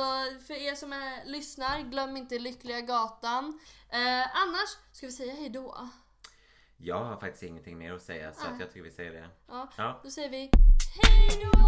[0.48, 3.60] för er som är, lyssnar, glöm inte Lyckliga Gatan.
[3.90, 5.77] Eh, annars ska vi säga hejdå.
[6.77, 8.53] Jag har faktiskt ingenting mer att säga så Nej.
[8.53, 9.30] att jag tycker vi säger det.
[9.48, 9.99] Ja, Ja.
[10.03, 10.52] då säger vi
[11.03, 11.60] hej då!